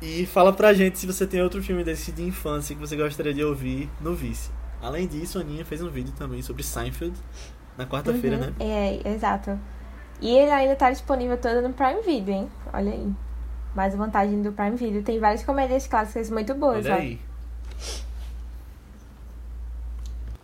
E 0.00 0.26
fala 0.26 0.52
pra 0.52 0.72
gente 0.72 0.98
se 0.98 1.06
você 1.06 1.26
tem 1.26 1.42
outro 1.42 1.62
filme 1.62 1.82
desse 1.82 2.12
de 2.12 2.22
infância 2.22 2.74
que 2.74 2.80
você 2.80 2.96
gostaria 2.96 3.34
de 3.34 3.42
ouvir 3.42 3.90
no 4.00 4.14
Vice. 4.14 4.50
Além 4.80 5.06
disso, 5.06 5.38
a 5.38 5.40
Aninha 5.40 5.64
fez 5.64 5.82
um 5.82 5.90
vídeo 5.90 6.12
também 6.16 6.40
sobre 6.42 6.62
Seinfeld 6.62 7.16
na 7.76 7.86
quarta-feira, 7.86 8.36
Uhum, 8.36 8.42
né? 8.42 8.52
É, 8.60 9.08
exato. 9.14 9.58
E 10.20 10.30
ele 10.30 10.50
ainda 10.50 10.74
tá 10.76 10.90
disponível 10.90 11.36
todo 11.38 11.62
no 11.62 11.72
Prime 11.72 12.02
Video, 12.02 12.34
hein? 12.34 12.48
Olha 12.72 12.92
aí. 12.92 13.12
Mais 13.74 13.94
vantagem 13.94 14.42
do 14.42 14.52
Prime 14.52 14.76
Video. 14.76 15.02
Tem 15.02 15.18
várias 15.20 15.42
comédias 15.44 15.86
clássicas 15.86 16.30
muito 16.30 16.54
boas, 16.54 16.84
Olha 16.86 16.94
ó. 16.94 16.98
aí. 16.98 17.20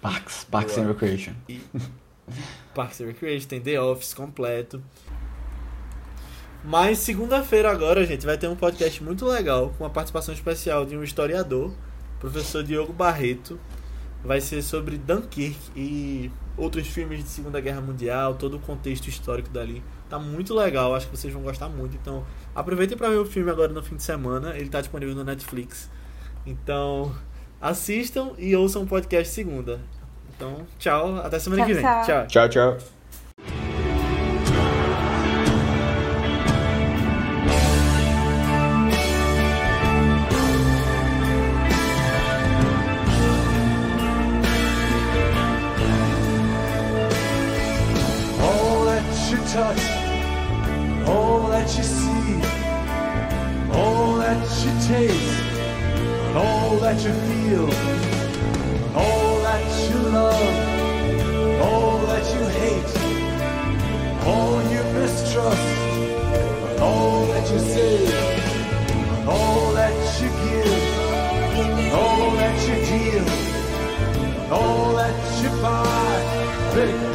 Parks, 0.00 0.44
Parks 0.44 0.76
and 0.78 0.86
Recreation. 0.86 1.32
E 1.48 1.60
Parks 2.74 3.00
and 3.00 3.06
Recreation, 3.06 3.48
tem 3.48 3.60
The 3.60 3.80
Office 3.80 4.12
completo. 4.14 4.82
Mas 6.62 6.98
segunda-feira 6.98 7.70
agora, 7.70 8.04
gente, 8.06 8.24
vai 8.24 8.38
ter 8.38 8.48
um 8.48 8.56
podcast 8.56 9.02
muito 9.02 9.24
legal 9.26 9.72
com 9.76 9.84
a 9.84 9.90
participação 9.90 10.32
especial 10.34 10.84
de 10.86 10.96
um 10.96 11.02
historiador, 11.02 11.72
professor 12.20 12.62
Diogo 12.62 12.92
Barreto. 12.92 13.58
Vai 14.24 14.40
ser 14.40 14.62
sobre 14.62 14.96
Dunkirk 14.96 15.58
e 15.76 16.30
outros 16.56 16.86
filmes 16.86 17.22
de 17.22 17.28
Segunda 17.28 17.60
Guerra 17.60 17.80
Mundial, 17.80 18.34
todo 18.34 18.56
o 18.56 18.60
contexto 18.60 19.06
histórico 19.06 19.50
dali. 19.50 19.82
Tá 20.08 20.18
muito 20.18 20.54
legal, 20.54 20.94
acho 20.94 21.08
que 21.08 21.16
vocês 21.16 21.32
vão 21.32 21.42
gostar 21.42 21.68
muito. 21.68 21.94
Então, 21.96 22.24
aproveitem 22.54 22.96
para 22.96 23.10
ver 23.10 23.16
o 23.18 23.26
filme 23.26 23.50
agora 23.50 23.72
no 23.72 23.82
fim 23.82 23.96
de 23.96 24.02
semana. 24.02 24.56
Ele 24.56 24.68
tá 24.70 24.80
disponível 24.80 25.14
no 25.14 25.24
Netflix. 25.24 25.90
Então, 26.46 27.14
assistam 27.60 28.32
e 28.38 28.56
ouçam 28.56 28.82
o 28.82 28.86
podcast 28.86 29.32
segunda. 29.32 29.80
Então, 30.34 30.66
tchau, 30.78 31.16
até 31.16 31.38
semana 31.38 31.62
Tchau, 31.62 31.68
que 31.68 31.74
vem. 31.74 31.82
tchau. 31.82 32.26
tchau. 32.26 32.48
Tchau, 32.48 32.93
touch, 49.52 49.82
all 51.06 51.48
that 51.48 51.68
you 51.76 51.82
see, 51.82 52.40
all 53.72 54.16
that 54.16 54.40
you 54.64 54.72
taste, 54.88 55.42
and 56.26 56.36
all 56.36 56.76
that 56.78 56.96
you 57.04 57.12
feel, 57.12 57.70
and 57.70 58.96
all 58.96 59.38
that 59.42 59.64
you 59.88 59.98
love, 60.10 60.40
and 60.40 61.62
all 61.62 61.98
that 62.06 62.24
you 62.34 62.42
hate, 62.60 62.92
all 64.26 64.62
you 64.72 64.82
mistrust, 64.94 65.66
and 66.70 66.80
all 66.80 67.26
that 67.26 67.50
you 67.50 67.58
say, 67.58 68.06
and 68.06 69.28
all 69.28 69.72
that 69.72 69.94
you 70.20 70.28
give, 70.44 70.82
and 71.58 71.92
all 71.92 72.30
that 72.40 72.56
you 72.66 72.76
deal, 72.90 73.26
and 74.42 74.52
all 74.52 74.92
that 74.94 75.42
you 75.42 75.50
buy. 75.60 75.94
Better 76.74 77.14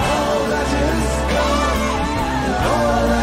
All 0.00 0.44
that 0.50 0.68
is 0.74 1.14
gone, 1.32 1.82
all 2.66 3.08
that 3.08 3.17